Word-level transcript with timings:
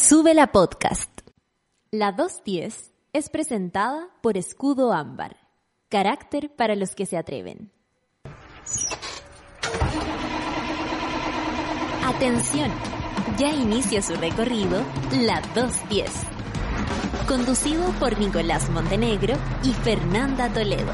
Sube 0.00 0.32
la 0.32 0.52
podcast. 0.52 1.10
La 1.90 2.12
210 2.12 2.92
es 3.12 3.28
presentada 3.30 4.08
por 4.22 4.36
Escudo 4.36 4.92
Ámbar. 4.92 5.36
Carácter 5.88 6.54
para 6.54 6.76
los 6.76 6.94
que 6.94 7.04
se 7.04 7.16
atreven. 7.18 7.72
Atención, 12.06 12.70
ya 13.38 13.50
inicia 13.50 14.00
su 14.00 14.14
recorrido 14.14 14.84
la 15.20 15.40
210. 15.56 16.08
Conducido 17.26 17.90
por 17.98 18.20
Nicolás 18.20 18.70
Montenegro 18.70 19.34
y 19.64 19.72
Fernanda 19.72 20.48
Toledo. 20.48 20.92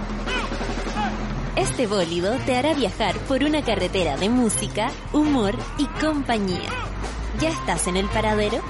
Este 1.56 1.86
bólido 1.86 2.36
te 2.46 2.56
hará 2.56 2.72
viajar 2.72 3.14
por 3.28 3.44
una 3.44 3.62
carretera 3.62 4.16
de 4.16 4.30
música, 4.30 4.90
humor 5.12 5.54
y 5.76 5.84
compañía. 6.00 6.93
¿Ya 7.40 7.48
estás 7.48 7.86
en 7.88 7.96
el 7.96 8.06
paradero? 8.06 8.60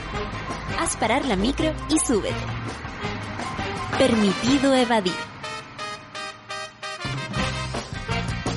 Haz 0.81 0.97
parar 0.97 1.25
la 1.27 1.37
micro 1.37 1.73
y 1.91 1.99
súbete. 1.99 2.35
Permitido 3.99 4.75
evadir. 4.75 5.15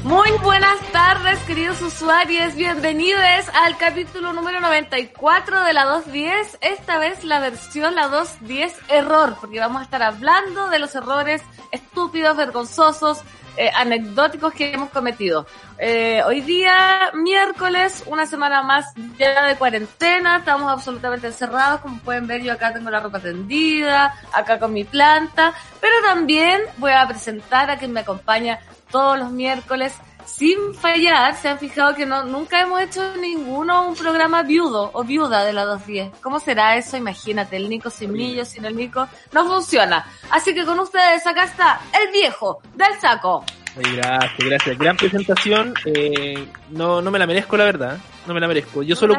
Muy 0.04 0.32
buenas 0.42 0.80
tardes, 0.94 1.38
queridos 1.40 1.82
usuarios. 1.82 2.56
Bienvenidos 2.56 3.22
al 3.54 3.78
capítulo 3.78 4.32
número 4.32 4.62
94 4.62 5.64
de 5.64 5.74
la 5.74 5.84
210. 5.84 6.58
Esta 6.62 6.98
vez 6.98 7.26
la 7.26 7.40
versión 7.40 7.94
la 7.94 8.08
210 8.08 8.74
error, 8.88 9.36
porque 9.42 9.60
vamos 9.60 9.82
a 9.82 9.84
estar 9.84 10.02
hablando 10.02 10.70
de 10.70 10.80
los 10.80 10.96
errores 10.96 11.42
estúpidos, 11.74 12.38
vergonzosos, 12.38 13.22
eh, 13.58 13.72
anecdóticos 13.74 14.54
que 14.54 14.72
hemos 14.72 14.90
cometido. 14.92 15.48
Eh, 15.80 16.22
hoy 16.26 16.42
día, 16.42 17.12
miércoles, 17.14 18.04
una 18.06 18.26
semana 18.26 18.62
más 18.62 18.94
ya 19.18 19.46
de 19.46 19.56
cuarentena, 19.56 20.38
estamos 20.38 20.72
absolutamente 20.72 21.28
encerrados, 21.28 21.82
como 21.82 22.00
pueden 22.00 22.28
ver 22.28 22.44
yo 22.44 22.54
acá 22.54 22.72
tengo 22.72 22.90
la 22.90 23.00
ropa 23.00 23.20
tendida, 23.20 24.14
acá 24.32 24.60
con 24.60 24.74
mi 24.74 24.84
planta, 24.84 25.54
pero 25.82 25.96
también 26.04 26.62
voy 26.78 26.92
a 26.92 27.08
presentar 27.08 27.70
a 27.72 27.78
quien 27.78 27.94
me 27.94 28.02
acompaña 28.02 28.60
todos 28.92 29.18
los 29.18 29.32
miércoles 29.32 29.94
sin 30.28 30.74
fallar, 30.76 31.36
se 31.36 31.48
han 31.48 31.58
fijado 31.58 31.96
que 31.96 32.06
no, 32.06 32.24
nunca 32.26 32.62
hemos 32.62 32.82
hecho 32.82 33.16
ninguno 33.16 33.88
un 33.88 33.96
programa 33.96 34.44
viudo 34.44 34.92
o 34.94 35.04
viuda 35.04 35.46
de 35.46 35.54
la 35.54 35.64
210. 35.64 36.20
¿Cómo 36.22 36.40
será 36.40 36.76
eso? 36.76 36.98
Imagínate, 36.98 37.56
el 37.56 37.70
Nico 37.70 37.90
sin 37.90 38.12
Millo, 38.12 38.44
sin 38.44 38.66
el 38.66 38.76
Nico, 38.76 39.08
no 39.32 39.48
funciona. 39.48 40.06
Así 40.30 40.54
que 40.54 40.66
con 40.66 40.80
ustedes 40.80 41.26
acá 41.26 41.46
está 41.46 41.80
el 42.04 42.12
viejo 42.12 42.60
del 42.76 43.00
saco. 43.00 43.44
gracias, 43.76 44.38
gracias. 44.38 44.78
Gran 44.78 44.98
presentación. 44.98 45.74
Eh, 45.86 46.46
no, 46.72 47.02
no 47.02 47.10
me 47.10 47.20
la 47.20 47.26
merezco, 47.26 47.56
la 47.56 47.64
verdad. 47.64 47.98
No 48.28 48.34
me 48.34 48.42
la 48.42 48.48
merezco. 48.50 48.84
Yo 48.84 48.96
solo 48.96 49.16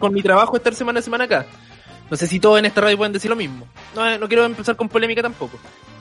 con, 0.00 0.14
mi 0.14 0.22
trabajo 0.22 0.56
estar 0.56 0.74
semana 0.74 1.00
a 1.00 1.02
semana 1.02 1.24
acá. 1.24 1.46
No 2.10 2.16
sé 2.16 2.26
si 2.26 2.40
todos 2.40 2.58
en 2.58 2.64
esta 2.64 2.80
radio 2.80 2.96
pueden 2.96 3.12
decir 3.12 3.30
lo 3.30 3.36
mismo. 3.36 3.68
No, 3.94 4.18
no 4.18 4.28
quiero 4.28 4.44
empezar 4.44 4.76
con 4.76 4.88
polémica 4.88 5.20
tampoco. 5.20 5.58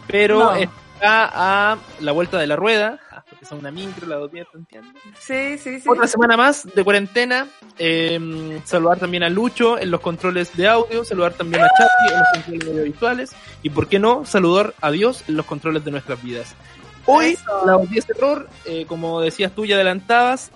Pero 0.08 0.53
está 0.53 1.30
a 1.33 1.77
la 1.99 2.11
vuelta 2.13 2.38
de 2.38 2.47
la 2.47 2.55
rueda 2.55 2.99
son 3.45 3.59
una 3.59 3.71
micro, 3.71 4.07
la 4.07 4.15
dos 4.15 4.31
días, 4.31 4.47
¿te 4.51 4.57
entiendes? 4.57 5.01
Sí, 5.19 5.57
sí, 5.57 5.79
sí. 5.79 5.89
Otra 5.89 6.07
semana 6.07 6.35
más 6.35 6.67
de 6.73 6.83
cuarentena. 6.83 7.47
Eh, 7.77 8.59
saludar 8.65 8.99
también 8.99 9.23
a 9.23 9.29
Lucho 9.29 9.77
en 9.77 9.91
los 9.91 10.02
controles 10.02 10.55
de 10.55 10.67
audio, 10.67 11.03
saludar 11.03 11.33
también 11.33 11.63
a 11.63 11.67
Chapi 11.67 12.13
en 12.13 12.19
los 12.19 12.27
controles 12.33 12.67
audiovisuales 12.67 13.31
y, 13.63 13.69
¿por 13.69 13.87
qué 13.87 13.99
no?, 13.99 14.25
saludar 14.25 14.73
a 14.81 14.91
Dios 14.91 15.23
en 15.27 15.37
los 15.37 15.45
controles 15.45 15.83
de 15.85 15.91
nuestras 15.91 16.21
vidas. 16.23 16.55
Hoy, 17.05 17.37
la 17.65 17.77
10 17.77 18.09
error, 18.09 18.49
eh, 18.65 18.85
como 18.87 19.21
decías 19.21 19.52
tú 19.52 19.65
y 19.65 19.73
adelantabas, 19.73 20.52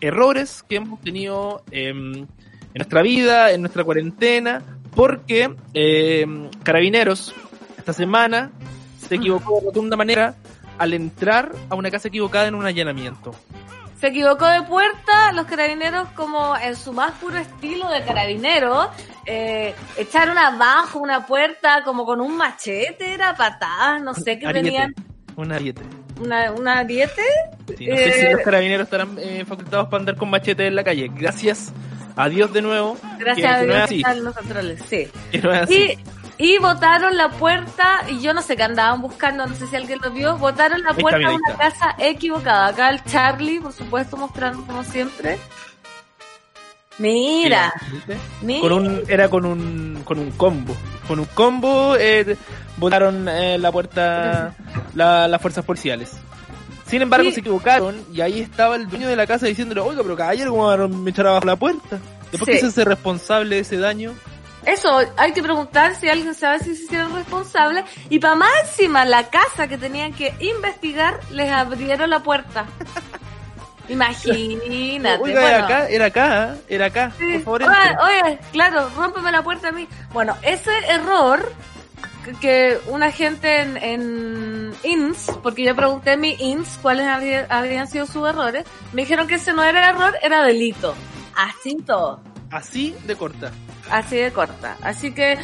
errores 0.00 0.64
que 0.66 0.76
hemos 0.76 1.00
tenido 1.00 1.62
em, 1.70 2.14
en 2.14 2.26
nuestra 2.74 3.02
vida, 3.02 3.52
en 3.52 3.60
nuestra 3.60 3.84
cuarentena, 3.84 4.62
porque 4.94 5.54
em, 5.74 6.50
Carabineros 6.62 7.34
esta 7.76 7.92
semana 7.92 8.50
se 9.06 9.16
equivocó 9.16 9.60
de 9.60 9.66
rotunda 9.66 9.96
manera 9.96 10.36
al 10.78 10.94
entrar 10.94 11.52
a 11.68 11.74
una 11.74 11.90
casa 11.90 12.08
equivocada 12.08 12.46
en 12.46 12.54
un 12.54 12.66
allanamiento. 12.66 13.34
Se 14.00 14.08
equivocó 14.08 14.46
de 14.46 14.62
puerta, 14.62 15.32
los 15.32 15.46
carabineros 15.46 16.08
como 16.10 16.56
en 16.56 16.76
su 16.76 16.92
más 16.92 17.12
puro 17.12 17.36
estilo 17.36 17.88
de 17.88 18.04
carabinero, 18.04 18.90
eh, 19.26 19.74
echaron 19.96 20.38
abajo 20.38 21.00
una 21.00 21.26
puerta 21.26 21.82
como 21.84 22.06
con 22.06 22.20
un 22.20 22.36
machete, 22.36 23.12
era 23.12 23.34
patada, 23.34 23.98
no 23.98 24.14
sé 24.14 24.38
qué 24.38 24.52
tenían. 24.52 24.94
Un 25.34 25.50
ariete. 25.50 25.82
¿Una, 26.20 26.52
¿Una 26.52 26.78
ariete? 26.78 27.22
no 27.60 27.66
sé 27.66 27.76
si 27.76 28.26
eh, 28.26 28.32
los 28.32 28.42
carabineros 28.42 28.84
estarán 28.84 29.16
eh, 29.18 29.44
facultados 29.46 29.88
para 29.88 30.00
andar 30.00 30.16
con 30.16 30.30
machete 30.30 30.68
en 30.68 30.76
la 30.76 30.84
calle. 30.84 31.10
Gracias 31.12 31.72
a 32.14 32.28
Dios 32.28 32.52
de 32.52 32.62
nuevo. 32.62 32.96
Gracias 33.18 33.52
a 33.52 33.62
Dios 33.62 33.90
están 33.90 34.24
los 34.24 34.34
controles, 34.34 34.80
sí. 34.88 35.08
Y 35.32 35.40
y 36.38 36.58
botaron 36.58 37.16
la 37.16 37.30
puerta, 37.30 38.04
y 38.08 38.20
yo 38.20 38.32
no 38.32 38.42
sé 38.42 38.56
qué 38.56 38.62
andaban 38.62 39.02
buscando, 39.02 39.46
no 39.46 39.54
sé 39.54 39.66
si 39.66 39.74
alguien 39.74 39.98
lo 40.02 40.12
vio, 40.12 40.38
botaron 40.38 40.82
la 40.82 40.94
puerta 40.94 41.18
de 41.18 41.34
una 41.34 41.56
casa 41.56 41.96
equivocada. 41.98 42.68
Acá 42.68 42.90
el 42.90 43.02
Charlie, 43.04 43.60
por 43.60 43.72
supuesto, 43.72 44.16
mostrando 44.16 44.64
como 44.64 44.84
siempre. 44.84 45.38
Mira, 46.98 47.72
Con 48.60 48.72
un, 48.72 49.02
era 49.08 49.28
con 49.28 49.44
un, 49.44 50.02
con 50.04 50.18
un 50.18 50.30
combo. 50.32 50.74
Con 51.06 51.20
un 51.20 51.26
combo 51.26 51.96
eh, 51.96 52.36
botaron 52.76 53.28
eh, 53.28 53.56
la 53.58 53.70
puerta 53.70 54.54
las 54.94 55.40
fuerzas 55.40 55.64
policiales. 55.64 56.12
Sin 56.86 57.02
embargo, 57.02 57.30
se 57.30 57.40
equivocaron 57.40 57.96
y 58.12 58.20
ahí 58.20 58.40
estaba 58.40 58.76
el 58.76 58.88
dueño 58.88 59.08
de 59.08 59.16
la 59.16 59.26
casa 59.26 59.46
diciéndole, 59.46 59.80
oiga, 59.80 60.02
pero 60.02 60.16
caballero, 60.16 60.52
¿cómo 60.52 60.70
a 60.70 60.88
echar 61.06 61.26
abajo 61.26 61.46
la 61.46 61.56
puerta? 61.56 61.98
Después 62.32 62.50
que 62.50 62.60
se 62.60 62.66
hace 62.66 62.84
responsable 62.84 63.56
de 63.56 63.62
ese 63.62 63.76
daño. 63.76 64.14
Eso, 64.68 65.00
hay 65.16 65.32
que 65.32 65.42
preguntar 65.42 65.94
si 65.94 66.10
alguien 66.10 66.34
sabe 66.34 66.58
si 66.58 66.76
se 66.76 66.84
hicieron 66.84 67.14
responsables. 67.14 67.84
Y 68.10 68.18
para 68.18 68.34
más 68.34 68.50
encima, 68.64 69.06
la 69.06 69.30
casa 69.30 69.66
que 69.66 69.78
tenían 69.78 70.12
que 70.12 70.34
investigar, 70.40 71.20
les 71.30 71.50
abrieron 71.50 72.10
la 72.10 72.22
puerta. 72.22 72.66
Imagínate. 73.88 75.22
Oiga, 75.22 75.48
era 75.48 75.64
acá, 75.64 75.88
era 75.88 76.04
acá, 76.06 76.54
¿eh? 76.54 76.60
era 76.68 76.86
acá. 76.86 77.12
Por 77.42 77.62
favor, 77.62 77.62
oye, 77.62 78.22
oye, 78.22 78.38
claro, 78.52 78.90
rómpeme 78.94 79.32
la 79.32 79.42
puerta 79.42 79.68
a 79.68 79.72
mí. 79.72 79.88
Bueno, 80.12 80.36
ese 80.42 80.70
error 80.90 81.50
que 82.42 82.78
una 82.88 83.10
gente 83.10 83.62
en, 83.62 83.78
en 83.78 84.74
INS, 84.82 85.38
porque 85.42 85.64
yo 85.64 85.74
pregunté 85.74 86.12
en 86.12 86.20
mi 86.20 86.36
INS 86.38 86.78
cuáles 86.82 87.06
habían 87.48 87.86
sido 87.88 88.04
sus 88.04 88.28
errores, 88.28 88.66
me 88.92 89.00
dijeron 89.00 89.26
que 89.26 89.36
ese 89.36 89.54
no 89.54 89.64
era 89.64 89.88
error, 89.88 90.14
era 90.22 90.44
delito. 90.44 90.94
Así 91.34 91.74
todo. 91.86 92.20
Así 92.50 92.94
de 93.06 93.16
corta. 93.16 93.50
Así 93.90 94.16
de 94.16 94.32
corta. 94.32 94.76
Así 94.82 95.12
que 95.12 95.38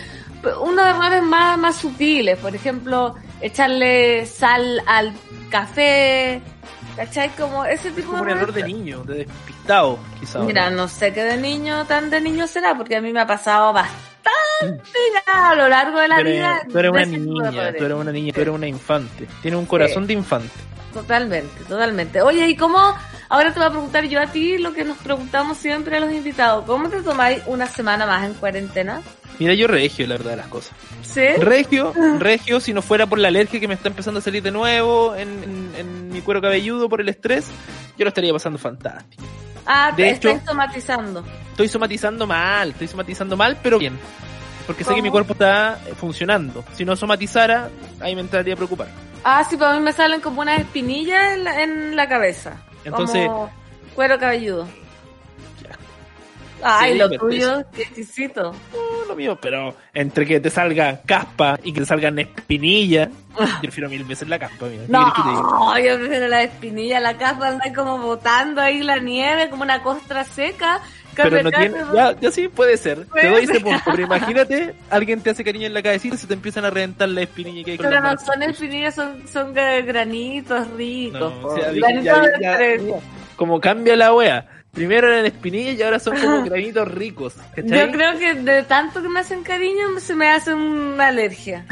unos 0.60 0.86
errores 0.86 1.22
más, 1.22 1.58
más 1.58 1.76
sutiles, 1.76 2.38
por 2.38 2.54
ejemplo, 2.54 3.14
echarle 3.40 4.26
sal 4.26 4.82
al 4.86 5.12
café, 5.50 6.42
¿cachai? 6.96 7.30
Como 7.30 7.64
ese 7.64 7.90
tipo 7.90 8.10
como 8.10 8.24
de... 8.24 8.32
un 8.32 8.38
error 8.38 8.52
de 8.52 8.64
niño, 8.64 9.04
de 9.04 9.24
despistado, 9.24 9.98
quizás. 10.20 10.42
Mira, 10.42 10.70
no 10.70 10.88
sé 10.88 11.12
qué 11.12 11.24
de 11.24 11.36
niño, 11.36 11.86
tan 11.86 12.10
de 12.10 12.20
niño 12.20 12.46
será, 12.46 12.76
porque 12.76 12.96
a 12.96 13.00
mí 13.00 13.12
me 13.12 13.20
ha 13.20 13.26
pasado 13.26 13.72
bastante 13.72 14.98
ya 15.26 15.50
a 15.50 15.54
lo 15.54 15.68
largo 15.68 15.98
de 15.98 16.08
la 16.08 16.22
vida. 16.22 16.62
Tú 16.70 16.78
eres 16.78 16.90
una 16.92 17.06
niña, 17.06 17.72
tú 17.76 17.84
eres 17.84 17.96
una 17.96 18.12
niña, 18.12 18.32
tú 18.32 18.40
eres 18.40 18.54
una 18.54 18.66
infante. 18.66 19.26
Tienes 19.42 19.58
un 19.58 19.66
corazón 19.66 20.06
de 20.06 20.12
infante. 20.12 20.52
Totalmente, 20.92 21.64
totalmente. 21.64 22.22
Oye, 22.22 22.48
¿y 22.48 22.56
cómo? 22.56 22.94
Ahora 23.28 23.52
te 23.52 23.58
voy 23.58 23.68
a 23.68 23.70
preguntar 23.70 24.04
yo 24.04 24.20
a 24.20 24.26
ti 24.26 24.58
lo 24.58 24.72
que 24.72 24.84
nos 24.84 24.98
preguntamos 24.98 25.58
siempre 25.58 25.96
a 25.96 26.00
los 26.00 26.12
invitados. 26.12 26.64
¿Cómo 26.66 26.88
te 26.88 27.02
tomáis 27.02 27.42
una 27.46 27.66
semana 27.66 28.06
más 28.06 28.24
en 28.24 28.34
cuarentena? 28.34 29.02
Mira, 29.38 29.54
yo 29.54 29.66
regio, 29.66 30.06
la 30.06 30.16
verdad 30.16 30.32
de 30.32 30.36
las 30.36 30.46
cosas. 30.48 30.72
¿Sí? 31.02 31.26
Regio, 31.38 31.92
regio, 32.18 32.60
si 32.60 32.72
no 32.72 32.82
fuera 32.82 33.06
por 33.06 33.18
la 33.18 33.28
alergia 33.28 33.58
que 33.58 33.68
me 33.68 33.74
está 33.74 33.88
empezando 33.88 34.18
a 34.18 34.22
salir 34.22 34.42
de 34.42 34.50
nuevo 34.50 35.14
en, 35.16 36.10
mi 36.10 36.20
cuero 36.20 36.40
cabelludo 36.40 36.88
por 36.88 37.00
el 37.00 37.08
estrés, 37.08 37.46
yo 37.98 38.04
lo 38.04 38.08
estaría 38.08 38.32
pasando 38.32 38.58
fantástico. 38.58 39.24
Ah, 39.66 39.92
te 39.96 40.10
estoy 40.10 40.38
somatizando. 40.46 41.24
Estoy 41.50 41.68
somatizando 41.68 42.26
mal, 42.26 42.70
estoy 42.70 42.88
somatizando 42.88 43.36
mal, 43.36 43.58
pero 43.62 43.78
bien. 43.78 43.98
Porque 44.66 44.84
sé 44.84 44.94
que 44.94 45.02
mi 45.02 45.10
cuerpo 45.10 45.32
está 45.34 45.78
funcionando. 45.96 46.64
Si 46.72 46.84
no 46.84 46.96
somatizara, 46.96 47.68
ahí 48.00 48.14
me 48.14 48.22
entraría 48.22 48.54
a 48.54 48.56
preocupar. 48.56 48.88
Ah, 49.22 49.44
sí, 49.48 49.56
para 49.56 49.74
mí 49.74 49.80
me 49.80 49.92
salen 49.92 50.20
como 50.20 50.42
unas 50.42 50.60
espinillas 50.60 51.36
en 51.58 51.96
la, 51.96 52.08
cabeza. 52.08 52.62
Entonces. 52.84 53.26
Como 53.26 53.50
cuero 53.94 54.18
cabelludo. 54.18 54.66
Ay, 56.66 56.96
lo 56.96 57.10
tuyo, 57.10 57.62
qué 57.74 57.82
exquisito. 57.82 58.54
No, 58.72 59.04
lo 59.06 59.14
mío, 59.14 59.36
pero 59.40 59.74
entre 59.92 60.24
que 60.24 60.40
te 60.40 60.48
salga 60.48 61.02
caspa 61.02 61.58
y 61.62 61.74
que 61.74 61.80
te 61.80 61.86
salgan 61.86 62.18
espinillas, 62.18 63.10
yo 63.38 63.60
prefiero 63.60 63.90
mil 63.90 64.02
veces 64.04 64.28
la 64.28 64.38
caspa. 64.38 64.66
Mira. 64.66 64.84
No, 64.88 65.78
yo 65.78 65.98
prefiero 65.98 66.26
la 66.28 66.42
espinilla, 66.42 67.00
la 67.00 67.18
caspa 67.18 67.48
anda 67.48 67.70
como 67.74 67.98
botando 67.98 68.62
ahí 68.62 68.82
la 68.82 68.96
nieve, 68.98 69.50
como 69.50 69.62
una 69.62 69.82
costra 69.82 70.24
seca. 70.24 70.80
Pero 71.22 71.42
no 71.42 71.50
tiene, 71.50 71.76
ya, 71.94 72.18
ya 72.20 72.30
sí 72.30 72.48
puede 72.48 72.76
ser. 72.76 73.06
te 73.06 73.28
doy 73.28 73.44
ese 73.44 73.60
punto. 73.60 73.82
Pero 73.86 74.02
imagínate, 74.06 74.74
alguien 74.90 75.20
te 75.20 75.30
hace 75.30 75.44
cariño 75.44 75.66
en 75.66 75.74
la 75.74 75.82
cabecita 75.82 76.14
y 76.14 76.18
se 76.18 76.26
te 76.26 76.34
empiezan 76.34 76.64
a 76.64 76.70
reventar 76.70 77.08
la 77.08 77.22
espinilla 77.22 77.64
que 77.64 77.70
hay 77.72 77.78
Pero 77.78 78.00
no 78.00 78.16
son 78.18 78.42
espinillas, 78.42 78.94
son, 78.94 79.26
son 79.28 79.54
granitos 79.54 80.68
ricos. 80.72 81.32
granitos 81.74 83.02
como 83.36 83.60
cambia 83.60 83.96
la 83.96 84.12
wea. 84.14 84.46
Primero 84.72 85.08
eran 85.08 85.24
espinillas 85.24 85.78
y 85.78 85.82
ahora 85.82 85.98
son 86.00 86.18
como 86.18 86.42
granitos 86.44 86.88
ricos. 86.88 87.34
Yo 87.56 87.90
creo 87.92 88.18
que 88.18 88.34
de 88.34 88.62
tanto 88.64 89.00
que 89.02 89.08
me 89.08 89.20
hacen 89.20 89.42
cariño 89.44 90.00
se 90.00 90.14
me 90.16 90.28
hace 90.30 90.52
una 90.52 91.08
alergia. 91.08 91.64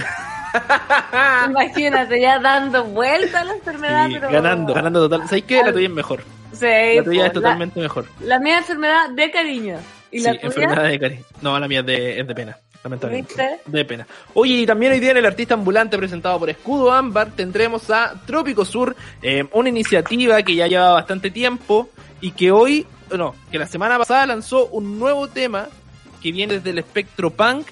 Imagínate, 1.49 2.21
ya 2.21 2.39
dando 2.39 2.85
vuelta 2.85 3.41
a 3.41 3.45
la 3.45 3.55
enfermedad, 3.55 4.07
Sí, 4.07 4.15
pero... 4.21 4.31
ganando, 4.31 4.75
ganando 4.75 5.09
total. 5.09 5.29
¿Sabes 5.29 5.45
qué? 5.45 5.63
La 5.65 5.73
tuya 5.73 5.87
es 5.89 5.93
mejor. 5.93 6.23
Sí, 6.53 6.97
La 6.97 7.03
tuya 7.05 7.27
es 7.27 7.33
totalmente 7.33 7.81
mejor. 7.81 8.07
La, 8.21 8.39
mía 8.39 8.55
es 8.55 8.61
enfermedad 8.61 9.09
de 9.11 9.31
cariño. 9.31 9.79
¿Y 10.11 10.19
Sí, 10.21 10.25
la 10.27 10.33
tuya? 10.35 10.47
enfermedad 10.47 10.85
de 10.89 10.99
cariño. 11.01 11.25
No, 11.41 11.59
la 11.59 11.69
mía 11.69 11.81
es 11.81 11.87
de, 11.87 12.21
es 12.21 12.27
de 12.29 12.35
pena, 12.35 12.59
lamentablemente. 12.85 13.35
¿Viste? 13.35 13.61
De 13.65 13.85
pena. 13.85 14.07
Oye, 14.35 14.55
y 14.55 14.67
también 14.67 14.93
hoy 14.93 15.01
día 15.01 15.13
en 15.13 15.17
el 15.17 15.27
artista 15.27 15.55
ambulante 15.55 15.97
presentado 15.97 16.39
por 16.39 16.51
Escudo 16.51 16.93
Ámbar 16.93 17.31
tendremos 17.31 17.89
a 17.91 18.15
Trópico 18.27 18.65
Sur, 18.65 18.95
eh, 19.23 19.45
una 19.53 19.69
iniciativa 19.71 20.43
que 20.43 20.55
ya 20.55 20.67
lleva 20.67 20.91
bastante 20.93 21.31
tiempo 21.31 21.89
y 22.21 22.33
que 22.33 22.53
hoy, 22.53 22.87
no, 23.17 23.35
que 23.51 23.59
la 23.59 23.67
semana 23.67 23.99
pasada 23.99 24.27
lanzó 24.27 24.67
un 24.67 24.99
nuevo 24.99 25.29
tema 25.29 25.69
que 26.23 26.31
viene 26.33 26.55
desde 26.55 26.71
el 26.71 26.79
espectro 26.79 27.31
punk, 27.31 27.67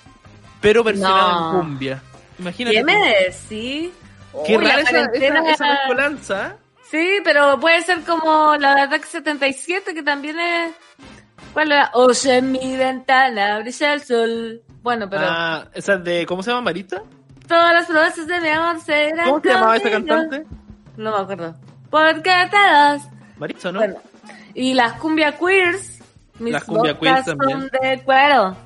pero 0.60 0.82
versionado 0.82 1.52
No. 1.52 1.60
en 1.60 1.66
cumbia. 1.68 2.02
Imagínate. 2.38 2.76
¿Qué 2.76 2.84
me 2.84 2.94
decís? 2.94 3.90
Qué 4.46 4.56
Uy, 4.56 4.64
rara 4.64 4.80
esa, 4.80 5.04
esa, 5.12 5.50
esa 5.50 5.66
mezcolanza. 5.66 6.56
Sí, 6.90 7.18
pero 7.22 7.58
puede 7.60 7.82
ser 7.82 8.00
como 8.02 8.56
la 8.56 8.74
de 8.74 8.80
Attack 8.82 9.04
77, 9.04 9.94
que 9.94 10.02
también 10.02 10.38
es... 10.40 10.72
¿Cuál 11.52 11.72
era? 11.72 11.90
Oye, 11.94 12.36
en 12.38 12.52
mi 12.52 12.76
ventana 12.76 13.58
brilla 13.60 13.94
el 13.94 14.00
sol. 14.02 14.62
Bueno, 14.82 15.08
pero 15.08 15.22
Ah, 15.28 15.64
esa 15.74 15.94
es 15.94 16.04
de, 16.04 16.26
¿cómo 16.26 16.42
se 16.42 16.50
llama, 16.50 16.62
Marita? 16.62 17.02
todas 17.46 17.72
las 17.74 17.86
promesas 17.86 18.26
de 18.28 18.40
mi 18.40 18.48
amor 18.48 18.80
serán 18.80 19.26
¿Cómo 19.26 19.40
se 19.40 19.48
llamaba 19.48 19.74
conmigo. 19.80 19.90
cantante? 20.06 20.46
No 20.96 21.10
me 21.10 21.16
acuerdo. 21.22 21.54
Porque 21.90 22.30
todas 22.50 23.08
Maritza, 23.38 23.72
¿no? 23.72 23.80
Bueno, 23.80 23.96
y 24.54 24.74
las 24.74 24.92
cumbia 24.94 25.36
queers, 25.36 25.98
mis 26.38 26.52
Las 26.52 26.62
cumbia 26.64 26.96
queers 26.98 27.24
también. 27.24 27.60
son 27.60 27.70
de 27.82 28.02
cuero. 28.04 28.56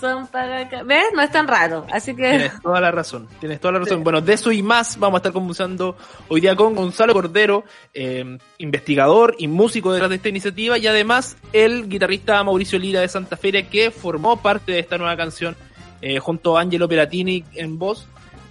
Son 0.00 0.26
para 0.28 0.60
acá. 0.60 0.82
¿Ves? 0.84 1.06
No 1.14 1.22
es 1.22 1.30
tan 1.30 1.48
raro. 1.48 1.86
Así 1.90 2.14
que 2.14 2.30
Tienes 2.30 2.62
toda 2.62 2.80
la 2.80 2.90
razón, 2.90 3.28
tienes 3.40 3.60
toda 3.60 3.72
la 3.72 3.78
razón. 3.80 4.04
Bueno, 4.04 4.20
de 4.20 4.32
eso 4.32 4.52
y 4.52 4.62
más 4.62 4.98
vamos 4.98 5.16
a 5.16 5.18
estar 5.18 5.32
conversando 5.32 5.96
hoy 6.28 6.40
día 6.40 6.54
con 6.54 6.74
Gonzalo 6.74 7.12
Cordero, 7.12 7.64
eh, 7.92 8.38
investigador 8.58 9.34
y 9.38 9.48
músico 9.48 9.92
detrás 9.92 10.10
de 10.10 10.16
esta 10.16 10.28
iniciativa, 10.28 10.78
y 10.78 10.86
además 10.86 11.36
el 11.52 11.88
guitarrista 11.88 12.42
Mauricio 12.44 12.78
Lira 12.78 13.00
de 13.00 13.08
Santa 13.08 13.36
Feria, 13.36 13.68
que 13.68 13.90
formó 13.90 14.40
parte 14.40 14.72
de 14.72 14.78
esta 14.78 14.98
nueva 14.98 15.16
canción 15.16 15.56
eh, 16.00 16.18
junto 16.18 16.56
a 16.56 16.60
Angelo 16.60 16.88
Peratini 16.88 17.44
en 17.54 17.78
voz. 17.78 18.06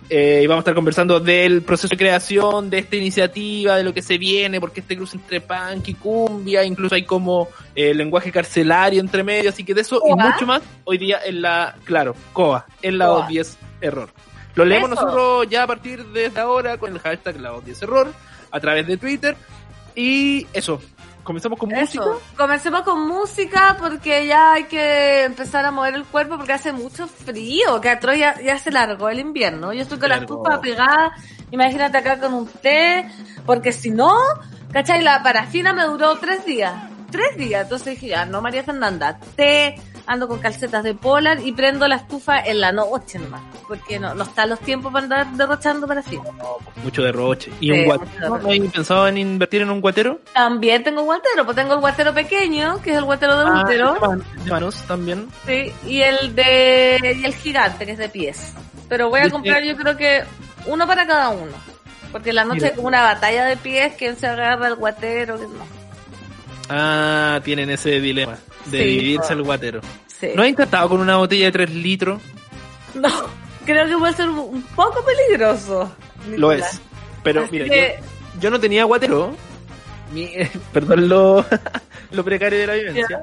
Eh, 0.09 0.41
y 0.43 0.47
vamos 0.47 0.61
a 0.61 0.63
estar 0.63 0.75
conversando 0.75 1.19
del 1.19 1.61
proceso 1.61 1.89
de 1.89 1.97
creación 1.97 2.69
de 2.69 2.79
esta 2.79 2.95
iniciativa, 2.95 3.77
de 3.77 3.83
lo 3.83 3.93
que 3.93 4.01
se 4.01 4.17
viene, 4.17 4.59
porque 4.59 4.81
este 4.81 4.95
cruce 4.95 5.17
entre 5.17 5.41
punk 5.41 5.87
y 5.87 5.93
cumbia, 5.93 6.63
incluso 6.63 6.95
hay 6.95 7.03
como 7.03 7.47
eh, 7.75 7.93
lenguaje 7.93 8.31
carcelario 8.31 8.99
entre 8.99 9.23
medio, 9.23 9.49
así 9.49 9.63
que 9.63 9.73
de 9.73 9.81
eso 9.81 10.01
y 10.05 10.13
mucho 10.13 10.45
más 10.45 10.61
hoy 10.83 10.97
día 10.97 11.19
en 11.25 11.41
la, 11.41 11.75
claro, 11.83 12.15
COA, 12.33 12.65
en 12.81 12.97
la 12.97 13.05
Coa. 13.05 13.15
210 13.21 13.57
error. 13.81 14.09
Lo 14.55 14.65
leemos 14.65 14.91
Eso. 14.91 15.01
nosotros 15.01 15.47
ya 15.49 15.63
a 15.63 15.67
partir 15.67 16.05
de 16.07 16.31
ahora 16.35 16.77
con 16.77 16.91
el 16.91 16.99
hashtag 16.99 17.39
la 17.39 17.49
210 17.49 17.83
error 17.83 18.13
a 18.51 18.59
través 18.59 18.85
de 18.85 18.97
Twitter 18.97 19.35
y 19.95 20.45
eso. 20.53 20.81
Comenzamos 21.23 21.57
con 21.57 21.69
música. 21.69 22.03
eso. 22.03 22.21
Comencemos 22.37 22.81
con 22.81 23.07
música 23.07 23.77
porque 23.79 24.27
ya 24.27 24.53
hay 24.53 24.65
que 24.65 25.23
empezar 25.23 25.65
a 25.65 25.71
mover 25.71 25.95
el 25.95 26.03
cuerpo 26.05 26.37
porque 26.37 26.53
hace 26.53 26.71
mucho 26.73 27.07
frío. 27.07 27.79
Que 27.79 27.89
atroz 27.89 28.17
ya, 28.17 28.39
ya 28.41 28.57
se 28.59 28.71
largó 28.71 29.09
el 29.09 29.19
invierno. 29.19 29.71
Yo 29.73 29.81
estoy 29.83 29.99
con 29.99 30.09
la 30.09 30.17
Largó. 30.17 30.35
estufa 30.43 30.59
pegada. 30.61 31.13
Imagínate 31.51 31.97
acá 31.97 32.19
con 32.19 32.33
un 32.33 32.47
té. 32.47 33.09
Porque 33.45 33.71
si 33.71 33.89
no, 33.89 34.13
¿cachai? 34.71 35.01
La 35.01 35.23
parafina 35.23 35.71
me 35.73 35.83
duró 35.83 36.17
tres 36.17 36.45
días. 36.45 36.73
Tres 37.09 37.37
días. 37.37 37.63
Entonces 37.63 37.93
dije, 37.95 38.07
ya, 38.07 38.25
no, 38.25 38.41
María 38.41 38.63
Fernanda, 38.63 39.17
té, 39.35 39.75
ando 40.05 40.27
con 40.27 40.39
calcetas 40.39 40.83
de 40.83 40.93
polar 40.93 41.39
y 41.39 41.51
prendo 41.53 41.87
la 41.87 41.95
estufa 41.95 42.39
en 42.39 42.59
la 42.61 42.71
noche 42.71 43.19
nomás. 43.19 43.41
Porque 43.67 43.99
no, 43.99 44.13
no 44.15 44.23
están 44.23 44.49
los 44.49 44.59
tiempos 44.59 44.91
para 44.91 45.03
andar 45.03 45.31
derrochando 45.33 45.87
parafina. 45.87 46.23
Mucho 46.83 47.03
derroche. 47.03 47.51
¿Y 47.59 47.67
Sí, 47.67 47.71
un 47.71 47.85
guatero? 47.85 48.37
¿No 48.39 48.49
hay 48.49 48.59
pensado 48.61 49.07
en 49.07 49.17
invertir 49.17 49.61
en 49.61 49.69
un 49.71 49.79
guatero? 49.81 50.19
También 50.33 50.83
tengo 50.83 51.03
guatero, 51.03 51.45
pues 51.45 51.55
tengo 51.55 51.73
el 51.73 51.79
guatero 51.79 52.13
pequeño, 52.13 52.81
que 52.81 52.91
es 52.91 52.97
el 52.97 53.03
guatero 53.05 53.37
de 53.37 53.45
Ah, 53.47 53.63
útero. 53.63 53.93
de 54.43 54.51
manos 54.51 54.75
también. 54.87 55.27
Sí, 55.45 55.71
y 55.87 56.01
el 56.01 56.35
de 56.35 57.17
y 57.21 57.25
el 57.25 57.33
gigante, 57.35 57.85
que 57.85 57.93
es 57.93 57.97
de 57.97 58.09
pies. 58.09 58.53
Pero 58.89 59.09
voy 59.09 59.21
a 59.21 59.29
comprar 59.29 59.63
yo 59.63 59.75
creo 59.77 59.95
que 59.97 60.23
uno 60.65 60.85
para 60.85 61.07
cada 61.07 61.29
uno. 61.29 61.51
Porque 62.11 62.29
en 62.29 62.35
la 62.35 62.43
noche 62.43 62.57
Mira. 62.57 62.67
hay 62.67 62.75
como 62.75 62.87
una 62.89 63.01
batalla 63.01 63.45
de 63.45 63.57
pies, 63.57 63.93
quién 63.97 64.15
se 64.17 64.27
agarra 64.27 64.67
el 64.67 64.75
guatero, 64.75 65.37
quién 65.37 65.57
no. 65.57 65.65
Ah, 66.69 67.39
tienen 67.43 67.69
ese 67.69 67.99
dilema 67.99 68.37
de 68.65 68.77
Sí, 68.79 68.83
dividirse 68.85 69.27
po. 69.27 69.33
el 69.33 69.43
guatero. 69.43 69.81
Sí. 70.07 70.27
¿No 70.35 70.43
has 70.43 70.49
intentado 70.49 70.89
con 70.89 71.01
una 71.01 71.17
botella 71.17 71.45
de 71.45 71.51
3 71.51 71.69
litros? 71.71 72.21
No, 72.95 73.09
creo 73.65 73.87
que 73.87 73.97
puede 73.97 74.13
ser 74.13 74.29
un, 74.29 74.61
poco 74.75 75.03
peligroso. 75.03 75.91
Lo 76.37 76.51
es. 76.51 76.79
Pero 77.23 77.41
Así 77.41 77.51
mira, 77.51 77.65
que- 77.65 77.99
yo, 78.35 78.39
yo 78.41 78.49
no 78.51 78.59
tenía 78.59 78.83
guatero. 78.85 79.35
Mi- 80.13 80.31
perdón 80.73 81.09
lo, 81.09 81.45
lo 82.11 82.23
precario 82.23 82.59
de 82.59 82.67
la 82.67 82.73
vivencia. 82.73 83.21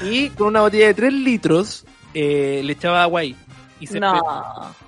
Y 0.00 0.30
con 0.30 0.48
una 0.48 0.62
botella 0.62 0.86
de 0.88 0.94
3 0.94 1.12
litros 1.12 1.84
eh, 2.14 2.62
le 2.64 2.72
echaba 2.72 3.02
agua 3.02 3.20
ahí. 3.20 3.36
Y 3.80 3.86
se, 3.86 3.98
No. 4.00 4.20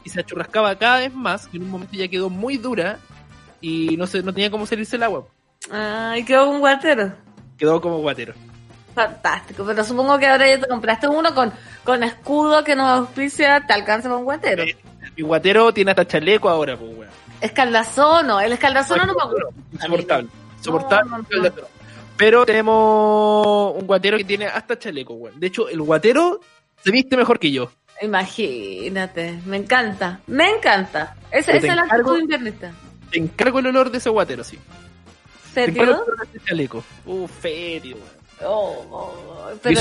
y 0.05 0.09
se 0.11 0.21
achurrascaba 0.21 0.77
cada 0.77 0.99
vez 1.01 1.13
más. 1.13 1.49
Y 1.53 1.57
en 1.59 1.65
un 1.65 1.71
momento 1.71 1.95
ya 1.97 2.09
quedó 2.09 2.31
muy 2.31 2.57
dura. 2.57 2.99
Y 3.61 3.97
no, 3.97 4.07
se, 4.07 4.23
no 4.23 4.33
tenía 4.33 4.51
cómo 4.51 4.67
salirse 4.67 4.97
el 4.97 5.03
agua. 5.03 5.27
Ay, 5.71 6.25
quedó 6.25 6.49
un 6.51 6.61
guatero. 6.61 7.13
Quedó 7.59 7.81
como 7.81 7.99
guatero. 7.99 8.35
Fantástico, 8.95 9.65
pero 9.67 9.83
supongo 9.85 10.19
que 10.19 10.27
ahora 10.27 10.47
ya 10.49 10.61
te 10.61 10.69
compraste 10.69 11.09
uno 11.09 11.35
con, 11.35 11.53
con 11.83 12.03
escudo 12.05 12.63
que 12.63 12.77
nos 12.77 12.89
auspicia, 13.01 13.65
te 13.67 13.73
alcanza 13.73 14.09
con 14.09 14.25
guatero. 14.25 14.63
Eh, 14.63 14.77
Mi 15.17 15.23
guatero 15.25 15.73
tiene 15.75 15.91
hasta 15.91 16.07
chaleco 16.07 16.49
ahora, 16.49 16.77
pues, 16.77 16.91
weón. 16.97 17.11
Escaldazono, 17.41 18.41
el 18.41 18.53
escaldazono 18.53 19.05
no 19.07 19.15
me 19.15 19.25
gusta. 19.25 19.49
Insoportable. 19.73 20.29
Insoportable. 20.59 21.11
No, 21.11 21.19
no. 21.43 21.53
Pero 22.17 22.47
tenemos 22.47 23.75
un 23.75 23.87
guatero 23.87 24.17
que 24.17 24.25
tiene 24.25 24.47
hasta 24.47 24.79
chaleco, 24.79 25.15
weón. 25.15 25.39
De 25.41 25.49
hecho, 25.49 25.69
el 25.69 25.83
guatero 25.83 26.41
se 26.83 26.91
viste 26.93 27.17
mejor 27.17 27.39
que 27.41 27.51
yo. 27.51 27.71
Imagínate, 28.01 29.41
me 29.47 29.57
encanta, 29.57 30.21
me 30.29 30.49
encanta. 30.51 31.17
Esa, 31.31 31.53
esa 31.53 31.61
te 31.61 31.69
es 31.69 31.75
la 31.77 31.83
encargo- 31.85 32.11
actitud 32.13 32.19
invernista. 32.21 32.73
Te 33.11 33.19
encargo 33.19 33.59
el 33.59 33.67
olor 33.67 33.91
de 33.91 33.99
ese 33.99 34.09
guatero, 34.11 34.45
sí. 34.45 34.59
Te 35.53 35.65
encargo 35.65 35.83
el 35.83 35.97
¿Serio? 35.99 36.05
olor 36.15 36.29
de 36.29 36.39
ese 36.39 36.47
chaleco. 36.47 36.85
Uh, 37.07 37.27
ferio, 37.29 37.97
weón. 37.97 38.14
Oh, 38.43 38.85
oh, 38.91 39.15
pero 39.63 39.81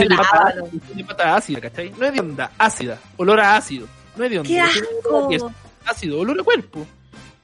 pata, 1.08 1.36
ácida, 1.36 1.60
¿cachai? 1.62 1.92
No 1.98 2.06
es 2.06 2.14
de 2.14 2.20
onda, 2.20 2.52
ácida. 2.58 2.98
Olor 3.18 3.40
a 3.40 3.56
ácido. 3.58 3.88
No 4.16 4.24
es 4.24 4.30
de 4.32 4.40
onda. 4.40 4.48
¡Qué 4.48 4.62
asco! 4.62 5.30
es 5.32 5.44
ácido, 5.86 6.20
olor 6.20 6.40
a 6.40 6.44
cuerpo. 6.44 6.86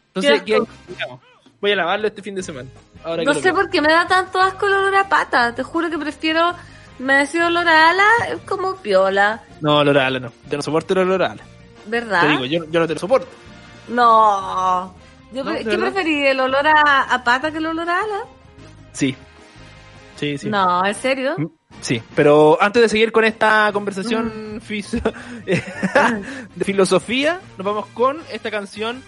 Entonces, 0.08 0.42
Qué 0.44 0.56
asco. 0.56 0.66
¿qué- 0.88 0.94
digamos? 0.94 1.20
Voy 1.62 1.72
a 1.72 1.76
lavarlo 1.76 2.08
este 2.08 2.22
fin 2.22 2.36
de 2.36 2.44
semana. 2.44 2.70
Ahora 3.04 3.24
No 3.24 3.34
sé 3.34 3.52
por 3.54 3.70
qué 3.70 3.82
me 3.82 3.92
da 3.92 4.08
tanto 4.08 4.40
asco 4.40 4.68
el 4.68 4.74
olor 4.74 4.96
a 4.96 5.10
pata. 5.10 5.54
Te 5.56 5.64
juro 5.64 5.90
que 5.90 5.98
prefiero, 5.98 6.54
me 7.00 7.16
decía 7.16 7.48
olor 7.48 7.68
a 7.68 7.90
ala, 7.90 8.06
como 8.48 8.76
piola, 8.78 9.42
No, 9.62 9.78
olor 9.80 9.98
a 9.98 10.08
ala 10.08 10.20
no. 10.20 10.32
Yo 10.50 10.58
no 10.58 10.62
soporto 10.64 10.94
el 10.94 11.00
olor 11.00 11.24
a 11.24 11.32
ala. 11.32 11.44
¿verdad? 11.88 12.22
Te 12.22 12.28
digo, 12.30 12.46
yo, 12.46 12.66
yo 12.70 12.80
no 12.80 12.88
te 12.88 12.94
lo 12.94 13.00
soporto. 13.00 13.28
No. 13.90 14.94
Yo 15.34 15.44
No, 15.44 15.52
pre- 15.52 15.64
¿de 15.64 15.70
¿Qué 15.72 15.78
preferí, 15.78 16.28
el 16.28 16.40
olor 16.40 16.66
a, 16.68 17.02
a 17.14 17.24
pata 17.24 17.52
que 17.52 17.58
el 17.58 17.66
olor 17.66 17.90
a 17.90 18.00
ala? 18.04 18.20
Sí. 18.94 19.16
Sí, 20.20 20.38
sí. 20.38 20.50
No, 20.50 20.86
¿en 20.86 20.96
serio? 20.96 21.36
Mm, 21.38 21.48
Sí, 21.82 22.02
pero 22.16 22.58
antes 22.62 22.82
de 22.82 22.90
seguir 22.90 23.12
con 23.12 23.24
esta 23.24 23.70
conversación 23.72 24.60
fis- 24.68 25.02
de 25.46 26.66
filosofía, 26.66 27.40
nos 27.58 27.66
vamos 27.66 27.86
con 27.94 28.22
esta 28.32 28.52
canción 28.52 29.02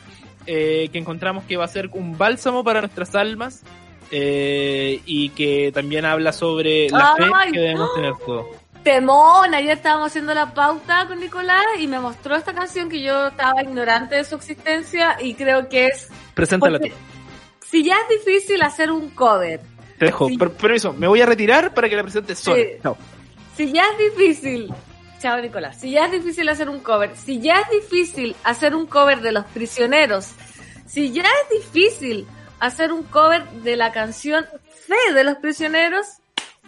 eh, 0.45 0.89
que 0.91 0.97
encontramos 0.99 1.43
que 1.45 1.57
va 1.57 1.65
a 1.65 1.67
ser 1.67 1.89
un 1.93 2.17
bálsamo 2.17 2.63
para 2.63 2.81
nuestras 2.81 3.13
almas 3.15 3.63
eh, 4.11 5.01
y 5.05 5.29
que 5.29 5.71
también 5.73 6.05
habla 6.05 6.31
sobre 6.31 6.89
la 6.89 7.15
fe 7.15 7.51
que 7.51 7.59
debemos 7.59 7.89
no. 7.89 7.93
tener 7.95 8.13
todos. 8.25 8.45
Temón, 8.83 9.53
ayer 9.53 9.77
estábamos 9.77 10.07
haciendo 10.07 10.33
la 10.33 10.53
pauta 10.53 11.07
con 11.07 11.19
Nicolás 11.19 11.63
y 11.79 11.87
me 11.87 11.99
mostró 11.99 12.35
esta 12.35 12.53
canción 12.53 12.89
que 12.89 13.01
yo 13.01 13.27
estaba 13.27 13.61
ignorante 13.61 14.15
de 14.15 14.23
su 14.23 14.35
existencia 14.35 15.17
y 15.21 15.35
creo 15.35 15.69
que 15.69 15.87
es... 15.87 16.09
Preséntala 16.33 16.79
tú. 16.79 16.87
Si 17.59 17.83
ya 17.83 17.95
es 17.95 18.25
difícil 18.25 18.61
hacer 18.63 18.91
un 18.91 19.11
cover, 19.11 19.61
Te 20.01 20.05
dejo. 20.07 20.29
sí. 20.29 20.35
Per- 20.35 20.49
permiso, 20.49 20.93
me 20.93 21.07
voy 21.07 21.21
a 21.21 21.27
retirar 21.27 21.75
para 21.75 21.87
que 21.87 21.95
la 21.95 22.01
presentes 22.01 22.39
sola. 22.39 22.57
Sí. 22.63 22.69
Chao. 22.81 22.97
si 23.55 23.71
ya 23.71 23.83
es 23.83 24.15
difícil, 24.17 24.73
chao 25.19 25.39
Nicolás, 25.39 25.79
si 25.79 25.91
ya 25.91 26.05
es 26.05 26.11
difícil 26.11 26.49
hacer 26.49 26.69
un 26.69 26.79
cover, 26.79 27.15
si 27.15 27.39
ya 27.39 27.59
es 27.61 27.69
difícil 27.69 28.35
hacer 28.43 28.73
un 28.73 28.87
cover 28.87 29.21
de 29.21 29.31
Los 29.31 29.45
Prisioneros, 29.45 30.29
si 30.87 31.11
ya 31.11 31.21
es 31.21 31.63
difícil 31.63 32.25
hacer 32.59 32.91
un 32.91 33.03
cover 33.03 33.47
de 33.47 33.75
la 33.75 33.91
canción 33.91 34.43
Fe 34.87 35.13
de 35.13 35.23
Los 35.23 35.37
Prisioneros, 35.37 36.07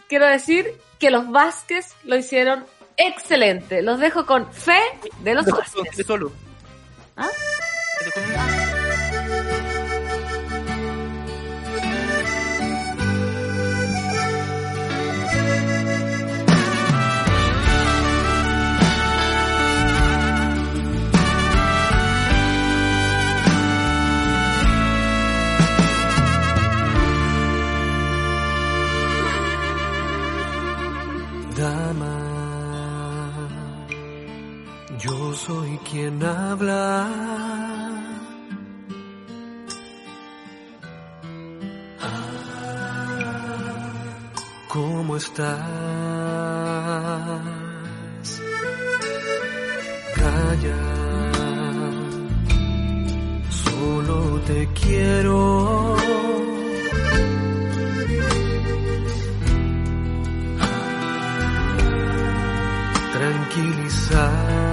quiero 0.08 0.28
decir 0.28 0.72
que 1.00 1.10
los 1.10 1.28
Vázquez 1.32 1.88
lo 2.04 2.16
hicieron 2.16 2.68
excelente. 2.98 3.82
Los 3.82 4.00
dejo 4.00 4.28
con 4.28 4.54
Fe 4.54 4.80
de 5.24 5.34
los 5.34 5.48
Vázquez. 5.48 6.06
¿Ah? 7.18 7.30
Soy 35.36 35.80
quien 35.80 36.24
habla. 36.24 37.10
¿Cómo 44.68 45.18
estás? 45.18 45.60
Calla, 50.16 50.78
solo 53.50 54.40
te 54.46 54.68
quiero. 54.74 55.96
Tranquilizar. 63.13 64.73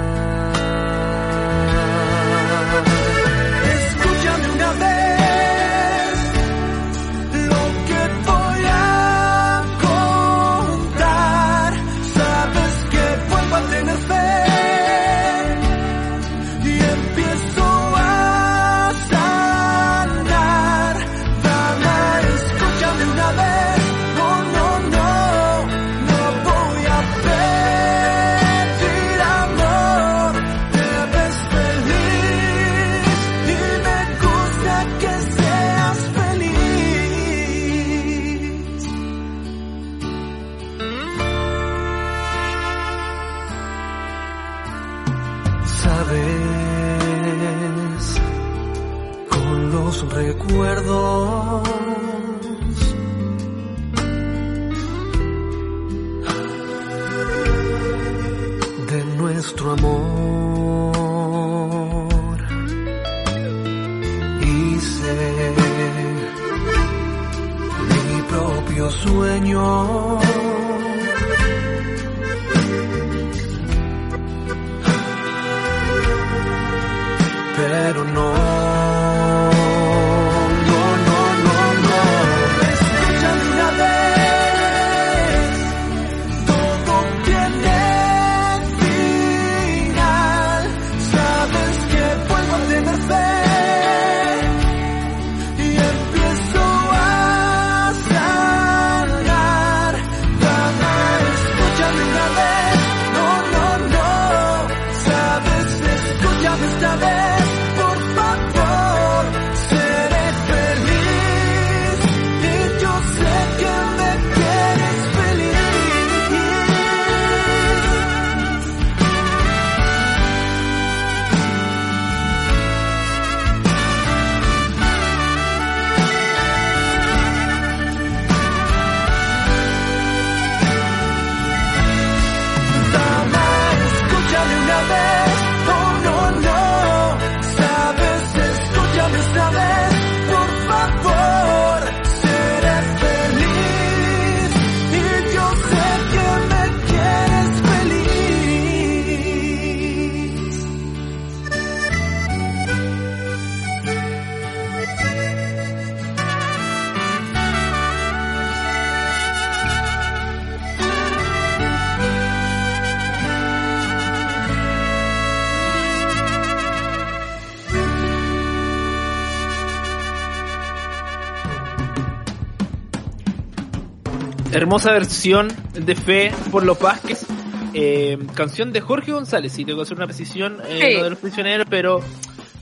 Hermosa 174.60 174.92
versión 174.92 175.48
de 175.72 175.94
Fe 175.96 176.32
por 176.52 176.64
los 176.64 176.78
Vázquez. 176.78 177.24
Eh, 177.72 178.18
canción 178.34 178.72
de 178.72 178.80
Jorge 178.80 179.12
González. 179.12 179.52
Sí, 179.52 179.64
tengo 179.64 179.78
que 179.78 179.82
hacer 179.84 179.96
una 179.96 180.06
precisión. 180.06 180.58
Eh, 180.68 180.78
Sí. 180.90 180.96
no 180.98 181.04
de 181.04 181.10
los 181.10 181.18
prisioneros, 181.18 181.66
pero 181.70 182.00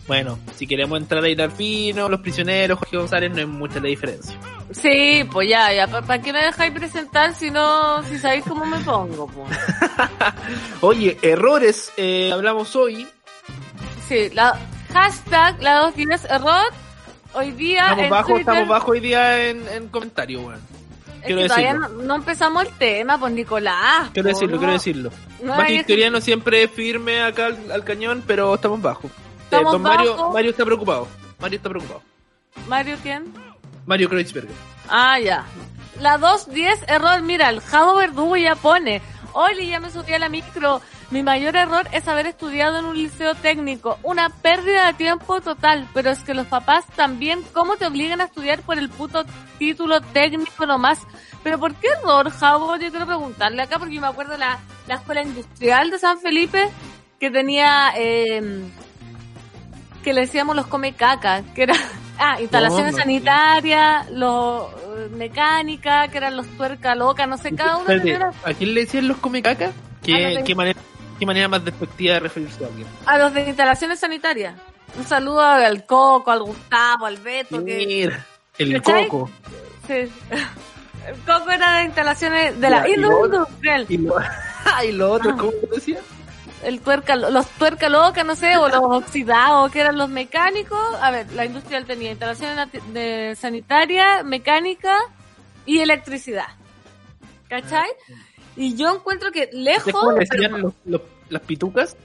bueno, 0.07 0.39
si 0.57 0.67
queremos 0.67 0.99
entrar 1.01 1.25
a 1.25 1.29
hilar 1.29 1.51
fino, 1.51 2.09
los 2.09 2.21
prisioneros, 2.21 2.79
Jorge 2.79 2.97
González, 2.99 3.31
no 3.33 3.39
hay 3.39 3.47
mucha 3.47 3.81
la 3.81 3.89
diferencia. 3.89 4.39
Sí, 4.71 5.25
pues 5.33 5.49
ya, 5.49 5.73
ya. 5.73 5.87
¿Para 5.89 6.21
qué 6.23 6.33
me 6.33 6.41
dejáis 6.45 6.73
presentar 6.73 7.35
si 7.35 7.51
no, 7.51 8.03
si 8.05 8.19
sabéis 8.19 8.45
cómo 8.47 8.65
me 8.65 8.79
pongo? 8.81 9.27
Pues? 9.27 9.59
Oye, 10.83 11.19
errores, 11.23 11.93
eh, 11.97 12.31
hablamos 12.33 12.77
hoy. 12.77 13.07
Sí, 14.07 14.31
la 14.35 14.57
hashtag 14.93 15.61
la 15.63 15.81
210 15.81 16.25
error. 16.31 16.65
Hoy 17.35 17.51
día 17.53 17.83
Estamos 17.83 18.05
en 18.05 18.11
bajo, 18.11 18.27
Twitter- 18.29 18.41
estamos 18.41 18.69
bajo 18.69 18.91
hoy 18.93 19.01
día 19.01 19.49
en, 19.49 19.69
en 19.69 19.89
comentarios, 19.89 20.43
es 21.21 21.27
quiero 21.27 21.43
que 21.43 21.49
todavía 21.49 21.73
decirlo. 21.75 21.89
no, 21.89 22.03
no 22.05 22.15
empezamos 22.17 22.65
el 22.65 22.73
tema, 22.75 23.19
pues 23.19 23.33
Nicolás. 23.33 24.11
Quiero 24.13 24.29
po, 24.29 24.35
decirlo, 24.35 24.55
no. 24.55 24.59
quiero 24.59 24.73
decirlo. 24.73 25.11
no 25.43 25.69
historiano 25.69 26.21
siempre 26.21 26.69
firme 26.69 27.23
acá 27.23 27.47
al, 27.47 27.71
al 27.71 27.85
cañón, 27.85 28.23
pero 28.27 28.55
estamos 28.55 28.81
bajo. 28.83 29.09
Eh, 29.09 29.45
Estamos 29.45 29.73
don 29.73 29.83
Mario, 29.83 30.17
bajo. 30.17 30.33
Mario 30.33 30.51
está 30.51 30.65
preocupado. 30.65 31.09
Mario 31.39 31.57
está 31.57 31.69
preocupado. 31.71 32.03
Mario, 32.67 32.97
¿quién? 33.03 33.33
Mario 33.87 34.09
Kreuzberger. 34.09 34.55
Ah, 34.89 35.19
ya. 35.19 35.45
La 36.01 36.19
210 36.19 36.85
error, 36.89 37.23
mira, 37.23 37.49
el 37.49 37.61
Javo 37.61 37.97
Verdugo 37.97 38.37
ya 38.37 38.55
pone. 38.55 39.01
Oli, 39.33 39.69
ya 39.69 39.81
me 39.81 39.91
subí 39.91 40.13
a 40.13 40.19
la 40.19 40.29
micro. 40.29 40.81
Mi 41.11 41.23
mayor 41.23 41.57
error 41.57 41.89
es 41.93 42.07
haber 42.07 42.27
estudiado 42.27 42.79
en 42.79 42.85
un 42.85 42.97
liceo 42.97 43.35
técnico. 43.35 43.99
Una 44.03 44.29
pérdida 44.29 44.89
de 44.89 44.95
tiempo 44.95 45.41
total. 45.41 45.89
Pero 45.95 46.11
es 46.11 46.23
que 46.23 46.35
los 46.35 46.47
papás 46.47 46.85
también, 46.97 47.41
¿cómo 47.55 47.77
te 47.77 47.87
obligan 47.87 48.21
a 48.21 48.25
estudiar 48.25 48.61
por 48.61 48.79
el 48.79 48.91
puto 48.91 49.25
título 49.59 50.03
técnico 50.03 50.67
nomás? 50.67 51.01
Pero 51.43 51.59
¿por 51.59 51.75
qué 51.77 51.89
error, 51.99 52.31
Javo? 52.31 52.77
Yo 52.77 52.91
quiero 52.91 53.07
preguntarle 53.07 53.63
acá 53.63 53.79
porque 53.79 53.95
yo 53.95 54.01
me 54.03 54.07
acuerdo 54.07 54.37
la, 54.37 54.59
la 54.87 54.97
escuela 54.97 55.23
industrial 55.23 55.91
de 55.91 55.99
San 55.99 56.19
Felipe 56.21 56.69
que 57.19 57.31
tenía, 57.31 57.93
eh, 57.97 58.63
que 60.03 60.13
le 60.13 60.23
decíamos 60.23 60.57
los 60.57 60.67
come 60.67 60.93
caca, 60.93 61.43
que 61.55 61.65
era, 61.65 61.75
ah, 62.19 62.41
instalaciones 62.41 62.97
sanitarias, 62.97 64.11
los 64.11 64.67
mecánica, 65.13 66.09
que 66.09 66.19
eran 66.19 66.37
los 66.37 66.47
tuerca 66.57 66.95
loca, 66.95 67.27
no 67.27 67.39
sé, 67.39 67.55
cada 67.55 67.77
uno 67.77 67.91
Espérate, 67.91 68.13
tenía 68.13 68.33
¿A 68.45 68.55
quién 68.55 68.75
le 68.75 68.81
decían 68.83 69.09
los 69.09 69.17
come 69.19 69.43
caca? 69.43 69.73
¿Qué, 70.03 70.43
qué 70.45 70.55
manera, 70.55 70.81
¿Qué 71.19 71.27
manera 71.27 71.49
más 71.49 71.65
despectiva 71.65 72.15
de 72.15 72.21
referirse 72.21 72.65
a 72.65 72.69
alguien? 72.69 72.87
a 73.07 73.19
los 73.19 73.35
de 73.35 73.43
instalaciones 73.49 73.99
sanitarias. 74.01 74.55
Un 74.97 75.05
saludo 75.07 75.41
al 75.43 75.85
Coco, 75.85 76.31
al 76.31 76.43
Gustavo, 76.43 77.07
al 77.07 77.17
Beto, 77.19 77.65
que 77.65 77.77
Mira, 77.87 78.27
el 78.59 78.75
¿Cachai? 78.83 79.09
coco. 79.09 79.31
sí. 79.87 79.95
el 79.95 81.15
Coco 81.27 81.51
era 81.51 81.79
de 81.79 81.85
instalaciones 81.85 82.61
de 82.61 82.71
la 82.71 82.83
Ya, 82.87 82.89
y 82.89 82.97
lo- 82.97 83.25
industrial. 83.27 83.87
Y 83.89 83.99
lo, 83.99 84.15
y 84.89 84.93
lo 84.93 85.13
otro, 85.13 85.31
Ah. 85.33 85.37
¿cómo 85.39 85.53
decía? 85.75 85.99
el 86.65 86.81
tuerca, 86.81 87.15
los 87.15 87.47
tuerca 87.51 87.89
loca, 87.89 88.25
no 88.25 88.35
sé, 88.35 88.57
o 88.57 88.69
los 88.69 88.81
oxidados, 88.83 89.71
que 89.71 89.81
eran 89.81 89.97
los 89.97 90.09
mecánicos. 90.09 90.81
A 91.01 91.11
ver, 91.13 91.31
la 91.35 91.45
industrial 91.45 91.85
tenía 91.85 92.11
instalaciones 92.11 92.69
de 92.93 93.37
sanitaria, 93.39 94.25
mecánica 94.25 94.97
y 95.67 95.79
electricidad. 95.79 96.47
¿Cachai? 97.49 97.89
Y 98.59 98.75
yo 98.77 98.95
encuentro 98.95 99.31
que 99.33 99.45
¿Ustedes 99.45 99.63
lejos, 99.65 99.93
cómo 99.93 100.13
le 100.13 100.21
decían 100.27 100.61
los- 100.61 100.75
los- 100.85 101.03
las 101.31 101.43
pitucas? 101.43 101.97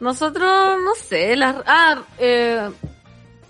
nosotros, 0.00 0.76
no 0.84 0.94
sé, 0.94 1.36
las, 1.36 1.56
ah, 1.66 2.02
eh, 2.18 2.68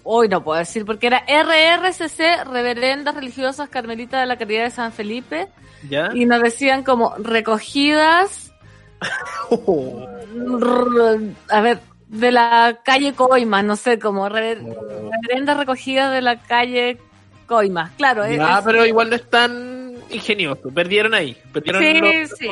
hoy 0.04 0.28
no 0.28 0.42
puedo 0.44 0.58
decir, 0.58 0.84
porque 0.84 1.08
era 1.08 1.18
RRCC, 1.26 2.44
Reverendas 2.44 3.14
Religiosas 3.14 3.68
Carmelitas 3.68 4.20
de 4.20 4.26
la 4.26 4.36
Caridad 4.36 4.64
de 4.64 4.70
San 4.70 4.92
Felipe, 4.92 5.48
¿Ya? 5.88 6.10
y 6.14 6.24
nos 6.26 6.40
decían 6.42 6.82
como 6.84 7.14
recogidas 7.18 8.52
Oh, 9.50 10.06
a 11.50 11.60
ver, 11.60 11.80
de 12.08 12.32
la 12.32 12.78
calle 12.84 13.12
Coimas, 13.14 13.64
no 13.64 13.76
sé, 13.76 13.98
como 13.98 14.28
rever- 14.28 14.62
reverendas 14.62 15.56
recogidas 15.58 16.12
de 16.12 16.22
la 16.22 16.40
calle 16.40 16.98
Coimas. 17.46 17.90
Claro, 17.96 18.24
es- 18.24 18.40
pero 18.64 18.86
igual 18.86 19.10
no 19.10 19.16
es 19.16 19.28
tan 19.28 19.75
ingenioso. 20.10 20.70
Perdieron 20.74 21.14
ahí. 21.14 21.36
Perdieron 21.52 21.82
sí, 21.82 21.94
los- 22.00 22.38
sí, 22.38 22.48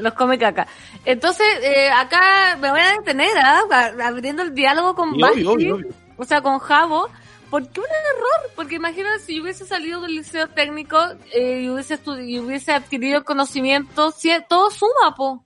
los- 0.00 0.14
come 0.14 0.38
caca. 0.38 0.66
Entonces, 1.04 1.46
eh, 1.62 1.88
acá 1.90 2.56
me 2.60 2.70
voy 2.70 2.80
a 2.80 2.92
detener, 2.98 3.36
¿ah? 3.38 3.62
Abriendo 4.04 4.42
el 4.42 4.54
diálogo 4.54 4.94
con 4.94 5.18
Basti, 5.18 5.44
obvio, 5.44 5.74
obvio, 5.76 5.88
o 6.16 6.24
sea, 6.24 6.40
con 6.40 6.58
Javo. 6.58 7.08
¿Por 7.50 7.68
qué 7.68 7.80
un 7.80 7.86
error? 7.86 8.52
Porque 8.54 8.76
imagínate 8.76 9.18
si 9.24 9.34
yo 9.36 9.42
hubiese 9.42 9.66
salido 9.66 10.00
del 10.00 10.14
liceo 10.14 10.46
técnico 10.46 10.96
eh, 11.34 11.62
y, 11.64 11.68
hubiese 11.68 11.98
y 12.24 12.38
hubiese 12.38 12.72
adquirido 12.72 13.24
conocimiento, 13.24 14.12
si- 14.12 14.30
todo 14.48 14.70
suma, 14.70 15.14
po. 15.16 15.42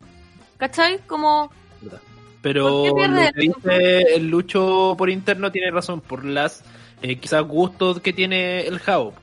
¿Cachai? 0.58 0.98
Como... 1.06 1.50
Pero 2.42 2.68
¿Por 2.68 3.00
qué 3.00 3.08
lo 3.08 3.16
que 3.16 3.40
dice 3.40 4.14
el 4.16 4.28
Lucho 4.28 4.94
por 4.98 5.08
interno 5.08 5.50
tiene 5.50 5.70
razón, 5.70 6.02
por 6.02 6.26
las 6.26 6.62
eh, 7.00 7.16
quizás 7.16 7.42
gustos 7.42 8.00
que 8.00 8.12
tiene 8.12 8.66
el 8.66 8.78
Jao, 8.80 9.14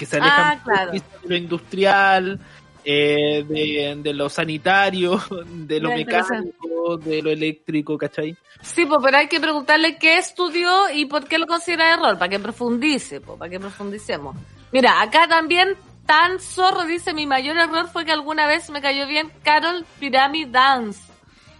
que 0.00 0.06
se 0.06 0.16
alejan 0.16 0.58
Ah, 0.58 0.60
claro. 0.64 0.92
de 0.92 1.02
lo 1.24 1.36
industrial, 1.36 2.40
eh, 2.86 3.44
de, 3.46 4.00
de 4.02 4.14
lo 4.14 4.30
sanitario, 4.30 5.20
de 5.46 5.78
lo 5.78 5.90
mecánico, 5.90 6.96
de 6.96 7.20
lo 7.20 7.28
eléctrico, 7.30 7.98
¿cachai? 7.98 8.34
Sí, 8.62 8.86
pues, 8.86 8.98
pero 9.04 9.18
hay 9.18 9.28
que 9.28 9.40
preguntarle 9.40 9.98
qué 9.98 10.16
estudió 10.16 10.88
y 10.90 11.04
por 11.04 11.26
qué 11.26 11.36
lo 11.36 11.46
considera 11.46 11.92
error, 11.92 12.16
para 12.18 12.30
que 12.30 12.38
profundice, 12.38 13.20
pues, 13.20 13.38
para 13.38 13.50
que 13.50 13.60
profundicemos. 13.60 14.34
Mira, 14.72 15.02
acá 15.02 15.28
también 15.28 15.76
Tan 16.06 16.40
Zorro 16.40 16.86
dice, 16.86 17.12
mi 17.12 17.26
mayor 17.26 17.58
error 17.58 17.86
fue 17.92 18.06
que 18.06 18.12
alguna 18.12 18.46
vez 18.46 18.70
me 18.70 18.80
cayó 18.80 19.06
bien 19.06 19.30
Carol 19.42 19.84
Pyramid 19.98 20.48
Dance. 20.48 21.00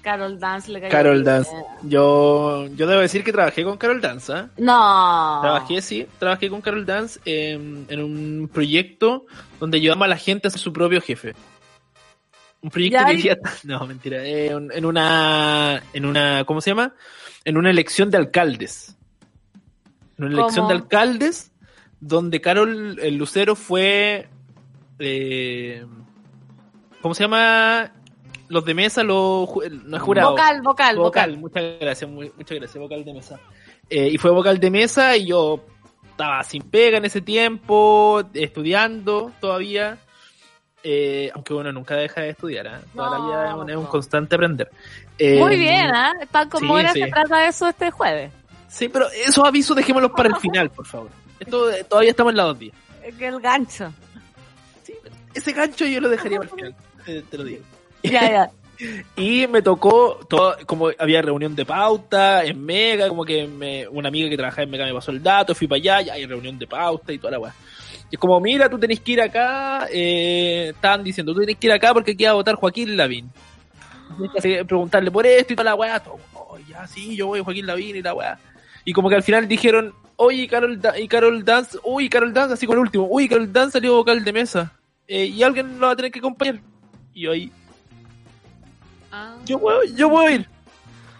Carol 0.02 0.38
Dance 0.38 0.70
le 0.70 0.80
cayó 0.80 0.92
Carol. 0.92 1.24
Dance. 1.24 1.50
Yo, 1.82 2.66
yo 2.74 2.86
debo 2.86 3.00
decir 3.00 3.22
que 3.22 3.32
trabajé 3.32 3.64
con 3.64 3.76
Carol 3.76 4.00
Dance, 4.00 4.32
¿ah? 4.32 4.48
No. 4.56 5.40
Trabajé, 5.42 5.82
sí, 5.82 6.06
trabajé 6.18 6.48
con 6.48 6.60
Carol 6.60 6.86
Dance 6.86 7.20
en, 7.24 7.86
en 7.88 8.02
un 8.02 8.50
proyecto 8.52 9.26
donde 9.58 9.78
ayudamos 9.78 10.06
a 10.06 10.08
la 10.08 10.16
gente 10.16 10.48
a 10.48 10.50
ser 10.50 10.60
su 10.60 10.72
propio 10.72 11.00
jefe. 11.00 11.34
Un 12.62 12.70
proyecto 12.70 13.04
que 13.06 13.16
decía, 13.16 13.38
no, 13.64 13.86
mentira, 13.86 14.24
eh, 14.24 14.48
en 14.48 14.84
una, 14.84 15.82
en 15.92 16.04
una, 16.04 16.44
¿cómo 16.44 16.60
se 16.60 16.70
llama? 16.70 16.94
En 17.44 17.56
una 17.56 17.70
elección 17.70 18.10
de 18.10 18.18
alcaldes. 18.18 18.96
En 20.18 20.24
una 20.26 20.34
elección 20.34 20.66
¿Cómo? 20.66 20.68
de 20.68 20.74
alcaldes 20.74 21.50
donde 22.00 22.40
Carol 22.40 22.98
el 23.00 23.16
Lucero 23.16 23.54
fue, 23.54 24.28
eh, 24.98 25.84
¿cómo 27.00 27.14
se 27.14 27.24
llama? 27.24 27.92
Los 28.50 28.64
de 28.64 28.74
mesa, 28.74 29.02
los, 29.04 29.48
no 29.84 29.96
es 29.96 30.02
jurado. 30.02 30.30
Vocal, 30.32 30.60
vocal, 30.62 30.96
Vocal, 30.96 31.30
vocal. 31.30 31.38
muchas 31.38 31.64
gracias, 31.80 32.10
muy- 32.10 32.32
muchas 32.36 32.58
gracias, 32.58 32.78
vocal 32.82 33.04
de 33.04 33.14
mesa. 33.14 33.38
Eh, 33.88 34.08
y 34.12 34.18
fue 34.18 34.30
vocal 34.32 34.58
de 34.58 34.70
mesa 34.70 35.16
y 35.16 35.26
yo 35.26 35.64
estaba 36.10 36.42
sin 36.42 36.62
pega 36.62 36.98
en 36.98 37.04
ese 37.04 37.20
tiempo, 37.20 38.22
estudiando 38.34 39.32
todavía. 39.40 39.98
Eh, 40.82 41.30
aunque 41.34 41.52
uno 41.54 41.70
nunca 41.72 41.94
deja 41.94 42.22
de 42.22 42.30
estudiar, 42.30 42.66
¿ah? 42.66 42.80
Toda 42.94 43.18
la 43.18 43.24
vida 43.26 43.48
es 43.50 43.54
un, 43.54 43.70
es 43.70 43.76
un 43.76 43.82
no. 43.84 43.88
constante 43.90 44.34
aprender. 44.34 44.70
Eh, 45.18 45.38
Muy 45.38 45.56
bien, 45.56 45.86
¿ah? 45.94 46.12
Pan 46.32 46.48
con 46.48 46.60
sí, 46.60 46.66
Mora 46.66 46.92
sí. 46.92 47.02
se 47.02 47.08
trata 47.10 47.38
de 47.38 47.48
eso 47.48 47.68
este 47.68 47.90
jueves. 47.90 48.32
Sí, 48.66 48.88
pero 48.88 49.06
esos 49.10 49.44
avisos 49.46 49.76
dejémoslos 49.76 50.10
para 50.12 50.30
el 50.30 50.36
final, 50.40 50.70
por 50.70 50.86
favor. 50.86 51.10
Esto 51.38 51.70
eh, 51.70 51.84
todavía 51.84 52.10
estamos 52.10 52.32
en 52.32 52.36
la 52.38 52.42
dos 52.44 52.58
días. 52.58 52.74
Es 53.04 53.14
que 53.14 53.26
el 53.28 53.40
gancho. 53.40 53.92
Sí, 54.82 54.94
ese 55.34 55.52
gancho 55.52 55.84
yo 55.86 56.00
lo 56.00 56.08
dejaría 56.08 56.38
para 56.38 56.50
el 56.50 56.56
final, 56.56 56.74
te, 57.04 57.22
te 57.22 57.38
lo 57.38 57.44
digo. 57.44 57.62
Ya, 58.02 58.30
ya. 58.30 58.50
Y 59.14 59.46
me 59.46 59.60
tocó, 59.60 60.20
todo, 60.26 60.56
como 60.64 60.88
había 60.98 61.20
reunión 61.20 61.54
de 61.54 61.66
pauta 61.66 62.42
en 62.46 62.64
Mega, 62.64 63.10
como 63.10 63.26
que 63.26 63.46
me, 63.46 63.86
una 63.88 64.08
amiga 64.08 64.30
que 64.30 64.38
trabajaba 64.38 64.62
en 64.62 64.70
Mega 64.70 64.86
me 64.86 64.94
pasó 64.94 65.10
el 65.10 65.22
dato, 65.22 65.54
fui 65.54 65.66
para 65.66 65.76
allá, 65.76 66.00
ya 66.00 66.12
hay 66.14 66.24
reunión 66.24 66.58
de 66.58 66.66
pauta 66.66 67.12
y 67.12 67.18
toda 67.18 67.32
la 67.32 67.38
weá. 67.40 67.54
Y 68.10 68.14
es 68.14 68.18
como, 68.18 68.40
mira, 68.40 68.70
tú 68.70 68.78
tenés 68.78 69.00
que 69.00 69.12
ir 69.12 69.20
acá, 69.20 69.86
eh, 69.92 70.70
estaban 70.74 71.04
diciendo, 71.04 71.34
tú 71.34 71.40
tenés 71.40 71.58
que 71.58 71.66
ir 71.66 71.72
acá 71.74 71.92
porque 71.92 72.12
aquí 72.12 72.24
va 72.24 72.30
a 72.30 72.34
votar 72.34 72.54
Joaquín 72.54 72.96
Lavín. 72.96 73.30
Hacer- 74.34 74.64
preguntarle 74.66 75.10
por 75.10 75.26
esto 75.26 75.52
y 75.52 75.56
toda 75.56 75.70
la 75.70 75.74
weá, 75.74 76.00
todo, 76.00 76.18
oh, 76.32 76.56
ya, 76.66 76.86
sí, 76.86 77.14
yo 77.14 77.26
voy 77.26 77.40
Joaquín 77.40 77.66
Lavín 77.66 77.96
y 77.96 78.02
la 78.02 78.14
weá. 78.14 78.38
Y 78.86 78.94
como 78.94 79.10
que 79.10 79.16
al 79.16 79.22
final 79.22 79.46
dijeron, 79.46 79.92
oye, 80.16 80.48
Carol, 80.48 80.80
y 80.98 81.06
Carol 81.06 81.44
Dance, 81.44 81.76
uy, 81.84 82.08
Carol 82.08 82.32
Dance, 82.32 82.54
así 82.54 82.66
con 82.66 82.76
el 82.76 82.80
último, 82.80 83.06
uy, 83.10 83.28
Carol 83.28 83.52
Dance 83.52 83.72
salió 83.72 83.94
vocal 83.96 84.24
de 84.24 84.32
mesa. 84.32 84.72
Eh, 85.06 85.26
y 85.26 85.42
alguien 85.42 85.78
lo 85.78 85.86
va 85.88 85.92
a 85.92 85.96
tener 85.96 86.10
que 86.10 86.18
acompañar. 86.20 86.60
Y 87.12 87.22
yo 87.24 87.32
ahí, 87.32 87.52
Ah. 89.12 89.36
yo 89.44 89.58
puedo, 89.58 89.82
yo 89.96 90.08
puedo 90.10 90.30
ir. 90.30 90.46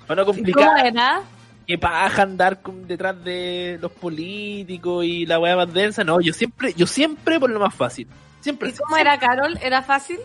Para 0.07 0.23
no 0.23 0.27
¿Cómo 0.27 0.37
complicar, 0.39 0.87
era? 0.87 1.23
que 1.67 1.79
paja 1.79 2.23
andar 2.23 2.61
con- 2.63 2.87
detrás 2.87 3.23
de 3.25 3.79
los 3.81 3.93
políticos 3.93 5.05
y 5.05 5.25
la 5.27 5.39
weá 5.39 5.57
más 5.57 5.73
densa. 5.73 6.03
No, 6.05 6.21
yo 6.21 6.33
siempre, 6.33 6.73
yo 6.77 6.87
siempre 6.87 7.39
por 7.39 7.51
lo 7.51 7.61
más 7.61 7.75
fácil. 7.75 8.09
Siempre. 8.41 8.71
¿Y 8.71 8.73
cómo 8.73 8.97
era 8.97 9.19
Carol? 9.19 9.59
¿Era 9.63 9.83
fácil? 9.83 10.19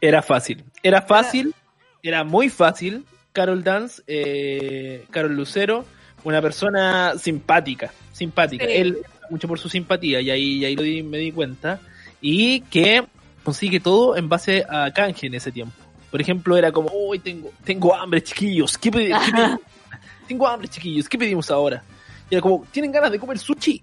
Era 0.00 0.22
fácil. 0.22 0.64
Era 0.82 1.02
fácil, 1.02 1.54
era 2.02 2.24
muy 2.24 2.48
fácil. 2.48 3.04
Carol 3.32 3.64
Dance, 3.64 4.02
eh, 4.06 5.06
Carol 5.10 5.34
Lucero, 5.34 5.84
una 6.24 6.40
persona 6.42 7.14
simpática, 7.18 7.90
simpática. 8.12 8.64
Sí. 8.64 8.72
Él 8.72 8.98
mucho 9.30 9.48
por 9.48 9.58
su 9.58 9.68
simpatía 9.68 10.20
y 10.20 10.30
ahí, 10.30 10.44
y 10.58 10.64
ahí 10.64 10.76
lo 10.76 10.82
di- 10.82 11.02
me 11.02 11.18
di 11.18 11.32
cuenta. 11.32 11.80
Y 12.20 12.60
que 12.62 13.04
consigue 13.42 13.80
todo 13.80 14.16
en 14.16 14.28
base 14.28 14.64
a 14.68 14.90
canje 14.92 15.26
en 15.26 15.34
ese 15.34 15.50
tiempo. 15.52 15.74
Por 16.14 16.20
ejemplo, 16.20 16.56
era 16.56 16.70
como, 16.70 16.90
hoy 16.92 17.18
tengo, 17.18 17.50
tengo 17.64 17.92
hambre, 17.92 18.22
chiquillos. 18.22 18.78
¿Qué 18.78 18.88
pedi- 18.92 19.08
qué 19.26 19.32
pedimos? 19.32 19.60
tengo 20.28 20.46
hambre, 20.46 20.68
chiquillos. 20.68 21.08
¿Qué 21.08 21.18
pedimos 21.18 21.50
ahora? 21.50 21.82
Y 22.30 22.36
era 22.36 22.40
como, 22.40 22.64
¿tienen 22.70 22.92
ganas 22.92 23.10
de 23.10 23.18
comer 23.18 23.36
sushi? 23.36 23.82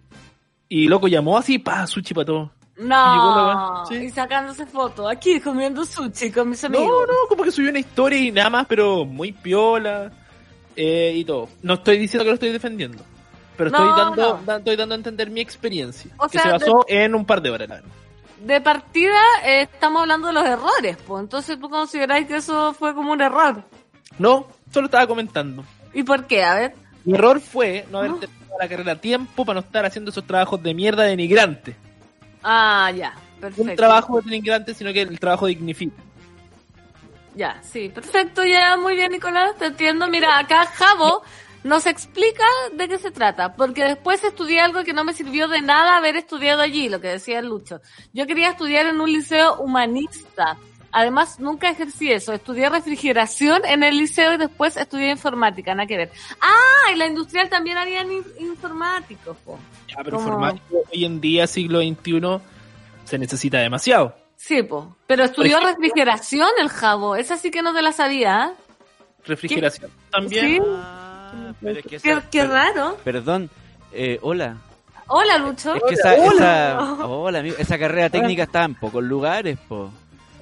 Y 0.69 0.87
loco 0.87 1.09
llamó 1.09 1.37
así, 1.37 1.59
pa, 1.59 1.85
sushi 1.85 2.13
para 2.13 2.23
todo. 2.25 2.51
No. 2.77 3.85
sí. 3.85 3.95
Y 3.95 4.09
sacándose 4.11 4.65
fotos. 4.65 5.11
Aquí 5.11 5.41
comiendo 5.41 5.83
sushi 5.83 6.31
con 6.31 6.49
mis 6.51 6.63
amigos. 6.63 6.87
No, 6.87 7.01
no, 7.05 7.13
como 7.27 7.43
que 7.43 7.51
subió 7.51 7.69
una 7.69 7.79
historia 7.79 8.17
y 8.19 8.31
nada 8.31 8.49
más, 8.49 8.65
pero 8.65 9.03
muy 9.03 9.33
piola 9.33 10.09
eh, 10.77 11.11
y 11.13 11.25
todo. 11.25 11.49
No 11.63 11.73
estoy 11.73 11.97
diciendo 11.97 12.23
que 12.23 12.29
lo 12.29 12.35
estoy 12.35 12.51
defendiendo, 12.53 13.03
pero 13.57 13.71
estoy, 13.71 13.87
dando, 13.89 14.15
no. 14.37 14.41
da- 14.45 14.57
estoy 14.59 14.77
dando 14.77 14.95
a 14.95 14.97
entender 14.99 15.29
mi 15.29 15.41
experiencia, 15.41 16.11
O 16.17 16.29
que 16.29 16.39
sea, 16.39 16.43
se 16.43 16.65
basó 16.65 16.85
en 16.87 17.13
un 17.13 17.25
par 17.25 17.41
de 17.41 17.49
horas. 17.49 17.67
la 17.67 17.75
verdad. 17.75 17.89
De 18.41 18.59
partida 18.59 19.19
eh, 19.45 19.61
estamos 19.71 20.01
hablando 20.01 20.27
de 20.27 20.33
los 20.33 20.45
errores, 20.45 20.97
pues. 21.05 21.21
Entonces 21.21 21.59
tú 21.59 21.69
consideráis 21.69 22.27
que 22.27 22.37
eso 22.37 22.73
fue 22.73 22.93
como 22.95 23.11
un 23.11 23.21
error. 23.21 23.63
No, 24.17 24.47
solo 24.73 24.85
estaba 24.85 25.05
comentando. 25.07 25.63
¿Y 25.93 26.03
por 26.03 26.25
qué? 26.25 26.43
A 26.43 26.55
ver. 26.55 26.75
Mi 27.05 27.13
error 27.13 27.39
fue 27.39 27.85
no 27.91 27.99
haber 27.99 28.11
Ah. 28.11 28.17
terminado 28.19 28.55
la 28.59 28.67
carrera 28.69 28.91
a 28.93 28.95
tiempo 28.95 29.45
para 29.45 29.59
no 29.61 29.65
estar 29.65 29.85
haciendo 29.85 30.11
esos 30.11 30.25
trabajos 30.25 30.61
de 30.61 30.73
mierda 30.73 31.03
de 31.03 31.09
denigrante. 31.11 31.75
Ah, 32.43 32.91
ya. 32.95 33.13
Un 33.35 33.41
Perfecto. 33.41 33.75
trabajo 33.75 34.17
de 34.21 34.29
denigrante, 34.29 34.73
sino 34.73 34.91
que 34.91 35.01
el 35.01 35.19
trabajo 35.19 35.45
dignifica. 35.47 36.01
Ya, 37.35 37.59
sí. 37.63 37.89
Perfecto, 37.89 38.43
ya. 38.43 38.75
Muy 38.77 38.95
bien, 38.95 39.11
Nicolás. 39.11 39.55
Te 39.57 39.65
entiendo. 39.67 40.07
Mira, 40.07 40.37
acá 40.39 40.65
Javo 40.65 41.21
nos 41.63 41.85
explica 41.85 42.43
de 42.73 42.87
qué 42.87 42.97
se 42.97 43.11
trata. 43.11 43.53
Porque 43.55 43.83
después 43.83 44.23
estudié 44.23 44.59
algo 44.61 44.83
que 44.83 44.93
no 44.93 45.03
me 45.03 45.13
sirvió 45.13 45.47
de 45.47 45.61
nada 45.61 45.97
haber 45.97 46.15
estudiado 46.15 46.61
allí, 46.61 46.89
lo 46.89 46.99
que 47.01 47.07
decía 47.09 47.39
el 47.39 47.47
Lucho. 47.47 47.81
Yo 48.13 48.25
quería 48.27 48.49
estudiar 48.49 48.85
en 48.87 48.99
un 49.01 49.11
liceo 49.11 49.55
humanista. 49.57 50.57
Además, 50.93 51.39
nunca 51.39 51.69
ejercí 51.69 52.11
eso. 52.11 52.33
Estudié 52.33 52.69
refrigeración 52.69 53.61
en 53.65 53.81
el 53.83 53.97
liceo 53.97 54.33
y 54.33 54.37
después 54.37 54.75
estudié 54.75 55.09
informática, 55.11 55.73
nada 55.73 55.87
que 55.87 55.95
ver. 55.95 56.11
Ah, 56.41 56.91
y 56.93 56.97
la 56.97 57.05
industrial 57.05 57.47
también 57.47 57.77
habían 57.77 58.11
in- 58.11 58.25
informáticos, 58.39 59.37
po. 59.45 59.57
Ya, 59.87 59.97
pero 60.03 60.17
Como- 60.17 60.27
informático 60.29 60.83
hoy 60.93 61.05
en 61.05 61.21
día, 61.21 61.47
siglo 61.47 61.79
XXI, 61.79 62.41
se 63.05 63.17
necesita 63.17 63.59
demasiado. 63.59 64.17
Sí, 64.35 64.63
po. 64.63 64.97
Pero 65.07 65.23
estudió 65.23 65.59
ejemplo- 65.59 65.69
refrigeración 65.69 66.49
el 66.59 66.67
Javo. 66.67 67.15
Esa 67.15 67.37
sí 67.37 67.51
que 67.51 67.61
no 67.61 67.73
te 67.73 67.81
la 67.81 67.93
sabía, 67.93 68.43
¿ah? 68.43 68.53
Refrigeración 69.23 69.91
también. 70.11 70.61
Sí. 70.61 70.61
Pero 71.61 71.79
es 71.79 71.83
que 71.85 71.89
Qué, 71.99 72.11
esa- 72.11 72.29
qué 72.29 72.39
per- 72.41 72.49
raro. 72.49 72.97
Perdón, 73.03 73.49
eh, 73.93 74.19
hola. 74.21 74.57
Hola, 75.07 75.37
Lucho. 75.39 75.75
Es 75.75 75.83
que 75.83 75.93
esa, 75.95 76.13
Hola. 76.13 76.95
esa, 76.97 77.05
hola, 77.07 77.39
amigo, 77.39 77.55
esa 77.59 77.77
carrera 77.77 78.09
técnica 78.09 78.43
está 78.43 78.63
en 78.63 78.75
pocos 78.75 79.03
lugares, 79.03 79.57
po. 79.67 79.91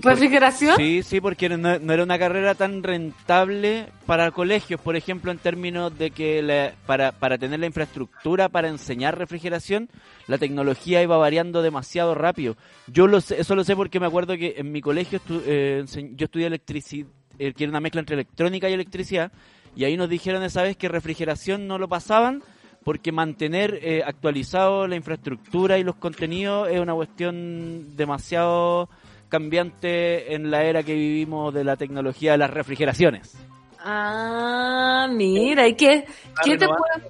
¿Refrigeración? 0.02 0.78
Sí, 0.78 1.04
sí, 1.04 1.20
porque 1.20 1.50
no, 1.50 1.78
no 1.78 1.92
era 1.94 2.04
una 2.04 2.18
carrera 2.18 2.56
tan 2.56 2.84
rentable 2.84 3.88
para 4.06 4.32
colegios, 4.32 4.80
por 4.80 4.96
ejemplo, 4.96 5.30
en 5.32 5.40
términos 5.40 5.98
de 5.98 6.12
que 6.12 6.42
la- 6.42 6.72
para, 6.86 7.12
para 7.12 7.38
tener 7.38 7.60
la 7.60 7.66
infraestructura 7.66 8.48
para 8.48 8.70
enseñar 8.70 9.18
refrigeración, 9.18 9.90
la 10.28 10.38
tecnología 10.38 11.02
iba 11.04 11.18
variando 11.18 11.62
demasiado 11.62 12.16
rápido. 12.16 12.56
Yo 12.88 13.08
lo 13.08 13.20
sé, 13.20 13.42
eso 13.42 13.56
lo 13.56 13.64
sé 13.66 13.76
porque 13.76 14.00
me 14.00 14.06
acuerdo 14.06 14.38
que 14.38 14.56
en 14.58 14.72
mi 14.72 14.80
colegio 14.82 15.20
estu- 15.20 15.42
eh, 15.46 15.84
yo 16.16 16.26
estudié 16.26 16.48
electricidad, 16.48 17.08
que 17.38 17.54
era 17.58 17.70
una 17.70 17.80
mezcla 17.82 18.00
entre 18.00 18.14
electrónica 18.16 18.70
y 18.70 18.74
electricidad, 18.74 19.32
y 19.76 19.84
ahí 19.86 19.98
nos 19.98 20.10
dijeron 20.10 20.44
esa 20.44 20.64
vez 20.64 20.78
que 20.78 20.88
refrigeración 20.88 21.68
no 21.68 21.78
lo 21.78 21.88
pasaban 21.88 22.44
porque 22.84 23.12
mantener 23.12 23.80
eh, 23.82 24.04
actualizado 24.06 24.88
la 24.88 24.96
infraestructura 24.96 25.78
y 25.78 25.84
los 25.84 25.96
contenidos 25.96 26.70
es 26.70 26.80
una 26.80 26.94
cuestión 26.94 27.96
demasiado 27.96 28.90
cambiante 29.28 30.34
en 30.34 30.50
la 30.50 30.64
era 30.64 30.84
que 30.84 30.96
vivimos 30.96 31.54
de 31.54 31.64
la 31.64 31.76
tecnología 31.76 32.32
de 32.32 32.40
las 32.40 32.50
refrigeraciones. 32.50 33.38
Ah, 33.80 35.08
mira, 35.12 35.68
¿y 35.68 35.76
qué, 35.76 36.06
qué 36.44 36.58
te 36.58 36.68
puede 36.68 37.10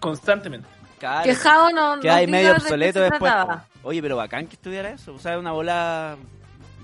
Constantemente. 0.00 0.68
Claro, 0.98 1.24
que 1.24 1.34
Jao 1.34 1.70
no, 1.70 2.00
que 2.00 2.10
hay 2.10 2.26
medio 2.26 2.52
obsoleto 2.52 3.00
después. 3.00 3.32
Oye, 3.82 4.00
pero 4.00 4.16
bacán 4.16 4.46
que 4.46 4.54
estudiara 4.54 4.90
eso. 4.90 5.14
O 5.14 5.18
sea, 5.18 5.38
una 5.38 5.52
bola 5.52 6.16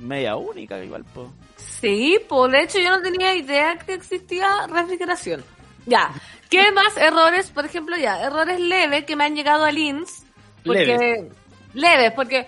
media 0.00 0.36
única 0.36 0.82
igual, 0.82 1.04
po. 1.04 1.30
Sí, 1.80 2.18
por 2.28 2.50
de 2.50 2.62
hecho 2.62 2.78
yo 2.78 2.90
no 2.90 3.02
tenía 3.02 3.34
idea 3.34 3.78
que 3.78 3.94
existía 3.94 4.66
refrigeración. 4.66 5.44
Ya, 5.86 6.10
¿qué 6.48 6.72
más 6.74 6.96
errores? 6.96 7.50
Por 7.50 7.64
ejemplo, 7.64 7.96
ya, 7.96 8.22
errores 8.22 8.60
leves 8.60 9.04
que 9.04 9.16
me 9.16 9.24
han 9.24 9.36
llegado 9.36 9.64
al 9.64 9.78
INS. 9.78 10.24
Porque, 10.64 10.84
Leves. 10.84 11.32
leves, 11.72 12.12
porque, 12.12 12.46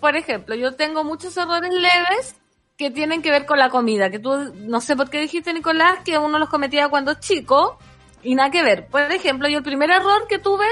por 0.00 0.16
ejemplo, 0.16 0.54
yo 0.54 0.74
tengo 0.74 1.04
muchos 1.04 1.36
errores 1.36 1.72
leves 1.72 2.36
que 2.76 2.90
tienen 2.90 3.22
que 3.22 3.30
ver 3.30 3.46
con 3.46 3.58
la 3.58 3.70
comida, 3.70 4.10
que 4.10 4.18
tú, 4.18 4.52
no 4.54 4.80
sé 4.80 4.96
por 4.96 5.08
qué 5.08 5.20
dijiste, 5.20 5.54
Nicolás, 5.54 6.00
que 6.04 6.18
uno 6.18 6.38
los 6.38 6.50
cometía 6.50 6.88
cuando 6.88 7.14
chico 7.14 7.78
y 8.22 8.34
nada 8.34 8.50
que 8.50 8.62
ver. 8.62 8.86
Por 8.88 9.00
ejemplo, 9.10 9.48
yo 9.48 9.58
el 9.58 9.64
primer 9.64 9.90
error 9.90 10.26
que 10.28 10.38
tuve 10.38 10.66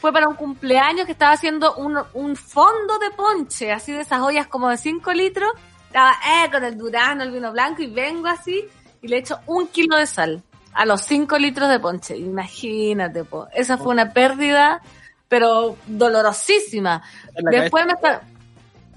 fue 0.00 0.12
para 0.12 0.28
un 0.28 0.36
cumpleaños 0.36 1.06
que 1.06 1.12
estaba 1.12 1.32
haciendo 1.32 1.74
un, 1.74 1.98
un 2.14 2.36
fondo 2.36 2.98
de 2.98 3.10
ponche, 3.10 3.72
así 3.72 3.92
de 3.92 4.02
esas 4.02 4.20
ollas 4.20 4.46
como 4.46 4.68
de 4.68 4.76
5 4.76 5.12
litros. 5.12 5.50
Estaba 5.88 6.12
eh, 6.12 6.50
con 6.50 6.64
el 6.64 6.78
durazno, 6.78 7.22
el 7.24 7.32
vino 7.32 7.50
blanco 7.52 7.82
y 7.82 7.86
vengo 7.88 8.28
así 8.28 8.64
y 9.02 9.08
le 9.08 9.18
echo 9.18 9.40
un 9.46 9.66
kilo 9.68 9.96
de 9.96 10.06
sal 10.06 10.42
a 10.72 10.86
los 10.86 11.02
5 11.02 11.36
litros 11.38 11.68
de 11.68 11.80
ponche. 11.80 12.16
Imagínate, 12.16 13.24
po. 13.24 13.48
Esa 13.52 13.76
fue 13.78 13.88
una 13.92 14.12
pérdida, 14.12 14.80
pero 15.28 15.76
dolorosísima. 15.86 17.02
Después 17.50 17.86
me 17.86 17.92
está... 17.92 18.22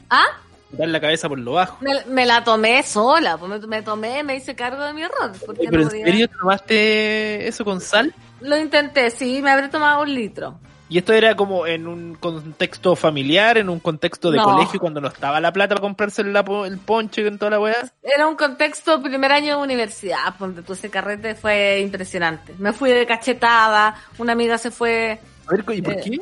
¿Ah? 0.10 0.26
Dar 0.72 0.88
la 0.88 1.02
cabeza 1.02 1.28
por 1.28 1.40
lo 1.40 1.54
bajo. 1.54 1.78
Me, 1.82 2.06
me 2.06 2.26
la 2.26 2.44
tomé 2.44 2.82
sola, 2.84 3.36
me, 3.38 3.60
me 3.60 3.82
tomé, 3.82 4.24
me 4.24 4.36
hice 4.36 4.56
cargo 4.56 4.84
de 4.84 4.94
mi 4.94 5.02
error. 5.04 5.32
Pero 5.58 5.72
no 5.72 5.80
¿en 5.82 5.88
podía- 5.90 6.06
serio 6.06 6.30
tomaste 6.30 7.48
eso 7.48 7.66
con 7.66 7.82
sal? 7.82 8.14
Lo 8.42 8.58
intenté, 8.58 9.10
sí, 9.12 9.42
me 9.42 9.52
habré 9.52 9.68
tomado 9.70 10.02
un 10.04 10.14
litro. 10.14 10.60
¿Y 10.92 10.98
esto 10.98 11.14
era 11.14 11.36
como 11.36 11.66
en 11.66 11.88
un 11.88 12.16
contexto 12.16 12.98
familiar, 12.98 13.58
en 13.58 13.70
un 13.70 13.80
contexto 13.80 14.30
de 14.30 14.40
No. 14.40 14.44
colegio, 14.44 14.78
cuando 14.78 15.00
no 15.00 15.08
estaba 15.08 15.40
la 15.40 15.54
plata 15.54 15.74
para 15.76 15.82
comprarse 15.82 16.22
el, 16.22 16.36
el 16.36 16.78
ponche 16.80 17.24
con 17.24 17.38
toda 17.38 17.52
la 17.52 17.62
weá? 17.62 17.78
Era 18.04 18.28
un 18.28 18.36
contexto 18.36 19.02
primer 19.02 19.32
año 19.32 19.56
de 19.58 19.64
universidad, 19.64 20.36
donde 20.38 20.64
tú 20.64 20.74
ese 20.74 20.90
carrete 20.90 21.34
fue 21.34 21.80
impresionante. 21.80 22.54
Me 22.60 22.74
fui 22.74 22.90
de 22.92 23.06
cachetada, 23.06 23.96
una 24.18 24.34
amiga 24.34 24.58
se 24.58 24.70
fue, 24.70 25.18
A 25.48 25.52
ver, 25.52 25.64
¿y 25.78 25.82
por 25.82 25.94
Eh, 25.94 26.02
qué? 26.04 26.20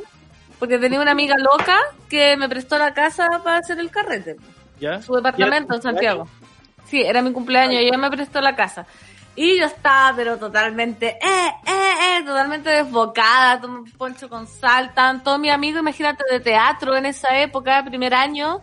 porque 0.60 0.78
tenía 0.78 1.00
una 1.00 1.10
amiga 1.10 1.34
loca 1.36 1.76
que 2.08 2.36
me 2.36 2.48
prestó 2.48 2.78
la 2.78 2.94
casa 2.94 3.28
para 3.42 3.56
hacer 3.58 3.80
el 3.80 3.90
carrete. 3.90 4.36
¿Ya? 4.78 5.02
su 5.02 5.14
departamento 5.14 5.74
¿Y 5.74 5.76
en 5.76 5.80
tu 5.80 5.88
Santiago. 5.88 6.28
Sí, 6.86 7.02
era 7.02 7.22
mi 7.22 7.32
cumpleaños 7.32 7.74
y 7.82 7.86
ella 7.86 7.98
me 7.98 8.08
prestó 8.10 8.40
la 8.40 8.54
casa. 8.54 8.86
Y 9.36 9.58
yo 9.58 9.66
estaba, 9.66 10.14
pero 10.16 10.36
totalmente, 10.38 11.16
eh, 11.22 11.48
eh, 11.66 12.18
eh, 12.18 12.24
totalmente 12.24 12.68
desbocada, 12.68 13.60
tomé 13.60 13.78
un 13.78 13.90
poncho 13.92 14.28
con 14.28 14.46
sal, 14.46 14.86
estaban 14.86 15.22
todos 15.22 15.38
mis 15.38 15.52
amigos, 15.52 15.80
imagínate, 15.80 16.24
de 16.30 16.40
teatro 16.40 16.96
en 16.96 17.06
esa 17.06 17.38
época, 17.38 17.84
primer 17.84 18.12
año. 18.12 18.60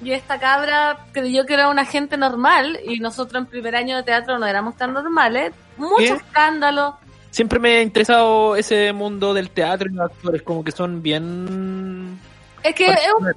Y 0.00 0.12
esta 0.12 0.38
cabra 0.38 1.06
creyó 1.12 1.46
que 1.46 1.54
era 1.54 1.70
una 1.70 1.86
gente 1.86 2.18
normal 2.18 2.78
y 2.84 3.00
nosotros 3.00 3.42
en 3.42 3.46
primer 3.46 3.74
año 3.74 3.96
de 3.96 4.02
teatro 4.02 4.38
no 4.38 4.46
éramos 4.46 4.76
tan 4.76 4.92
normales. 4.92 5.54
Mucho 5.78 5.96
¿Qué? 5.96 6.08
escándalo. 6.08 6.98
Siempre 7.30 7.58
me 7.58 7.78
ha 7.78 7.82
interesado 7.82 8.56
ese 8.56 8.92
mundo 8.92 9.32
del 9.32 9.50
teatro 9.50 9.88
y 9.90 9.94
los 9.94 10.10
actores, 10.10 10.42
como 10.42 10.62
que 10.62 10.72
son 10.72 11.02
bien... 11.02 12.18
Es 12.62 12.74
que 12.74 12.86
es 12.86 13.12
un, 13.18 13.28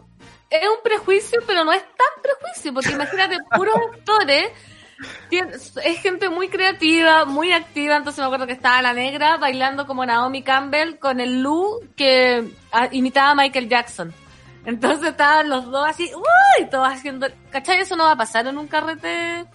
es 0.50 0.68
un 0.68 0.84
prejuicio, 0.84 1.40
pero 1.46 1.64
no 1.64 1.72
es 1.72 1.84
tan 1.84 2.24
prejuicio, 2.24 2.74
porque 2.74 2.92
imagínate, 2.92 3.38
puros 3.56 3.76
actores, 3.94 4.50
es 5.32 6.02
gente 6.02 6.30
muy 6.30 6.50
creativa, 6.50 7.26
muy 7.26 7.52
activa, 7.52 7.96
entonces 7.96 8.20
me 8.20 8.26
acuerdo 8.26 8.48
que 8.48 8.54
estaba 8.54 8.82
la 8.82 8.94
negra 8.94 9.38
bailando 9.38 9.88
como 9.88 10.06
Naomi 10.06 10.44
Campbell 10.44 10.98
con 11.00 11.20
el 11.20 11.42
Lu 11.42 11.80
que 11.96 12.50
ah, 12.72 12.90
imitaba 12.92 13.32
a 13.32 13.36
Michael 13.36 13.70
Jackson. 13.70 14.14
Entonces 14.66 15.10
estaban 15.10 15.50
los 15.50 15.66
dos 15.66 15.88
así, 15.88 16.12
uy, 16.14 16.66
todos 16.70 16.88
haciendo, 16.88 17.28
¿cachai? 17.50 17.80
Eso 17.80 17.96
no 17.96 18.04
va 18.04 18.12
a 18.12 18.18
pasar 18.18 18.46
en 18.48 18.58
un 18.58 18.68
carrete 18.68 19.46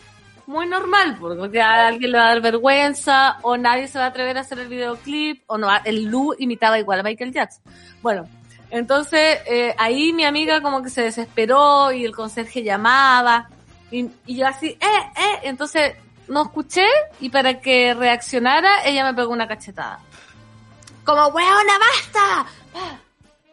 muy 0.46 0.66
normal, 0.66 1.16
porque 1.18 1.60
a 1.60 1.88
alguien 1.88 2.12
le 2.12 2.18
va 2.18 2.24
a 2.24 2.28
dar 2.28 2.40
vergüenza, 2.40 3.38
o 3.42 3.56
nadie 3.56 3.88
se 3.88 3.98
va 3.98 4.06
a 4.06 4.08
atrever 4.08 4.36
a 4.36 4.40
hacer 4.40 4.58
el 4.58 4.68
videoclip, 4.68 5.42
o 5.46 5.58
no, 5.58 5.68
el 5.84 6.04
Lu 6.06 6.34
imitaba 6.38 6.78
igual 6.78 7.00
a 7.00 7.02
Michael 7.02 7.32
Jackson. 7.32 7.62
Bueno, 8.02 8.28
entonces 8.70 9.38
eh, 9.46 9.74
ahí 9.78 10.12
mi 10.12 10.24
amiga 10.24 10.60
como 10.60 10.82
que 10.82 10.90
se 10.90 11.02
desesperó 11.02 11.92
y 11.92 12.04
el 12.04 12.14
conserje 12.14 12.62
llamaba, 12.62 13.48
y, 13.90 14.10
y 14.26 14.36
yo 14.36 14.46
así, 14.46 14.68
eh, 14.68 14.78
eh, 14.80 15.38
entonces 15.42 15.94
no 16.28 16.42
escuché, 16.42 16.86
y 17.20 17.28
para 17.30 17.60
que 17.60 17.94
reaccionara, 17.94 18.84
ella 18.84 19.04
me 19.04 19.14
pegó 19.14 19.32
una 19.32 19.46
cachetada. 19.46 20.00
Como, 21.04 21.26
weona, 21.28 21.72
basta. 21.78 22.46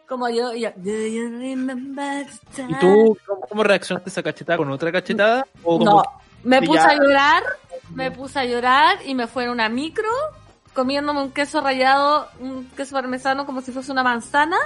Como 0.08 0.28
yo, 0.28 0.52
y 0.54 0.62
yo, 0.62 0.70
"Do 0.76 0.90
you 0.90 1.38
remember 1.38 2.26
¿Y 2.52 2.56
time?" 2.56 2.78
tú 2.80 3.16
cómo, 3.48 3.62
reaccionaste 3.62 4.08
a 4.08 4.12
esa 4.12 4.22
cachetada? 4.22 4.56
¿Con 4.58 4.70
otra 4.70 4.90
cachetada? 4.92 5.46
¿O 5.62 5.78
como 5.78 5.84
No, 5.84 6.02
me 6.44 6.60
puse 6.62 6.80
ya. 6.80 6.88
a 6.88 6.94
llorar, 6.94 7.42
me 7.94 8.10
puse 8.10 8.38
a 8.38 8.44
llorar 8.44 8.98
y 9.04 9.14
me 9.14 9.26
fue 9.26 9.44
en 9.44 9.50
una 9.50 9.68
micro 9.68 10.08
comiéndome 10.74 11.20
un 11.22 11.30
queso 11.32 11.60
rallado, 11.60 12.28
un 12.40 12.66
queso 12.70 12.94
parmesano 12.94 13.44
como 13.46 13.60
si 13.60 13.72
fuese 13.72 13.92
una 13.92 14.02
manzana, 14.02 14.56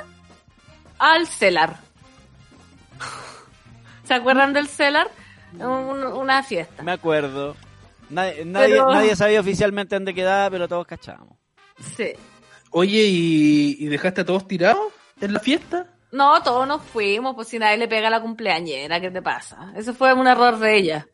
al 0.98 1.26
celar. 1.26 1.76
¿Se 4.04 4.14
acuerdan 4.14 4.52
del 4.52 4.68
celar? 4.68 5.10
Un- 5.54 6.04
una 6.04 6.42
fiesta. 6.42 6.82
Me 6.82 6.92
acuerdo. 6.92 7.56
Nadie, 8.10 8.44
nadie, 8.44 8.74
Pero- 8.74 8.90
nadie 8.92 9.16
sabía 9.16 9.40
oficialmente 9.40 9.96
dónde 9.96 10.14
quedaba, 10.14 10.50
pero 10.50 10.68
todos 10.68 10.86
cachábamos. 10.86 11.36
Sí. 11.96 12.12
Oye, 12.70 13.02
¿y, 13.04 13.76
y 13.80 13.86
dejaste 13.86 14.20
a 14.20 14.24
todos 14.24 14.46
tirados 14.46 14.92
en 15.20 15.32
la 15.32 15.40
fiesta? 15.40 15.86
No, 16.12 16.40
todos 16.42 16.66
nos 16.68 16.82
fuimos, 16.82 17.34
pues 17.34 17.48
si 17.48 17.58
nadie 17.58 17.78
le 17.78 17.88
pega 17.88 18.08
a 18.08 18.10
la 18.10 18.20
cumpleañera, 18.22 19.00
¿qué 19.00 19.10
te 19.10 19.22
pasa? 19.22 19.72
Eso 19.76 19.92
fue 19.92 20.12
un 20.14 20.26
error 20.26 20.58
de 20.58 20.76
ella. 20.76 21.06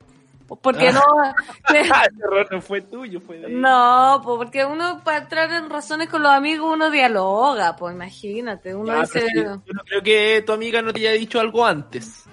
Porque 0.60 0.92
no... 0.92 1.00
que- 1.68 1.88
Ah, 1.90 2.04
el 2.10 2.20
error 2.20 2.46
no 2.50 2.60
fue 2.60 2.82
tuyo, 2.82 3.20
fue 3.20 3.38
de 3.38 3.48
No, 3.48 4.20
pues 4.22 4.36
porque 4.36 4.64
uno 4.66 5.00
para 5.02 5.18
entrar 5.18 5.50
en 5.50 5.70
razones 5.70 6.08
con 6.10 6.22
los 6.22 6.30
amigos 6.30 6.70
uno 6.74 6.90
dialoga, 6.90 7.74
pues 7.74 7.94
imagínate, 7.94 8.74
uno 8.74 8.92
Ya, 8.92 9.00
dice, 9.00 9.24
pero 9.34 9.54
sí, 9.54 9.60
yo 9.66 9.72
no 9.72 9.82
creo 9.84 10.02
que 10.02 10.42
tu 10.44 10.52
amiga 10.52 10.82
no 10.82 10.92
te 10.92 11.00
haya 11.00 11.12
dicho 11.12 11.40
algo 11.40 11.64
antes. 11.64 12.24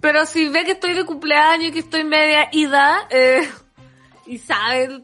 Pero 0.00 0.26
si 0.26 0.48
ve 0.48 0.64
que 0.64 0.72
estoy 0.72 0.94
de 0.94 1.04
cumpleaños 1.04 1.68
y 1.68 1.72
que 1.72 1.78
estoy 1.80 2.04
media 2.04 2.48
ida, 2.52 3.06
eh, 3.10 3.48
y 4.26 4.38
sabe, 4.38 5.00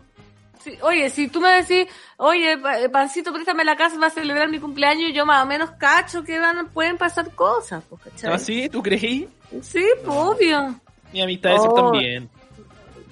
si- 0.63 0.79
oye, 0.83 1.11
si 1.11 1.29
tú 1.29 1.41
me 1.41 1.51
decís, 1.63 1.87
oye, 2.17 2.53
eh, 2.53 2.89
Pancito, 2.89 3.33
préstame 3.33 3.65
la 3.65 3.77
casa 3.77 3.97
para 3.99 4.11
celebrar 4.11 4.49
mi 4.49 4.59
cumpleaños, 4.59 5.13
yo 5.15 5.27
más 5.27 5.43
o 5.43 5.47
menos 5.47 5.71
cacho 5.79 6.23
que 6.25 6.39
van, 6.39 6.69
pueden 6.69 6.97
pasar 6.99 7.31
cosas, 7.35 7.83
pues, 7.89 8.03
¿cachai? 8.03 8.33
¿Ah, 8.33 8.39
sí? 8.39 8.69
¿Tú 8.69 8.83
creí? 8.83 9.29
Sí, 9.63 9.85
pues, 10.05 10.17
obvio. 10.17 10.81
Mi 11.13 11.23
amistad 11.23 11.57
Oh. 11.61 11.75
también. 11.75 12.29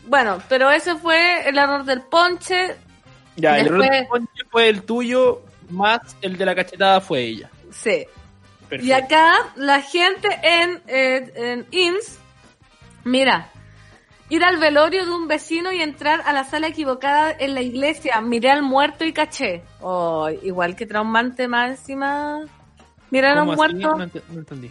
Bueno, 0.06 0.38
pero 0.48 0.70
ese 0.70 0.96
fue 0.96 1.48
el 1.48 1.56
error 1.56 1.84
del 1.84 2.02
ponche, 2.02 2.76
Ya, 3.36 3.58
el 3.58 3.66
error 3.66 3.82
del 3.88 4.06
ponche 4.06 4.42
fue 4.50 4.68
el 4.68 4.82
tuyo, 4.82 5.42
más 5.70 6.00
el 6.22 6.36
de 6.36 6.44
la 6.46 6.54
cachetada 6.54 7.00
fue 7.00 7.20
ella. 7.22 7.50
sí. 7.70 8.06
Perfecto. 8.74 8.87
Y 8.87 8.92
acá 8.92 9.52
la 9.56 9.80
gente 9.80 10.28
en, 10.42 10.82
eh, 10.88 11.32
en 11.37 11.66
INS, 11.70 12.18
mira, 13.04 13.48
ir 14.28 14.44
al 14.44 14.58
velorio 14.58 15.04
de 15.04 15.12
un 15.12 15.28
vecino 15.28 15.72
y 15.72 15.80
entrar 15.80 16.22
a 16.24 16.32
la 16.32 16.44
sala 16.44 16.66
equivocada 16.66 17.30
en 17.38 17.54
la 17.54 17.62
iglesia, 17.62 18.20
miré 18.20 18.50
al 18.50 18.62
muerto 18.62 19.04
y 19.04 19.12
caché. 19.12 19.62
Oh, 19.80 20.28
igual 20.42 20.74
que 20.74 20.87
traumante 20.87 21.46
más 21.46 21.70
encima. 21.70 22.40
Mirar 23.10 23.38
a 23.38 23.40
¿Cómo 23.40 23.52
un 23.52 23.56
muerto. 23.56 23.96
No, 23.96 23.96
no 23.96 24.38
entendí. 24.40 24.70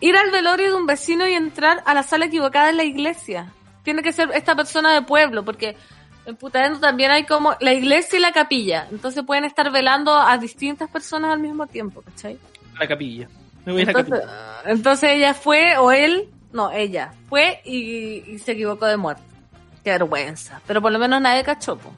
Ir 0.00 0.16
al 0.16 0.30
velorio 0.30 0.70
de 0.70 0.74
un 0.74 0.86
vecino 0.86 1.28
y 1.28 1.34
entrar 1.34 1.82
a 1.86 1.94
la 1.94 2.02
sala 2.02 2.24
equivocada 2.24 2.70
en 2.70 2.78
la 2.78 2.84
iglesia. 2.84 3.52
Tiene 3.84 4.02
que 4.02 4.12
ser 4.12 4.30
esta 4.34 4.56
persona 4.56 4.92
de 4.92 5.02
pueblo, 5.02 5.44
porque 5.44 5.76
en 6.26 6.36
Putaendo 6.36 6.80
también 6.80 7.12
hay 7.12 7.26
como 7.26 7.54
la 7.60 7.74
iglesia 7.74 8.18
y 8.18 8.22
la 8.22 8.32
capilla. 8.32 8.88
Entonces 8.90 9.22
pueden 9.24 9.44
estar 9.44 9.70
velando 9.70 10.14
a 10.14 10.36
distintas 10.38 10.90
personas 10.90 11.32
al 11.32 11.38
mismo 11.38 11.68
tiempo, 11.68 12.02
¿cachai? 12.02 12.38
La 12.80 12.88
capilla. 12.88 13.28
Me 13.64 13.72
voy 13.72 13.82
a 13.82 13.84
la 13.84 13.90
Entonces, 13.92 14.20
capilla. 14.26 14.62
entonces 14.72 15.10
ella 15.12 15.34
fue, 15.34 15.76
o 15.78 15.92
él, 15.92 16.28
no, 16.52 16.72
ella, 16.72 17.12
fue 17.28 17.60
y, 17.64 18.24
y 18.26 18.38
se 18.38 18.52
equivocó 18.52 18.86
de 18.86 18.96
muerte. 18.96 19.22
Qué 19.84 19.90
vergüenza. 19.90 20.60
Pero 20.66 20.82
por 20.82 20.90
lo 20.90 20.98
menos 20.98 21.20
nadie 21.20 21.44
cachó, 21.44 21.76
po. 21.78 21.92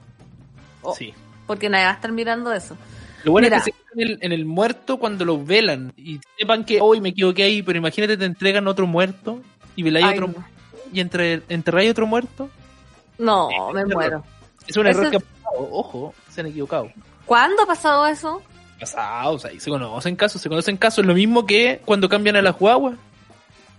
Oh, 0.82 0.94
Sí. 0.94 1.14
Porque 1.46 1.68
nadie 1.68 1.84
va 1.86 1.90
a 1.92 1.94
estar 1.94 2.12
mirando 2.12 2.52
eso. 2.52 2.76
Lo 3.24 3.32
bueno 3.32 3.46
Mira. 3.46 3.58
es 3.58 3.64
que 3.64 3.70
se 3.72 3.76
quedan 3.76 4.00
en 4.00 4.08
el, 4.12 4.18
en 4.22 4.32
el 4.32 4.44
muerto 4.44 4.98
cuando 4.98 5.24
lo 5.24 5.42
velan 5.44 5.92
y 5.96 6.20
sepan 6.38 6.64
que 6.64 6.80
hoy 6.80 7.00
me 7.00 7.10
equivoqué 7.10 7.44
ahí, 7.44 7.62
pero 7.62 7.78
imagínate 7.78 8.16
te 8.16 8.24
entregan 8.24 8.66
otro 8.66 8.86
muerto 8.86 9.40
y 9.76 9.82
veláis 9.84 10.06
Ay, 10.06 10.12
otro 10.18 10.28
no. 10.28 10.44
y 10.92 11.00
entre, 11.00 11.42
enterráis 11.48 11.90
otro 11.92 12.06
muerto. 12.06 12.48
No, 13.18 13.48
me 13.72 13.84
muero. 13.86 14.24
Es 14.66 14.76
un 14.76 14.86
error 14.86 15.10
que 15.10 15.16
ha 15.18 15.20
pasado. 15.20 15.68
Ojo, 15.70 16.14
se 16.30 16.40
han 16.40 16.46
equivocado. 16.48 16.90
¿Cuándo 17.26 17.62
ha 17.62 17.66
pasado 17.66 18.06
eso? 18.06 18.42
Pasados 18.82 19.44
ahí, 19.44 19.60
se 19.60 19.70
conocen 19.70 20.16
casos, 20.16 20.42
se 20.42 20.48
conocen 20.48 20.76
casos. 20.76 21.06
Lo 21.06 21.14
mismo 21.14 21.46
que 21.46 21.80
cuando 21.84 22.08
cambian 22.08 22.34
a 22.34 22.42
las 22.42 22.58
guaguas. 22.58 22.96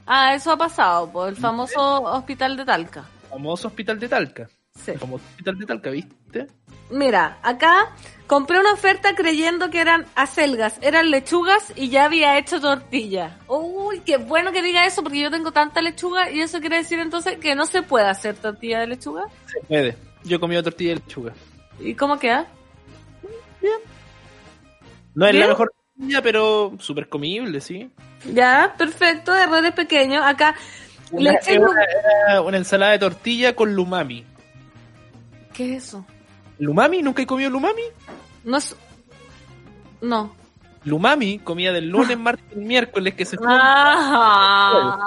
Ah, 0.06 0.34
eso 0.34 0.50
ha 0.50 0.58
pasado, 0.58 1.12
por 1.12 1.28
el 1.28 1.36
famoso 1.36 2.04
hospital 2.04 2.56
de 2.56 2.63
Talca. 2.63 3.04
Famoso 3.30 3.68
hospital 3.68 4.00
de 4.00 4.08
Talca. 4.08 4.50
Sí. 4.74 4.92
El 4.92 5.00
famoso 5.00 5.26
hospital 5.30 5.60
de 5.60 5.66
Talca, 5.66 5.89
¿viste? 5.89 6.48
Mira, 6.89 7.38
acá 7.44 7.92
compré 8.28 8.62
una 8.62 8.72
oferta 8.72 9.13
creyendo 9.13 9.70
que 9.70 9.82
eran 9.82 10.06
acelgas, 10.16 10.78
eran 10.82 11.12
lechugas 11.12 11.74
y 11.76 11.89
ya 11.89 12.06
había 12.06 12.38
hecho 12.38 12.62
tortilla. 12.62 13.39
Uy, 13.50 14.00
qué 14.06 14.16
bueno 14.16 14.54
que 14.54 14.62
diga 14.62 14.86
eso 14.86 15.04
porque 15.04 15.20
yo 15.20 15.30
tengo 15.30 15.52
tanta 15.52 15.82
lechuga 15.82 16.32
y 16.32 16.39
eso 16.39 16.62
quiere 16.62 16.78
decir 16.78 17.00
entonces 17.00 17.39
que 17.39 17.56
no 17.56 17.66
se 17.66 17.82
puede 17.82 18.08
hacer 18.08 18.36
tortilla 18.38 18.80
de 18.80 18.88
lechuga. 18.88 19.24
Se 19.48 19.60
puede. 19.68 19.98
Yo 20.24 20.38
he 20.38 20.39
comido 20.39 20.63
tortilla 20.63 20.92
de 20.92 20.96
lechuga. 20.96 21.34
¿Y 21.82 21.94
cómo 21.94 22.18
queda? 22.18 22.48
No 25.15 25.26
es 25.26 25.32
¿Bien? 25.32 25.43
la 25.43 25.49
mejor 25.49 25.73
tortilla, 25.95 26.21
pero 26.21 26.73
súper 26.80 27.08
comible, 27.10 27.62
¿sí? 27.62 27.89
Ya, 28.34 28.73
perfecto, 28.78 29.34
errores 29.36 29.71
pequeños. 29.73 30.23
Acá 30.26 30.56
Una, 31.12 31.32
le 31.32 31.60
una, 31.60 31.84
era 31.84 32.41
una 32.41 32.58
ensalada 32.58 32.93
de 32.93 32.99
tortilla 32.99 33.56
con 33.56 33.73
lumami. 33.76 34.26
¿Qué 35.54 35.76
es 35.76 35.84
eso? 35.86 36.06
¿Lumami? 36.60 37.02
¿Nunca 37.02 37.21
he 37.21 37.26
comido 37.28 37.49
lumami? 37.49 37.84
No 38.43 38.58
es... 38.58 38.76
No. 40.02 40.36
Lumami, 40.84 41.39
comida 41.39 41.71
del 41.71 41.88
lunes, 41.89 42.17
martes 42.19 42.45
y 42.56 42.60
miércoles 42.60 43.13
que 43.13 43.26
se 43.26 43.38
Ah, 43.45 44.97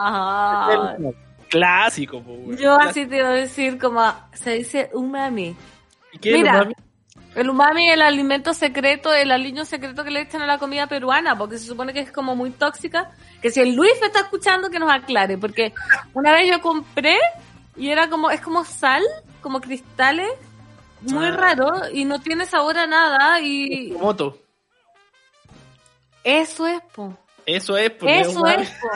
Clásico, 1.49 2.23
po, 2.23 2.53
yo 2.55 2.79
así 2.81 3.07
te 3.07 3.19
iba 3.19 3.29
a 3.29 3.33
decir 3.33 3.79
como 3.79 4.03
se 4.33 4.53
dice 4.53 4.91
umami. 4.95 5.55
¿Y 6.13 6.19
qué 6.19 6.31
es 6.31 6.37
Mira. 6.39 6.53
lumami? 6.55 6.75
El 7.37 7.51
umami 7.51 7.89
es 7.89 7.95
el 7.95 8.03
alimento 8.03 8.55
secreto, 8.55 9.13
el 9.13 9.31
aliño 9.31 9.65
secreto 9.65 10.03
que 10.03 10.11
le 10.11 10.23
echan 10.23 10.43
a 10.43 10.47
la 10.47 10.59
comida 10.59 10.87
peruana, 10.87 11.37
porque 11.37 11.59
se 11.59 11.67
supone 11.67 11.93
que 11.93 12.01
es 12.01 12.11
como 12.11 12.35
muy 12.35 12.51
tóxica. 12.51 13.11
Que 13.43 13.51
si 13.51 13.61
el 13.61 13.75
Luis 13.75 13.93
me 14.01 14.07
está 14.09 14.21
escuchando, 14.21 14.71
que 14.71 14.79
nos 14.79 14.91
aclare, 14.91 15.37
porque 15.37 15.75
una 16.15 16.33
vez 16.33 16.51
yo 16.51 16.61
compré 16.63 17.19
y 17.77 17.91
era 17.91 18.09
como, 18.09 18.31
es 18.31 18.41
como 18.41 18.65
sal, 18.65 19.03
como 19.43 19.61
cristales, 19.61 20.31
muy 21.03 21.27
Ah. 21.27 21.31
raro, 21.33 21.73
y 21.93 22.07
no 22.07 22.21
tiene 22.21 22.47
sabor 22.47 22.79
a 22.79 22.87
nada, 22.87 23.39
y 23.41 23.91
Moto. 24.01 24.39
eso 26.25 26.67
es, 26.67 26.81
po. 26.95 27.17
Eso 27.45 27.77
es, 27.77 27.91
pues, 27.93 28.27
Eso 28.29 28.41
umami. 28.41 28.63
es, 28.63 28.71
po. 28.71 28.89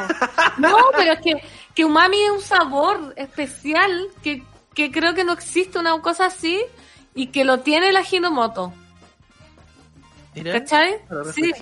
No, 0.59 0.77
pero 0.97 1.13
es 1.13 1.21
que, 1.21 1.35
que 1.75 1.85
umami 1.85 2.21
es 2.23 2.31
un 2.31 2.41
sabor 2.41 3.13
especial 3.17 4.09
que, 4.23 4.43
que 4.75 4.91
creo 4.91 5.15
que 5.15 5.25
no 5.25 5.33
existe 5.35 5.79
una 5.79 6.01
cosa 6.01 6.27
así 6.27 6.61
y 7.15 7.29
que 7.29 7.45
lo 7.45 7.61
tiene 7.61 7.89
el 7.91 7.97
Ajinomoto. 7.97 8.73
Mira, 10.35 10.53
¿Cachai? 10.53 10.97
Sí. 11.35 11.53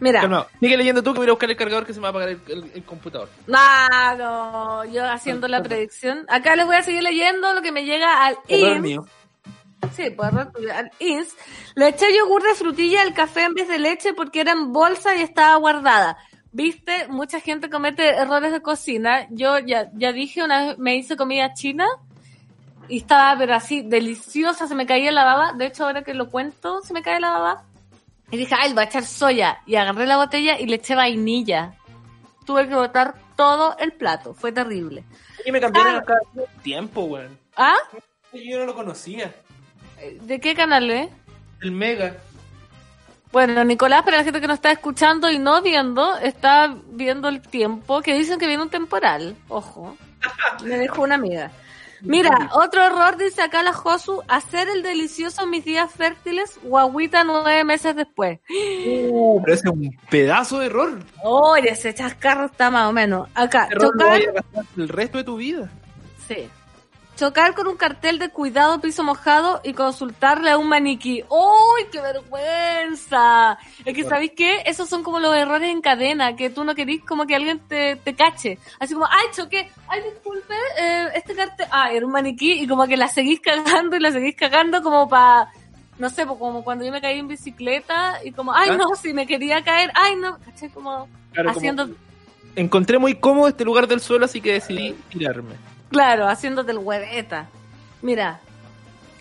Mira. 0.00 0.20
Calma, 0.20 0.46
sigue 0.60 0.76
leyendo 0.76 1.02
tú 1.02 1.12
que 1.12 1.18
voy 1.18 1.28
a 1.28 1.32
buscar 1.32 1.50
el 1.50 1.56
cargador 1.56 1.84
que 1.84 1.92
se 1.92 1.98
me 1.98 2.02
va 2.04 2.08
a 2.08 2.10
apagar 2.10 2.28
el, 2.28 2.40
el- 2.48 2.70
el 2.74 2.84
computador. 2.84 3.28
No, 3.46 4.16
no, 4.16 4.84
yo 4.84 5.04
haciendo 5.10 5.48
la 5.48 5.62
predicción. 5.62 6.24
Acá 6.28 6.54
les 6.54 6.66
voy 6.66 6.76
a 6.76 6.82
seguir 6.82 7.02
leyendo 7.02 7.52
lo 7.54 7.62
que 7.62 7.72
me 7.72 7.84
llega 7.84 8.26
al 8.26 8.38
mío. 8.80 9.06
Sí, 9.96 10.10
pues 10.10 10.30
al 10.32 10.90
INS. 11.00 11.34
Le 11.74 11.88
eché 11.88 12.06
yogur 12.16 12.42
de 12.42 12.54
frutilla 12.54 13.02
al 13.02 13.14
café 13.14 13.44
en 13.44 13.54
vez 13.54 13.68
de 13.68 13.78
leche 13.78 14.12
porque 14.12 14.40
era 14.42 14.52
en 14.52 14.72
bolsa 14.72 15.16
y 15.16 15.22
estaba 15.22 15.56
guardada. 15.56 16.18
Viste, 16.52 17.08
mucha 17.08 17.40
gente 17.40 17.68
comete 17.70 18.08
errores 18.08 18.52
de 18.52 18.60
cocina. 18.62 19.26
Yo 19.30 19.58
ya, 19.58 19.90
ya 19.94 20.12
dije, 20.12 20.42
una 20.44 20.66
vez 20.66 20.78
me 20.78 20.94
hice 20.96 21.16
comida 21.16 21.54
china 21.54 21.86
y 22.88 22.98
estaba, 22.98 23.38
pero 23.38 23.54
así, 23.54 23.82
deliciosa, 23.82 24.66
se 24.66 24.74
me 24.74 24.86
caía 24.86 25.12
la 25.12 25.24
baba. 25.24 25.52
De 25.52 25.66
hecho, 25.66 25.84
ahora 25.84 26.02
que 26.02 26.14
lo 26.14 26.30
cuento, 26.30 26.80
se 26.82 26.92
me 26.92 27.02
cae 27.02 27.20
la 27.20 27.30
baba. 27.30 27.64
Y 28.30 28.36
dije, 28.36 28.54
ay, 28.58 28.72
voy 28.72 28.82
a 28.82 28.86
echar 28.86 29.04
soya. 29.04 29.58
Y 29.66 29.76
agarré 29.76 30.06
la 30.06 30.16
botella 30.16 30.58
y 30.58 30.66
le 30.66 30.76
eché 30.76 30.94
vainilla. 30.94 31.74
Tuve 32.44 32.68
que 32.68 32.74
botar 32.74 33.14
todo 33.36 33.76
el 33.78 33.92
plato. 33.92 34.34
Fue 34.34 34.52
terrible. 34.52 35.04
Y 35.44 35.52
me 35.52 35.60
cambiaron 35.60 35.94
Ah. 35.96 35.98
acá 35.98 36.14
tiempo, 36.62 37.02
weón. 37.02 37.38
¿Ah? 37.56 37.76
Yo 38.32 38.58
no 38.58 38.66
lo 38.66 38.74
conocía. 38.74 39.34
¿De 40.22 40.40
qué 40.40 40.54
canal 40.54 40.90
es? 40.90 41.08
El 41.62 41.72
Mega. 41.72 42.16
Bueno, 43.32 43.62
Nicolás, 43.64 44.02
para 44.04 44.18
la 44.18 44.24
gente 44.24 44.40
que 44.40 44.46
nos 44.46 44.56
está 44.56 44.70
escuchando 44.70 45.30
y 45.30 45.38
no 45.38 45.60
viendo, 45.60 46.16
está 46.16 46.74
viendo 46.90 47.28
el 47.28 47.42
tiempo, 47.42 48.00
que 48.00 48.14
dicen 48.14 48.38
que 48.38 48.46
viene 48.46 48.62
un 48.62 48.70
temporal. 48.70 49.36
Ojo. 49.48 49.96
Me 50.64 50.76
dejó 50.78 51.02
una 51.02 51.16
amiga. 51.16 51.50
Mira, 52.02 52.50
otro 52.52 52.84
error, 52.84 53.16
dice 53.16 53.42
acá 53.42 53.62
la 53.62 53.72
Josu, 53.72 54.22
hacer 54.28 54.68
el 54.68 54.82
delicioso 54.82 55.46
mis 55.46 55.64
días 55.64 55.90
fértiles, 55.90 56.58
guaguita 56.62 57.24
nueve 57.24 57.64
meses 57.64 57.96
después. 57.96 58.38
Uh, 58.48 59.40
pero 59.42 59.54
ese 59.54 59.68
es 59.68 59.72
un 59.72 59.96
pedazo 60.10 60.60
de 60.60 60.66
error. 60.66 60.98
Oye, 61.24 61.70
ese 61.70 61.94
chascarro 61.94 62.46
está 62.46 62.70
más 62.70 62.88
o 62.88 62.92
menos. 62.92 63.28
Acá, 63.34 63.68
Error 63.70 63.92
chocar, 63.92 64.20
gastar 64.32 64.64
el 64.76 64.88
resto 64.88 65.18
de 65.18 65.24
tu 65.24 65.36
vida. 65.36 65.70
sí. 66.26 66.48
Chocar 67.18 67.52
con 67.54 67.66
un 67.66 67.76
cartel 67.76 68.20
de 68.20 68.28
cuidado 68.28 68.80
piso 68.80 69.02
mojado 69.02 69.60
y 69.64 69.72
consultarle 69.72 70.50
a 70.50 70.56
un 70.56 70.68
maniquí. 70.68 71.24
¡Uy, 71.28 71.86
qué 71.90 72.00
vergüenza! 72.00 73.58
Es 73.84 73.92
que, 73.92 74.04
¿sabéis 74.04 74.32
qué? 74.36 74.62
Esos 74.66 74.88
son 74.88 75.02
como 75.02 75.18
los 75.18 75.34
errores 75.34 75.68
en 75.68 75.80
cadena, 75.80 76.36
que 76.36 76.48
tú 76.48 76.62
no 76.62 76.76
querís 76.76 77.04
como 77.04 77.26
que 77.26 77.34
alguien 77.34 77.58
te, 77.66 77.96
te 77.96 78.14
cache. 78.14 78.60
Así 78.78 78.94
como, 78.94 79.06
¡ay, 79.10 79.26
choqué! 79.34 79.68
¡Ay, 79.88 80.00
disculpe! 80.02 80.54
eh, 80.78 81.08
este 81.16 81.34
cartel... 81.34 81.66
Ah, 81.72 81.90
era 81.90 82.06
un 82.06 82.12
maniquí 82.12 82.52
y 82.52 82.68
como 82.68 82.86
que 82.86 82.96
la 82.96 83.08
seguís 83.08 83.40
cagando 83.40 83.96
y 83.96 84.00
la 84.00 84.12
seguís 84.12 84.36
cagando 84.36 84.80
como 84.80 85.08
para... 85.08 85.48
No 85.98 86.10
sé, 86.10 86.24
como 86.24 86.62
cuando 86.62 86.84
yo 86.84 86.92
me 86.92 87.00
caí 87.00 87.18
en 87.18 87.26
bicicleta 87.26 88.20
y 88.24 88.30
como, 88.30 88.54
¡ay, 88.54 88.68
¿Ah? 88.70 88.76
no! 88.76 88.94
Si 88.94 89.12
me 89.12 89.26
quería 89.26 89.64
caer, 89.64 89.90
¡ay, 89.96 90.14
no! 90.14 90.38
¿Caché? 90.38 90.70
Como 90.70 91.08
Claro, 91.32 91.48
como- 91.48 91.58
haciendo... 91.58 91.88
Encontré 92.54 92.98
muy 93.00 93.16
cómodo 93.16 93.48
este 93.48 93.64
lugar 93.64 93.88
del 93.88 93.98
suelo, 94.00 94.24
así 94.26 94.40
que 94.40 94.52
decidí 94.52 94.92
tirarme. 95.10 95.54
Claro, 95.90 96.28
haciéndote 96.28 96.72
el 96.72 96.78
hueveta. 96.78 97.48
Mira, 98.02 98.40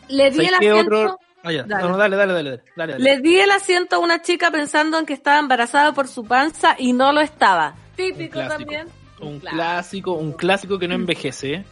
le 0.09 0.29
di 0.31 0.37
¿Sabes 0.37 0.49
el 0.49 0.55
asiento... 0.55 0.79
otro? 0.81 1.19
Ah, 1.43 1.51
ya. 1.51 1.63
Dale. 1.63 1.83
No, 1.83 1.89
no, 1.91 1.97
dale, 1.97 2.15
dale, 2.17 2.33
dale, 2.33 2.49
dale, 2.51 2.63
dale, 2.75 2.93
dale. 2.93 3.03
Le 3.03 3.19
di 3.21 3.39
el 3.39 3.51
asiento 3.51 3.95
a 3.95 3.99
una 3.99 4.21
chica 4.21 4.51
pensando 4.51 4.99
en 4.99 5.05
que 5.05 5.13
estaba 5.13 5.39
embarazada 5.39 5.93
por 5.93 6.07
su 6.07 6.25
panza 6.25 6.75
y 6.77 6.93
no 6.93 7.11
lo 7.13 7.21
estaba. 7.21 7.75
Típico 7.95 8.39
también. 8.39 8.87
Un 9.19 9.39
Claro. 9.39 9.55
clásico, 9.57 10.13
un 10.13 10.33
clásico 10.33 10.77
que 10.77 10.87
no 10.87 10.95
envejece. 10.95 11.53
¿eh? 11.53 11.65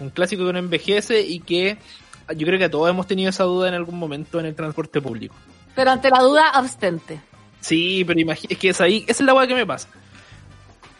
Un 0.00 0.10
clásico 0.10 0.46
que 0.46 0.52
no 0.52 0.58
envejece 0.58 1.22
y 1.22 1.40
que 1.40 1.78
yo 2.36 2.46
creo 2.46 2.58
que 2.58 2.68
todos 2.68 2.88
hemos 2.90 3.06
tenido 3.06 3.30
esa 3.30 3.44
duda 3.44 3.68
en 3.68 3.74
algún 3.74 3.98
momento 3.98 4.38
en 4.40 4.46
el 4.46 4.54
transporte 4.54 5.00
público. 5.00 5.34
Pero 5.74 5.90
ante 5.90 6.10
la 6.10 6.20
duda, 6.20 6.50
abstente. 6.50 7.20
Sí, 7.60 8.04
pero 8.06 8.20
imagínate, 8.20 8.54
es 8.54 8.60
que 8.60 8.68
es 8.68 8.80
ahí, 8.80 9.04
esa 9.08 9.22
es 9.22 9.26
la 9.26 9.34
hueá 9.34 9.46
que 9.46 9.54
me 9.54 9.66
pasa. 9.66 9.88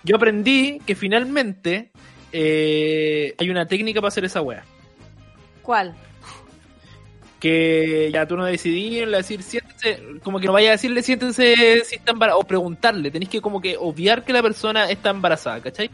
Yo 0.02 0.16
aprendí 0.16 0.80
que 0.87 0.94
finalmente 0.94 1.90
eh, 2.37 3.33
hay 3.38 3.49
una 3.49 3.64
técnica 3.66 4.01
para 4.01 4.09
hacer 4.09 4.25
esa 4.25 4.42
hueá. 4.42 4.64
¿Cuál? 5.62 5.94
Que 7.38 8.11
ya 8.12 8.27
tú 8.27 8.37
no 8.37 8.44
decidí 8.44 8.99
en 8.99 9.12
decir 9.12 9.42
siéntese, 9.42 10.03
como 10.23 10.40
que 10.40 10.47
no 10.47 10.53
vaya 10.53 10.70
a 10.70 10.73
decirle 10.73 11.03
siéntense 11.03 11.85
si 11.85 11.94
está 11.97 12.11
embarazada, 12.11 12.40
o 12.40 12.44
preguntarle, 12.44 13.11
tenéis 13.12 13.29
que 13.31 13.40
como 13.40 13.61
que 13.61 13.77
obviar 13.79 14.25
que 14.25 14.33
la 14.33 14.42
persona 14.42 14.90
está 14.90 15.11
embarazada, 15.11 15.61
¿cachai? 15.61 15.90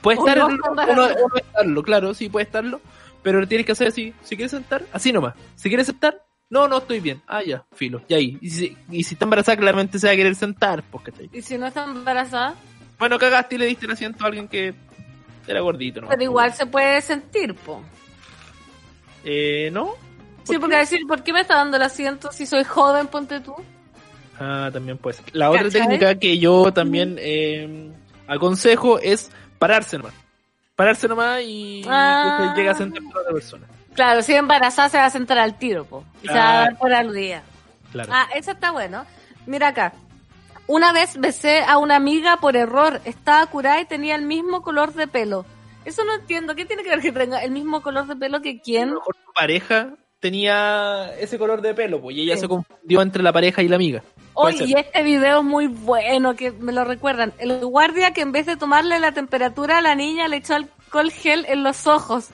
Puede 0.00 0.18
O 0.18 0.26
estar 0.26 0.38
no 0.38 0.46
o 0.46 0.48
no, 0.48 0.66
embarazada. 0.68 1.14
o 1.22 1.28
no 1.28 1.36
estarlo, 1.36 1.82
claro, 1.82 2.14
sí 2.14 2.28
puede 2.30 2.44
estarlo, 2.46 2.80
pero 3.22 3.46
tienes 3.46 3.66
que 3.66 3.72
hacer 3.72 3.88
así, 3.88 4.14
si 4.22 4.36
quieres 4.36 4.52
sentar, 4.52 4.84
así 4.92 5.12
nomás, 5.12 5.34
si 5.54 5.68
quieres 5.68 5.86
sentar, 5.86 6.24
no, 6.48 6.66
no 6.66 6.78
estoy 6.78 7.00
bien, 7.00 7.20
ah 7.26 7.42
ya, 7.42 7.66
filo, 7.74 8.00
y 8.08 8.14
ahí, 8.14 8.38
y 8.40 8.48
si, 8.50 8.76
y 8.90 9.02
si 9.04 9.14
está 9.16 9.26
embarazada 9.26 9.58
claramente 9.58 9.98
se 9.98 10.06
va 10.06 10.12
a 10.14 10.16
querer 10.16 10.34
sentar, 10.34 10.82
¿cachai? 11.04 11.28
¿Y 11.32 11.42
si 11.42 11.58
no 11.58 11.66
está 11.66 11.84
embarazada? 11.84 12.54
Bueno, 12.98 13.18
cagaste 13.18 13.56
y 13.56 13.58
le 13.58 13.66
diste 13.66 13.84
el 13.86 13.92
asiento 13.92 14.24
a 14.24 14.28
alguien 14.28 14.48
que 14.48 14.74
era 15.48 15.60
gordito, 15.60 16.00
¿no? 16.02 16.08
Pero 16.08 16.22
igual 16.22 16.52
se 16.54 16.66
puede 16.66 17.00
sentir, 17.00 17.54
po. 17.54 17.82
Eh, 19.24 19.70
¿no? 19.72 19.92
Sí, 20.44 20.58
porque 20.58 20.76
decir, 20.76 21.00
¿por 21.06 21.22
qué 21.22 21.32
me 21.32 21.40
está 21.40 21.56
dando 21.56 21.76
el 21.76 21.82
asiento 21.82 22.32
si 22.32 22.46
soy 22.46 22.64
joven, 22.64 23.06
ponte 23.08 23.40
tú? 23.40 23.54
Ah, 24.40 24.70
también 24.72 24.96
puede 24.98 25.16
ser. 25.16 25.24
La 25.34 25.50
otra 25.50 25.64
¿Cachai? 25.64 25.82
técnica 25.82 26.14
que 26.14 26.38
yo 26.38 26.72
también 26.72 27.16
eh, 27.18 27.90
aconsejo 28.26 28.98
es 28.98 29.30
pararse 29.58 29.98
nomás. 29.98 30.14
Pararse 30.76 31.08
nomás 31.08 31.42
y 31.42 31.82
Ah. 31.88 32.54
llega 32.56 32.70
a 32.70 32.74
sentar 32.74 33.02
con 33.02 33.16
otra 33.20 33.32
persona. 33.32 33.66
Claro, 33.94 34.22
si 34.22 34.32
embarazada 34.32 34.88
se 34.88 34.96
va 34.96 35.06
a 35.06 35.10
sentar 35.10 35.38
al 35.38 35.58
tiro, 35.58 35.84
po. 35.84 36.04
Y 36.22 36.28
se 36.28 36.34
va 36.34 36.50
a 36.50 36.60
dar 36.62 36.78
por 36.78 36.92
aludida. 36.94 37.42
Claro. 37.90 38.10
Ah, 38.14 38.28
eso 38.34 38.52
está 38.52 38.70
bueno. 38.70 39.04
Mira 39.46 39.68
acá. 39.68 39.92
Una 40.68 40.92
vez 40.92 41.18
besé 41.18 41.60
a 41.66 41.78
una 41.78 41.96
amiga 41.96 42.36
por 42.36 42.54
error. 42.56 43.00
Estaba 43.04 43.44
curada 43.46 43.80
y 43.80 43.86
tenía 43.86 44.14
el 44.14 44.22
mismo 44.22 44.62
color 44.62 44.92
de 44.94 45.08
pelo. 45.08 45.44
Eso 45.84 46.04
no 46.04 46.14
entiendo. 46.14 46.54
¿Qué 46.54 46.66
tiene 46.66 46.82
que 46.82 46.90
ver 46.90 47.00
que 47.00 47.10
tenga 47.10 47.42
el 47.42 47.50
mismo 47.50 47.80
color 47.82 48.06
de 48.06 48.14
pelo 48.16 48.42
que 48.42 48.50
A 48.50 48.62
quién? 48.62 48.90
lo 48.90 48.96
mejor 48.96 49.16
tu 49.16 49.32
pareja 49.32 49.94
tenía 50.20 51.10
ese 51.18 51.38
color 51.38 51.62
de 51.62 51.72
pelo, 51.74 52.00
pues, 52.02 52.16
y 52.16 52.22
ella 52.22 52.34
Sí. 52.34 52.42
se 52.42 52.48
confundió 52.48 53.00
entre 53.02 53.22
la 53.22 53.32
pareja 53.32 53.62
y 53.62 53.68
la 53.68 53.76
amiga. 53.76 54.02
Oye, 54.34 54.64
y 54.66 54.74
este 54.74 55.02
video 55.02 55.38
es 55.38 55.44
muy 55.44 55.68
bueno, 55.68 56.36
que 56.36 56.52
me 56.52 56.72
lo 56.72 56.84
recuerdan. 56.84 57.32
El 57.38 57.64
guardia 57.64 58.12
que 58.12 58.20
en 58.20 58.32
vez 58.32 58.44
de 58.46 58.56
tomarle 58.56 58.98
la 59.00 59.12
temperatura 59.12 59.78
a 59.78 59.80
la 59.82 59.94
niña 59.94 60.28
le 60.28 60.36
echó 60.36 60.54
alcohol 60.54 61.10
gel 61.10 61.46
en 61.48 61.62
los 61.64 61.86
ojos. 61.86 62.28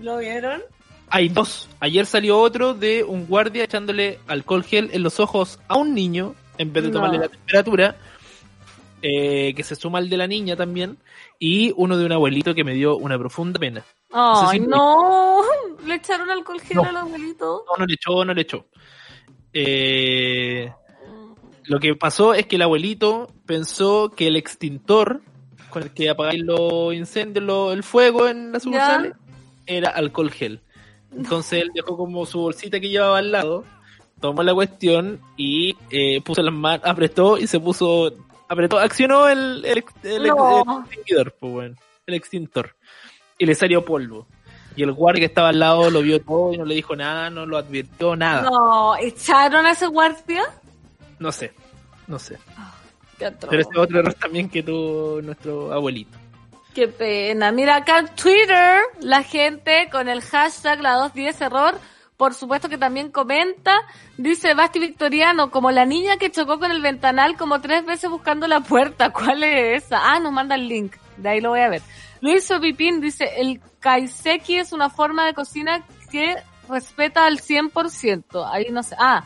¿Lo 0.00 0.18
vieron? 0.18 0.62
Hay 1.10 1.28
dos. 1.28 1.68
Ayer 1.80 2.06
salió 2.06 2.38
otro 2.40 2.74
de 2.74 3.04
un 3.04 3.26
guardia 3.26 3.64
echándole 3.64 4.18
alcohol 4.26 4.64
gel 4.64 4.90
en 4.92 5.02
los 5.02 5.20
ojos 5.20 5.60
a 5.68 5.76
un 5.76 5.94
niño, 5.94 6.34
en 6.58 6.72
vez 6.72 6.82
de 6.84 6.88
No. 6.90 6.94
tomarle 6.94 7.18
la 7.18 7.28
temperatura, 7.28 7.96
eh, 9.02 9.52
que 9.54 9.62
se 9.64 9.74
suma 9.74 9.98
al 9.98 10.08
de 10.08 10.16
la 10.16 10.26
niña 10.26 10.54
también, 10.56 10.96
y 11.38 11.72
uno 11.76 11.96
de 11.96 12.06
un 12.06 12.12
abuelito 12.12 12.54
que 12.54 12.64
me 12.64 12.74
dio 12.74 12.96
una 12.96 13.18
profunda 13.18 13.58
pena. 13.58 13.82
Ay, 14.12 14.60
no. 14.60 15.40
Le 15.86 15.94
echaron 15.96 16.30
alcohol 16.30 16.60
gel 16.60 16.76
No. 16.76 16.84
al 16.84 16.96
abuelito. 16.96 17.64
No, 17.66 17.76
no 17.78 17.86
le 17.86 17.94
echó, 17.94 18.24
no 18.24 18.32
le 18.34 18.42
echó. 18.42 18.66
Eh, 19.52 20.72
lo 21.64 21.78
que 21.80 21.94
pasó 21.94 22.34
es 22.34 22.46
que 22.46 22.56
el 22.56 22.62
abuelito 22.62 23.28
pensó 23.46 24.10
que 24.14 24.28
el 24.28 24.36
extintor 24.36 25.20
con 25.70 25.82
el 25.84 25.90
que 25.92 26.10
apagáis 26.10 26.42
los 26.44 26.94
incendios, 26.94 27.44
lo- 27.44 27.72
el 27.72 27.82
fuego 27.82 28.28
en 28.28 28.52
las 28.52 28.62
sucursales, 28.64 29.14
era 29.66 29.88
alcohol 29.90 30.30
gel. 30.30 30.60
Entonces 31.16 31.62
él 31.62 31.70
dejó 31.74 31.96
como 31.96 32.24
su 32.26 32.40
bolsita 32.40 32.78
que 32.78 32.88
llevaba 32.90 33.18
al 33.18 33.32
lado, 33.32 33.64
tomó 34.22 34.42
la 34.42 34.54
cuestión 34.54 35.20
y 35.36 35.76
eh, 35.90 36.22
puso 36.22 36.40
las 36.42 36.54
manos, 36.54 36.80
apretó 36.86 37.36
y 37.36 37.46
se 37.46 37.60
puso, 37.60 38.10
apretó, 38.48 38.78
accionó 38.78 39.28
el, 39.28 39.62
el, 39.66 39.84
el 40.04 40.26
ex- 40.26 40.34
No. 40.34 40.62
el 40.62 40.80
extinguidor, 40.86 41.36
pues, 41.38 41.52
bueno, 41.52 41.76
el 42.06 42.14
extintor. 42.14 42.74
Y 43.36 43.44
le 43.44 43.54
salió 43.54 43.84
polvo. 43.84 44.26
Y 44.74 44.82
el 44.84 44.92
guardia 44.92 45.20
que 45.20 45.26
estaba 45.26 45.50
al 45.50 45.58
lado 45.58 45.90
lo 45.90 46.00
vio 46.00 46.22
todo 46.22 46.54
y 46.54 46.56
no 46.56 46.64
le 46.64 46.74
dijo 46.74 46.96
nada, 46.96 47.28
no 47.28 47.44
lo 47.44 47.58
advirtió, 47.58 48.16
nada. 48.16 48.48
No, 48.48 48.96
¿echaron 48.96 49.66
a 49.66 49.72
ese 49.72 49.86
guardia? 49.86 50.44
No 51.18 51.30
sé, 51.30 51.52
no 52.06 52.18
sé. 52.18 52.38
Atroz. 53.16 53.50
Pero 53.50 53.60
ese 53.62 53.70
es 53.70 53.78
otro 53.78 54.00
error 54.00 54.14
también 54.14 54.48
que 54.48 54.62
tuvo 54.62 55.20
nuestro 55.20 55.72
abuelito. 55.72 56.16
Qué 56.74 56.88
pena. 56.88 57.52
Mira 57.52 57.76
acá 57.76 57.98
en 57.98 58.08
Twitter, 58.14 58.80
la 59.00 59.22
gente 59.22 59.88
con 59.92 60.08
el 60.08 60.22
hashtag 60.22 60.80
la 60.80 60.94
210 60.94 61.40
error, 61.42 61.74
por 62.16 62.34
supuesto 62.34 62.68
que 62.68 62.78
también 62.78 63.10
comenta, 63.10 63.76
dice 64.16 64.54
Basti 64.54 64.78
Victoriano, 64.78 65.50
como 65.50 65.70
la 65.70 65.84
niña 65.84 66.16
que 66.18 66.30
chocó 66.30 66.58
con 66.58 66.70
el 66.70 66.82
ventanal 66.82 67.36
como 67.36 67.60
tres 67.60 67.84
veces 67.84 68.10
buscando 68.10 68.46
la 68.46 68.60
puerta. 68.60 69.10
¿Cuál 69.12 69.42
es 69.42 69.84
esa? 69.84 70.12
Ah, 70.12 70.20
nos 70.20 70.32
manda 70.32 70.54
el 70.54 70.68
link. 70.68 70.94
De 71.16 71.28
ahí 71.28 71.40
lo 71.40 71.50
voy 71.50 71.60
a 71.60 71.68
ver. 71.68 71.82
Luis 72.20 72.48
Pipín 72.60 73.00
dice, 73.00 73.28
el 73.36 73.60
kaiseki 73.80 74.58
es 74.58 74.72
una 74.72 74.88
forma 74.90 75.26
de 75.26 75.34
cocina 75.34 75.84
que 76.10 76.36
respeta 76.68 77.26
al 77.26 77.40
100%. 77.40 78.48
Ahí 78.50 78.66
no 78.70 78.82
sé. 78.82 78.94
Ah, 78.98 79.24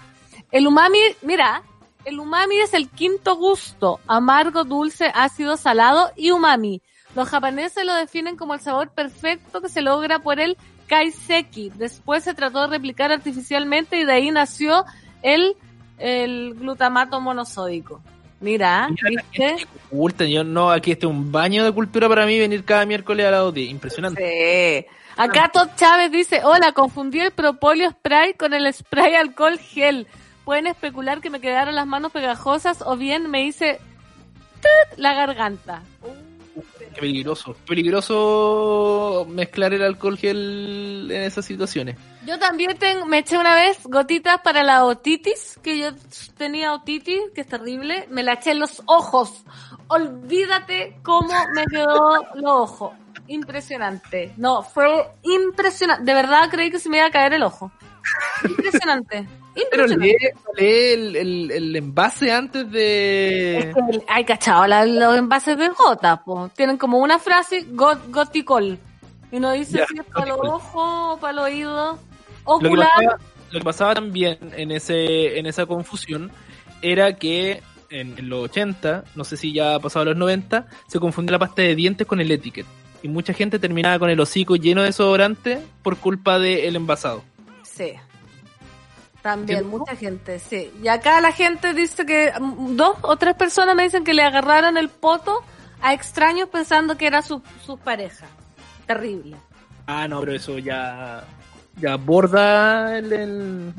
el 0.51 0.67
umami, 0.67 0.99
mira, 1.23 1.63
el 2.05 2.19
umami 2.19 2.59
es 2.61 2.73
el 2.73 2.89
quinto 2.89 3.37
gusto, 3.37 4.01
amargo, 4.07 4.65
dulce, 4.65 5.11
ácido, 5.15 5.57
salado 5.57 6.11
y 6.17 6.31
umami. 6.31 6.81
Los 7.15 7.29
japoneses 7.29 7.85
lo 7.85 7.95
definen 7.95 8.37
como 8.37 8.55
el 8.55 8.61
sabor 8.61 8.91
perfecto 8.91 9.61
que 9.61 9.69
se 9.69 9.83
logra 9.83 10.21
por 10.21 10.39
el 10.39 10.57
kaiseki. 10.87 11.73
Después 11.77 12.25
se 12.25 12.35
trató 12.35 12.63
de 12.63 12.69
replicar 12.69 13.13
artificialmente 13.13 13.99
y 13.99 14.05
de 14.05 14.13
ahí 14.13 14.31
nació 14.31 14.85
el, 15.23 15.57
el 15.99 16.55
glutamato 16.55 17.21
monosódico. 17.21 18.01
Mira, 18.41 18.89
Mira 18.89 19.23
¿viste? 19.31 19.67
oculta, 19.91 20.25
yo 20.25 20.45
no, 20.45 20.71
aquí 20.71 20.93
este 20.93 21.07
es 21.07 21.11
un 21.11 21.33
baño 21.33 21.65
de 21.65 21.73
cultura 21.73 22.09
para 22.09 22.27
mí 22.27 22.39
venir 22.39 22.65
cada 22.65 22.85
miércoles 22.85 23.27
a 23.27 23.31
la 23.31 23.51
de 23.51 23.63
impresionante. 23.63 24.85
Sí. 24.87 24.97
Acá 25.17 25.49
Todd 25.51 25.69
Chávez 25.77 26.13
dice, 26.13 26.43
hola, 26.45 26.73
confundí 26.73 27.21
el 27.21 27.31
propóleo 27.31 27.91
spray 27.91 28.35
con 28.35 28.53
el 28.53 28.71
spray 28.73 29.15
alcohol 29.15 29.59
gel. 29.59 30.07
Pueden 30.45 30.67
especular 30.67 31.23
que 31.23 31.31
me 31.31 31.41
quedaron 31.41 31.75
las 31.75 31.87
manos 31.87 32.13
pegajosas 32.13 32.83
o 32.83 32.97
bien 32.97 33.31
me 33.31 33.45
hice 33.45 33.81
la 34.97 35.15
garganta. 35.15 35.83
Qué 36.97 37.03
peligroso. 37.03 37.55
Peligroso 37.67 39.27
mezclar 39.29 39.75
el 39.75 39.83
alcohol 39.83 40.17
gel 40.17 41.09
en 41.13 41.23
esas 41.25 41.45
situaciones. 41.45 41.97
Yo 42.27 42.39
también 42.39 42.77
ten- 42.79 43.07
me 43.07 43.19
eché 43.19 43.37
una 43.37 43.55
vez 43.55 43.79
gotitas 43.85 44.41
para 44.41 44.63
la 44.65 44.83
otitis, 44.87 45.59
que 45.63 45.79
yo 45.79 45.89
tenía 46.39 46.73
otitis, 46.73 47.21
que 47.35 47.43
es 47.43 47.47
terrible. 47.47 48.07
Me 48.11 48.23
la 48.23 48.33
eché 48.33 48.53
en 48.53 48.61
los 48.61 48.83
ojos. 48.87 49.45
Olvídate 49.89 50.97
cómo 51.03 51.35
me 51.55 51.67
quedó 51.67 52.25
los 52.35 52.51
ojos. 52.71 52.93
Impresionante. 53.29 54.33
No, 54.39 54.63
fue 54.63 54.87
impresionante. 55.23 56.03
De 56.05 56.15
verdad 56.15 56.49
creí 56.51 56.71
que 56.71 56.79
se 56.79 56.89
me 56.89 56.97
iba 56.97 57.07
a 57.07 57.11
caer 57.11 57.35
el 57.35 57.43
ojo. 57.43 57.71
Impresionante. 58.49 59.29
Pero 59.71 59.87
lee, 59.87 60.15
lee 60.57 60.93
el, 60.93 61.17
el- 61.17 61.51
el 61.51 61.77
envase 61.77 62.31
antes 62.33 62.71
de... 62.71 63.59
Es 63.59 63.65
que 63.75 63.81
el- 63.91 64.03
Ay, 64.09 64.25
cachado, 64.25 64.67
la- 64.67 64.85
los 64.87 65.17
envases 65.17 65.57
de 65.57 65.69
gota, 65.69 66.23
po. 66.23 66.51
Tienen 66.55 66.77
como 66.77 66.99
una 66.99 67.19
frase, 67.19 67.65
got, 67.71 68.11
goticol. 68.11 68.79
Y 69.33 69.37
uno 69.37 69.53
dice 69.53 69.85
si 69.89 69.99
es 69.99 70.05
para 70.07 70.27
los 70.27 70.39
ojos 70.43 71.19
para 71.21 71.33
los 71.33 71.45
oídos. 71.47 71.99
Lo 72.47 72.59
que, 72.61 72.67
Ocular. 72.67 72.89
pasaba, 72.95 73.19
lo 73.51 73.59
que 73.59 73.65
pasaba 73.65 73.95
también 73.95 74.39
en 74.57 74.71
ese 74.71 75.39
en 75.39 75.47
esa 75.47 75.67
confusión 75.67 76.31
era 76.81 77.17
que 77.17 77.61
en, 77.91 78.17
en 78.19 78.29
los 78.29 78.45
80, 78.45 79.05
no 79.17 79.25
sé 79.25 79.37
si 79.37 79.53
ya 79.53 79.75
ha 79.75 79.81
pasado 79.81 80.03
a 80.03 80.07
los 80.07 80.17
90, 80.17 80.67
se 80.87 81.01
confundió 81.01 81.33
la 81.33 81.39
pasta 81.41 81.63
de 81.63 81.75
dientes 81.75 82.07
con 82.07 82.21
el 82.21 82.31
etiquet. 82.31 82.67
Y 83.03 83.09
mucha 83.09 83.33
gente 83.33 83.59
terminaba 83.59 83.99
con 83.99 84.11
el 84.11 84.21
hocico 84.21 84.57
lleno 84.57 84.83
de 84.83 84.89
desodorante 84.89 85.61
por 85.83 85.97
culpa 85.97 86.39
del 86.39 86.77
envasado. 86.77 87.23
Sí. 87.63 87.93
También, 89.31 89.69
mucha 89.69 89.97
gente, 89.97 90.39
sí. 90.39 90.71
Y 90.83 90.87
acá 90.89 91.21
la 91.21 91.33
gente 91.33 91.75
dice 91.75 92.07
que 92.07 92.33
mm, 92.41 92.77
dos 92.77 92.97
o 93.03 93.17
tres 93.17 93.35
personas 93.35 93.75
me 93.75 93.83
dicen 93.83 94.05
que 94.05 94.15
le 94.15 94.23
agarraron 94.23 94.77
el 94.77 94.89
poto 94.89 95.43
a 95.83 95.93
extraños 95.93 96.49
pensando 96.49 96.97
que 96.97 97.07
era 97.09 97.23
su, 97.23 97.43
su 97.65 97.77
pareja. 97.77 98.27
Terrible. 98.87 99.37
Ah, 99.89 100.07
no, 100.07 100.21
pero 100.21 100.33
eso 100.35 100.59
ya, 100.59 101.25
ya 101.81 101.95
aborda 101.95 102.97
el, 102.99 103.13
el, 103.13 103.75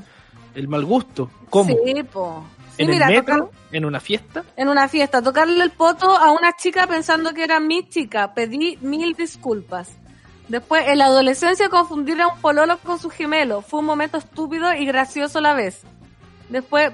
el 0.56 0.68
mal 0.68 0.84
gusto. 0.84 1.30
¿Cómo? 1.50 1.74
Sí, 1.86 2.04
po. 2.04 2.44
Sí, 2.76 2.84
¿En 2.84 2.90
mira, 2.90 3.08
el 3.08 3.16
metro? 3.16 3.36
tocar- 3.38 3.50
¿En 3.72 3.86
una 3.86 4.00
fiesta? 4.02 4.44
en 4.56 4.68
una 4.68 4.88
fiesta, 4.88 5.22
tocarle 5.22 5.64
el 5.64 5.72
poto 5.72 6.10
a 6.16 6.32
una 6.32 6.54
chica 6.58 6.88
pensando 6.88 7.34
que 7.34 7.44
era 7.46 7.60
mi 7.62 7.88
chica. 7.90 8.34
Pedí 8.34 8.78
mil 8.82 9.14
disculpas. 9.16 9.90
Después, 10.48 10.88
en 10.88 10.98
la 11.00 11.06
adolescencia, 11.06 11.70
confundir 11.70 12.22
a 12.22 12.28
un 12.30 12.40
pololo 12.40 12.78
con 12.80 13.00
su 13.00 13.10
gemelo. 13.10 13.62
Fue 13.62 13.80
un 13.82 13.86
momento 13.86 14.18
estúpido 14.18 14.74
y 14.74 14.86
gracioso 14.86 15.40
a 15.40 15.42
la 15.42 15.54
vez. 15.54 15.82
Después, 16.50 16.92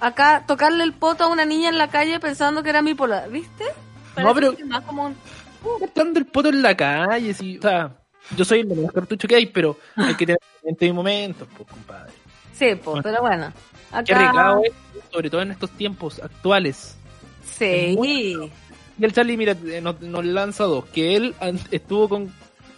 acá, 0.00 0.44
tocarle 0.46 0.84
el 0.84 0.92
poto 0.92 1.24
a 1.24 1.26
una 1.28 1.44
niña 1.44 1.68
en 1.68 1.78
la 1.78 1.88
calle 1.88 2.20
pensando 2.20 2.62
que 2.62 2.70
era 2.70 2.82
mi 2.82 2.94
pololo. 2.94 3.28
¿Viste? 3.30 3.64
No, 4.16 4.34
pero- 4.34 4.54
que 4.56 4.64
más 4.64 4.82
como 4.84 5.06
un- 5.06 5.16
el 6.16 6.26
poto 6.26 6.48
en 6.50 6.62
la 6.62 6.76
calle, 6.76 7.34
sí. 7.34 7.58
O 7.58 7.62
sea, 7.62 7.96
yo 8.36 8.44
soy 8.44 8.60
el 8.60 8.68
menos 8.68 8.92
cartucho 8.92 9.26
que 9.26 9.34
hay, 9.36 9.46
pero 9.46 9.76
hay 9.96 10.14
que 10.14 10.26
tener 10.26 10.38
en 10.62 10.70
este 10.72 10.92
momentos, 10.92 11.48
pues, 11.56 11.68
compadre. 11.68 12.12
Sí, 12.52 12.74
pues, 12.76 13.02
pero 13.02 13.20
bueno. 13.20 13.52
Acá, 13.90 14.04
Qué 14.04 14.68
es, 14.68 14.72
sobre 15.10 15.30
todo 15.30 15.42
en 15.42 15.50
estos 15.52 15.70
tiempos 15.70 16.20
actuales. 16.22 16.96
Sí. 17.44 17.96
Y 18.98 19.04
el 19.04 19.12
Charlie, 19.12 19.36
mira, 19.36 19.56
eh, 19.66 19.80
nos, 19.80 20.00
nos 20.00 20.24
lanza 20.24 20.64
dos. 20.64 20.84
Que 20.86 21.16
él 21.16 21.34
estuvo 21.70 22.08
con 22.08 22.32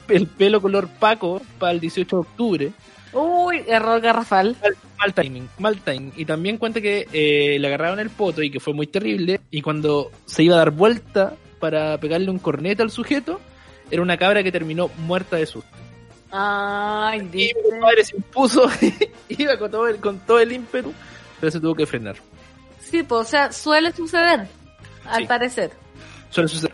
el 0.08 0.26
pelo 0.26 0.60
color 0.60 0.88
Paco 0.88 1.40
para 1.58 1.72
el 1.72 1.80
18 1.80 2.16
de 2.16 2.20
octubre. 2.20 2.72
Uy, 3.12 3.62
error 3.66 4.00
garrafal. 4.00 4.56
Mal, 4.62 4.76
mal 4.98 5.14
timing, 5.14 5.48
mal 5.58 5.80
timing. 5.80 6.12
Y 6.16 6.24
también 6.24 6.58
cuenta 6.58 6.80
que 6.80 7.08
eh, 7.12 7.58
le 7.58 7.66
agarraron 7.66 7.98
el 8.00 8.10
poto 8.10 8.42
y 8.42 8.50
que 8.50 8.60
fue 8.60 8.74
muy 8.74 8.86
terrible. 8.86 9.40
Y 9.50 9.62
cuando 9.62 10.10
se 10.26 10.42
iba 10.42 10.54
a 10.56 10.58
dar 10.58 10.70
vuelta 10.70 11.34
para 11.58 11.98
pegarle 11.98 12.30
un 12.30 12.38
corneta 12.38 12.82
al 12.82 12.90
sujeto, 12.90 13.40
era 13.90 14.02
una 14.02 14.16
cabra 14.16 14.42
que 14.42 14.52
terminó 14.52 14.88
muerta 14.98 15.36
de 15.36 15.46
susto. 15.46 15.68
Ay, 16.30 17.20
Y 17.32 17.52
mi 17.54 17.70
compadre 17.70 18.04
se 18.04 18.16
impuso, 18.16 18.68
iba 19.28 19.56
con 19.58 19.70
todo, 19.70 19.88
el, 19.88 19.96
con 19.96 20.18
todo 20.20 20.38
el 20.38 20.52
ímpetu, 20.52 20.92
pero 21.40 21.50
se 21.50 21.58
tuvo 21.60 21.74
que 21.74 21.86
frenar. 21.86 22.16
Sí, 22.78 23.02
pues, 23.02 23.20
o 23.22 23.24
sea, 23.24 23.50
suele 23.52 23.90
suceder, 23.92 24.46
al 25.06 25.22
Sí. 25.22 25.26
parecer. 25.26 25.72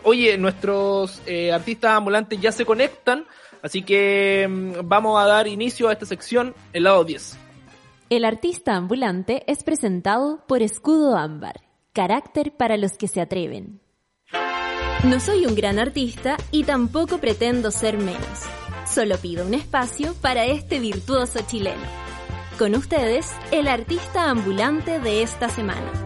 Oye, 0.03 0.37
nuestros 0.39 1.23
eh, 1.27 1.53
artistas 1.53 1.93
ambulantes 1.93 2.41
ya 2.41 2.53
se 2.53 2.65
conectan, 2.65 3.25
así 3.63 3.83
que 3.83 4.47
mm, 4.49 4.89
vamos 4.89 5.21
a 5.21 5.27
dar 5.27 5.47
inicio 5.47 5.89
a 5.89 5.93
esta 5.93 6.07
sección, 6.07 6.55
el 6.73 6.85
lado 6.85 7.05
10. 7.05 7.39
El 8.09 8.25
artista 8.25 8.77
ambulante 8.77 9.43
es 9.47 9.65
presentado 9.65 10.45
por 10.47 10.63
Escudo 10.63 11.17
Ámbar, 11.17 11.63
carácter 11.93 12.53
para 12.57 12.77
los 12.77 12.93
que 12.93 13.09
se 13.09 13.21
atreven. 13.21 13.81
No 15.05 15.21
soy 15.21 15.47
un 15.47 15.55
gran 15.55 15.79
artista 15.79 16.37
y 16.51 16.65
tampoco 16.65 17.19
pretendo 17.19 17.71
ser 17.71 17.99
menos. 17.99 18.43
Solo 18.87 19.19
pido 19.19 19.47
un 19.47 19.55
espacio 19.55 20.15
para 20.15 20.47
este 20.47 20.79
virtuoso 20.79 21.41
chileno. 21.47 21.83
Con 22.59 22.75
ustedes, 22.75 23.31
el 23.51 23.69
artista 23.69 24.31
ambulante 24.31 25.01
de 25.01 25.23
esta 25.23 25.49
semana. 25.49 26.06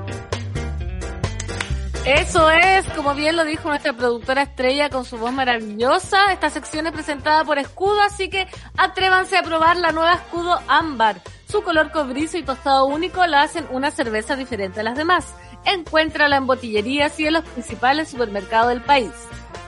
Eso 2.07 2.51
es, 2.51 2.87
como 2.97 3.15
bien 3.15 3.37
lo 3.37 3.45
dijo 3.45 3.69
nuestra 3.69 3.93
productora 3.93 4.43
estrella 4.43 4.89
con 4.89 5.05
su 5.05 5.19
voz 5.19 5.33
maravillosa. 5.33 6.33
Esta 6.33 6.49
sección 6.49 6.87
es 6.87 6.93
presentada 6.93 7.45
por 7.45 7.59
Escudo, 7.59 8.01
así 8.01 8.31
que 8.31 8.47
atrévanse 8.77 9.37
a 9.37 9.43
probar 9.43 9.77
la 9.77 9.93
nueva 9.93 10.15
Escudo 10.15 10.59
Ámbar. 10.67 11.21
Su 11.47 11.63
color 11.63 11.93
cobrizo 11.93 12.39
y 12.39 12.43
tostado 12.43 12.87
único 12.87 13.27
la 13.27 13.43
hacen 13.43 13.67
una 13.71 13.91
cerveza 13.91 14.35
diferente 14.35 14.81
a 14.81 14.85
las 14.85 14.97
demás. 14.97 15.35
Encuéntrala 15.67 16.37
en 16.37 16.47
botillerías 16.47 17.21
y 17.21 17.27
en 17.27 17.35
los 17.35 17.45
principales 17.45 18.09
supermercados 18.09 18.71
del 18.71 18.81
país. 18.81 19.13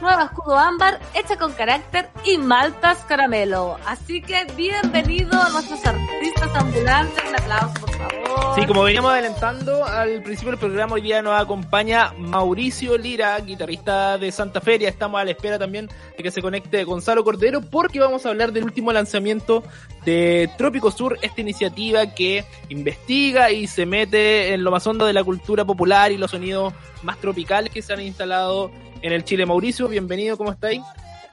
Nueva 0.02 0.24
escudo 0.24 0.58
ámbar, 0.58 0.98
hecha 1.14 1.38
con 1.38 1.52
carácter 1.52 2.08
y 2.24 2.36
maltas 2.36 2.98
caramelo. 3.04 3.78
Así 3.86 4.20
que 4.20 4.44
bienvenido 4.56 5.40
a 5.40 5.48
nuestros 5.50 5.86
artistas 5.86 6.50
ambulantes. 6.56 7.22
Un 7.28 7.36
aplauso, 7.36 7.74
por 7.74 7.90
favor. 7.92 8.54
Sí, 8.56 8.66
como 8.66 8.82
veníamos 8.82 9.12
adelantando 9.12 9.84
al 9.84 10.20
principio 10.24 10.50
del 10.50 10.58
programa, 10.58 10.94
hoy 10.94 11.02
día 11.02 11.22
nos 11.22 11.40
acompaña 11.40 12.12
Mauricio 12.18 12.98
Lira, 12.98 13.38
guitarrista 13.38 14.18
de 14.18 14.32
Santa 14.32 14.60
Feria. 14.60 14.88
Estamos 14.88 15.20
a 15.20 15.24
la 15.24 15.30
espera 15.30 15.56
también 15.56 15.88
de 16.16 16.22
que 16.24 16.32
se 16.32 16.42
conecte 16.42 16.82
Gonzalo 16.82 17.22
Cordero 17.22 17.60
porque 17.60 18.00
vamos 18.00 18.26
a 18.26 18.30
hablar 18.30 18.50
del 18.50 18.64
último 18.64 18.92
lanzamiento 18.92 19.62
de 20.04 20.50
Trópico 20.58 20.90
Sur, 20.90 21.18
esta 21.22 21.40
iniciativa 21.40 22.06
que 22.14 22.44
investiga 22.68 23.50
y 23.50 23.66
se 23.66 23.86
mete 23.86 24.52
en 24.52 24.64
lo 24.64 24.70
más 24.70 24.86
hondo 24.86 25.06
de 25.06 25.12
la 25.12 25.22
cultura 25.24 25.64
popular 25.64 26.10
y 26.12 26.18
los 26.18 26.30
sonidos 26.32 26.72
más 27.02 27.18
tropicales 27.18 27.72
que 27.72 27.82
se 27.82 27.92
han 27.92 28.00
instalado 28.00 28.70
en 29.00 29.12
el 29.12 29.24
Chile. 29.24 29.46
Mauricio, 29.46 29.88
bienvenido, 29.88 30.36
¿cómo 30.36 30.50
estáis? 30.52 30.80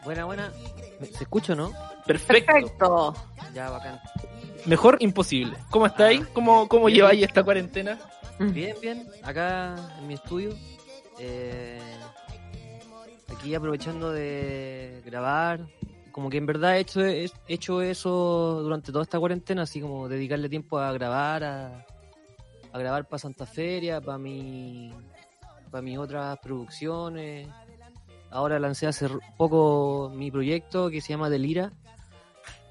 Buena, 0.04 0.26
buena. 0.26 0.52
¿Se 1.16 1.24
escucha 1.24 1.54
o 1.54 1.56
no? 1.56 1.72
Perfecto. 2.06 2.52
Perfecto. 2.54 3.16
Ya, 3.54 3.70
bacán. 3.70 4.00
Mejor 4.66 4.98
imposible. 5.00 5.58
¿Cómo 5.70 5.86
estáis? 5.86 6.26
¿Cómo, 6.34 6.68
cómo 6.68 6.86
Bien. 6.86 6.98
lleváis 6.98 7.24
esta 7.24 7.44
cuarentena? 7.44 7.98
Bien, 8.40 8.76
bien. 8.82 9.06
Acá 9.24 9.76
en 10.00 10.08
mi 10.08 10.14
estudio. 10.14 10.52
eh, 11.20 11.78
aquí 13.36 13.54
aprovechando 13.54 14.12
de 14.12 15.02
grabar. 15.06 15.60
Como 16.12 16.30
que 16.30 16.38
en 16.38 16.46
verdad 16.46 16.78
he 16.78 16.80
hecho, 16.80 17.06
he 17.06 17.30
hecho 17.48 17.82
eso 17.82 18.62
durante 18.62 18.92
toda 18.92 19.04
esta 19.04 19.20
cuarentena, 19.20 19.64
así 19.64 19.82
como 19.82 20.08
dedicarle 20.08 20.50
tiempo 20.50 20.80
a 20.80 20.92
grabar, 20.92 21.44
a, 21.44 21.86
grabar 22.74 23.08
para 23.08 23.20
Santa 23.20 23.46
Feria, 23.46 24.02
para 24.02 24.18
mi, 24.18 24.94
para 25.70 25.82
mis 25.82 25.98
otras 25.98 26.38
producciones. 26.40 27.48
Ahora 28.32 28.60
lancé 28.60 28.88
hace 28.88 29.08
poco 29.38 30.12
mi 30.14 30.32
proyecto 30.32 30.90
que 30.90 31.02
se 31.02 31.10
llama 31.10 31.30
Delira. 31.30 31.72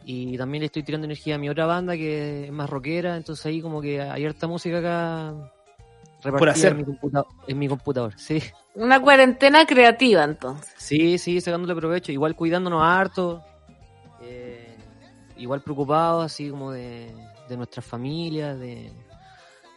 Y 0.04 0.38
también 0.38 0.60
le 0.62 0.66
estoy 0.66 0.82
tirando 0.82 1.04
energía 1.04 1.34
a 1.34 1.38
mi 1.38 1.50
otra 1.50 1.66
banda 1.66 1.94
que 1.94 2.46
es 2.46 2.52
más 2.52 2.70
rockera, 2.70 3.16
entonces 3.16 3.44
ahí 3.44 3.60
como 3.60 3.82
que 3.82 4.00
hay 4.00 4.24
harta 4.24 4.46
música 4.46 4.78
acá 4.78 5.52
repartida 6.22 6.50
hacer. 6.52 6.72
En, 6.72 6.78
mi 6.78 6.84
computador, 6.84 7.26
en 7.46 7.58
mi 7.58 7.68
computador. 7.68 8.14
Sí, 8.16 8.42
Una 8.74 9.00
cuarentena 9.00 9.66
creativa, 9.66 10.24
entonces. 10.24 10.72
sí, 10.76 11.18
sí, 11.18 11.40
sacándole 11.40 11.74
provecho, 11.74 12.12
igual 12.12 12.34
cuidándonos 12.34 12.82
harto, 12.82 13.42
eh, 14.22 14.76
igual 15.36 15.60
preocupados 15.62 16.24
así 16.24 16.50
como 16.50 16.72
de, 16.72 17.12
de 17.48 17.56
nuestras 17.56 17.84
familias, 17.84 18.58
de 18.58 18.92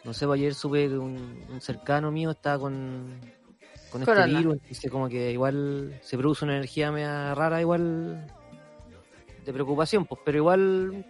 no 0.04 0.12
sé, 0.12 0.26
pues 0.26 0.38
ayer 0.40 0.54
supe 0.54 0.88
que 0.88 0.98
un, 0.98 1.44
un 1.48 1.60
cercano 1.60 2.10
mío 2.10 2.32
estaba 2.32 2.58
con, 2.58 3.20
con 3.90 4.02
este 4.02 4.14
Corona. 4.14 4.38
virus, 4.38 4.54
entonces 4.54 4.90
como 4.90 5.08
que 5.08 5.30
igual 5.30 5.98
se 6.02 6.18
produce 6.18 6.44
una 6.44 6.56
energía 6.56 6.90
media 6.90 7.34
rara, 7.34 7.60
igual 7.60 8.26
de 9.44 9.52
preocupación, 9.52 10.04
pues, 10.06 10.20
pero 10.24 10.38
igual 10.38 11.04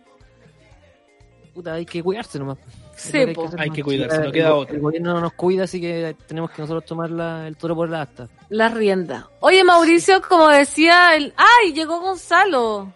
puta, 1.55 1.75
hay 1.75 1.85
que 1.87 2.03
cuidarse 2.03 2.39
nomás. 2.39 2.59
Sí, 2.97 3.13
que 3.13 3.35
Hay 3.59 3.71
que 3.71 3.83
cuidarse, 3.83 4.19
no 4.21 4.33
queda 4.33 4.49
el, 4.49 4.53
otra. 4.53 4.75
El 4.77 4.81
gobierno 4.83 5.15
no 5.15 5.21
nos 5.21 5.33
cuida, 5.33 5.65
así 5.65 5.81
que 5.81 6.15
tenemos 6.27 6.51
que 6.51 6.63
nosotros 6.63 6.85
tomar 6.85 7.11
la- 7.11 7.47
el 7.49 7.57
toro 7.57 7.75
por 7.75 7.89
la 7.89 8.03
asta. 8.03 8.29
La 8.51 8.69
rienda. 8.69 9.29
Oye, 9.41 9.65
Mauricio, 9.65 10.21
como 10.23 10.49
decía 10.49 11.15
el... 11.17 11.33
¡Ay! 11.37 11.73
Llegó 11.73 12.01
Gonzalo. 12.01 12.93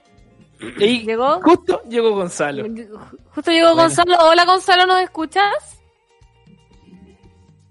Y 0.79 1.05
¿Llegó? 1.05 1.41
justo 1.43 1.83
llegó 1.89 2.13
Gonzalo. 2.15 2.65
Justo 3.35 3.51
llegó 3.51 3.69
Bueno. 3.69 3.83
Gonzalo. 3.83 4.17
Hola, 4.21 4.45
Gonzalo, 4.45 4.87
¿nos 4.87 5.01
escuchas? 5.03 5.81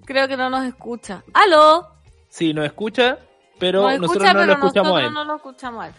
Creo 0.05 0.27
que 0.27 0.37
no 0.37 0.49
nos 0.49 0.65
escucha. 0.65 1.23
¡Aló! 1.33 1.87
Sí, 2.29 2.53
nos 2.53 2.65
escucha, 2.65 3.17
pero 3.59 3.83
Nos 3.83 3.99
nosotros 4.01 4.23
no 4.25 4.33
pero 4.33 4.45
lo 4.45 4.53
escuchamos 4.53 4.99
a 4.99 5.05
él. 5.05 5.13
no 5.13 5.23
lo 5.23 5.35
escuchamos 5.37 5.83
a 5.83 5.87
él. 5.87 5.93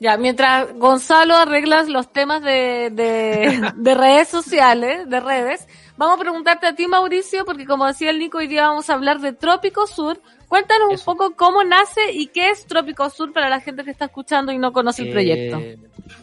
Ya, 0.00 0.16
mientras 0.16 0.72
Gonzalo 0.78 1.36
arregla 1.36 1.82
los 1.84 2.10
temas 2.10 2.42
de, 2.42 2.88
de, 2.90 3.72
de 3.76 3.94
redes 3.94 4.28
sociales, 4.28 5.08
de 5.08 5.20
redes, 5.20 5.68
vamos 5.98 6.16
a 6.16 6.20
preguntarte 6.20 6.66
a 6.66 6.74
ti, 6.74 6.86
Mauricio, 6.88 7.44
porque 7.44 7.66
como 7.66 7.86
decía 7.86 8.08
el 8.10 8.18
Nico, 8.18 8.38
hoy 8.38 8.46
día 8.48 8.66
vamos 8.68 8.88
a 8.88 8.94
hablar 8.94 9.20
de 9.20 9.34
Trópico 9.34 9.86
Sur. 9.86 10.18
Cuéntanos 10.48 10.94
Eso. 10.94 11.10
un 11.10 11.16
poco 11.18 11.36
cómo 11.36 11.62
nace 11.64 12.12
y 12.12 12.28
qué 12.28 12.48
es 12.50 12.64
Trópico 12.66 13.08
Sur 13.10 13.32
para 13.34 13.50
la 13.50 13.60
gente 13.60 13.84
que 13.84 13.90
está 13.90 14.06
escuchando 14.06 14.50
y 14.52 14.58
no 14.58 14.72
conoce 14.72 15.02
el 15.02 15.08
Eh, 15.08 15.12
proyecto. 15.12 15.60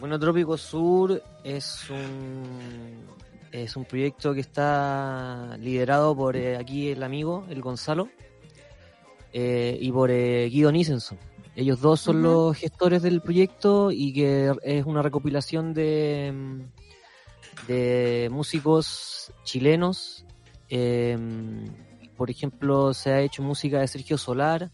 Bueno, 0.00 0.18
Trópico 0.18 0.56
Sur 0.58 1.22
es 1.44 1.88
un 1.88 3.06
es 3.52 3.76
un 3.76 3.84
proyecto 3.86 4.34
que 4.34 4.40
está 4.40 5.56
liderado 5.58 6.14
por 6.14 6.36
eh, 6.36 6.56
aquí 6.58 6.90
el 6.90 7.02
amigo, 7.02 7.46
el 7.48 7.62
Gonzalo, 7.62 8.08
eh, 9.32 9.78
y 9.80 9.90
por 9.92 10.10
eh, 10.10 10.48
Guido 10.50 10.70
Nissenson. 10.72 11.16
Ellos 11.60 11.80
dos 11.80 12.00
son 12.00 12.22
los 12.22 12.56
gestores 12.56 13.02
del 13.02 13.20
proyecto 13.20 13.90
y 13.90 14.12
que 14.12 14.52
es 14.62 14.86
una 14.86 15.02
recopilación 15.02 15.74
de, 15.74 16.32
mm, 16.32 17.66
de 17.66 18.28
músicos 18.30 19.32
chilenos. 19.44 20.24
eh, 20.70 21.18
por 22.16 22.30
ejemplo, 22.30 22.92
se 22.94 23.10
ha 23.10 23.20
hecho 23.22 23.42
música 23.42 23.80
de 23.80 23.88
Sergio 23.88 24.18
Solar, 24.18 24.70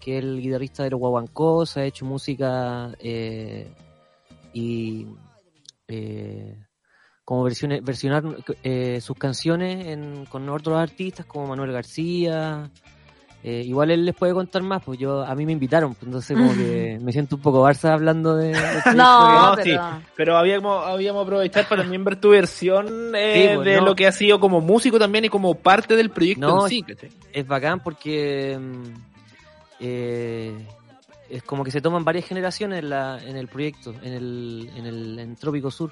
que 0.00 0.18
es 0.18 0.24
el 0.24 0.40
guitarrista 0.40 0.84
de 0.84 0.90
los 0.90 1.00
Guaguancó, 1.00 1.66
se 1.66 1.80
ha 1.80 1.84
hecho 1.84 2.04
música 2.04 2.92
eh, 3.00 3.72
y 4.52 5.06
eh, 5.88 6.56
como 7.24 7.42
versiones, 7.44 7.82
versionar 7.82 8.24
eh, 8.62 9.00
sus 9.00 9.16
canciones 9.16 9.86
en- 9.86 10.24
con 10.26 10.48
otros 10.48 10.76
artistas 10.78 11.26
como 11.26 11.46
Manuel 11.46 11.72
García. 11.72 12.70
Eh, 13.44 13.64
igual 13.66 13.90
él 13.90 14.04
les 14.04 14.14
puede 14.14 14.32
contar 14.32 14.62
más, 14.62 14.84
pues 14.84 15.00
yo 15.00 15.24
a 15.24 15.34
mí 15.34 15.44
me 15.44 15.50
invitaron, 15.50 15.94
pues 15.94 16.04
entonces 16.06 16.36
como 16.36 16.54
que 16.54 16.96
me 17.02 17.10
siento 17.10 17.34
un 17.34 17.42
poco 17.42 17.66
Barça 17.68 17.90
hablando 17.92 18.36
de... 18.36 18.52
proyecto 18.52 18.92
No, 18.94 19.50
no, 19.50 19.56
pero... 19.56 19.82
Pero 20.14 20.36
habíamos, 20.36 20.86
habíamos 20.86 21.24
aprovechar 21.24 21.66
para 21.68 21.82
también 21.82 22.04
ver 22.04 22.20
tu 22.20 22.30
versión 22.30 23.12
eh, 23.16 23.48
Sí, 23.48 23.54
pues, 23.56 23.66
de 23.66 23.76
no. 23.78 23.86
lo 23.86 23.94
que 23.96 24.06
ha 24.06 24.12
sido 24.12 24.38
como 24.38 24.60
músico 24.60 24.96
también 24.98 25.24
y 25.24 25.28
como 25.28 25.54
parte 25.56 25.96
del 25.96 26.10
proyecto 26.10 26.46
No, 26.46 26.62
en 26.66 26.68
sí. 26.70 26.84
es 27.32 27.46
bacán 27.46 27.80
porque 27.80 28.56
mm, 28.60 28.82
eh, 29.80 30.66
es 31.28 31.42
como 31.42 31.64
que 31.64 31.72
se 31.72 31.80
toman 31.80 32.04
varias 32.04 32.26
generaciones 32.26 32.78
en, 32.78 32.90
la, 32.90 33.18
en 33.24 33.36
el 33.36 33.48
proyecto, 33.48 33.92
en 34.02 34.12
el, 34.12 34.70
en 34.76 34.86
el 34.86 35.18
en 35.18 35.34
Trópico 35.34 35.70
Sur. 35.70 35.90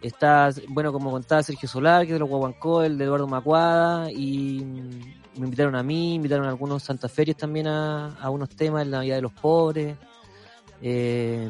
Está, 0.00 0.50
bueno, 0.68 0.92
como 0.92 1.10
contaba 1.10 1.42
Sergio 1.42 1.68
Solar, 1.68 2.02
que 2.06 2.12
es 2.12 2.14
de 2.14 2.20
los 2.20 2.28
Guaguancó, 2.28 2.82
el 2.84 2.96
de 2.96 3.04
Eduardo 3.04 3.26
Macuada, 3.26 4.10
y 4.10 4.60
mm, 4.64 5.00
me 5.38 5.46
invitaron 5.46 5.74
a 5.76 5.82
mí, 5.82 6.14
invitaron 6.14 6.46
a 6.46 6.50
algunos 6.50 6.82
Santa 6.82 7.08
Ferias 7.08 7.36
también 7.36 7.66
a, 7.68 8.14
a 8.20 8.30
unos 8.30 8.48
temas, 8.50 8.82
en 8.82 8.90
la 8.90 8.98
Navidad 8.98 9.16
de 9.16 9.22
los 9.22 9.32
Pobres. 9.32 9.96
Eh, 10.82 11.48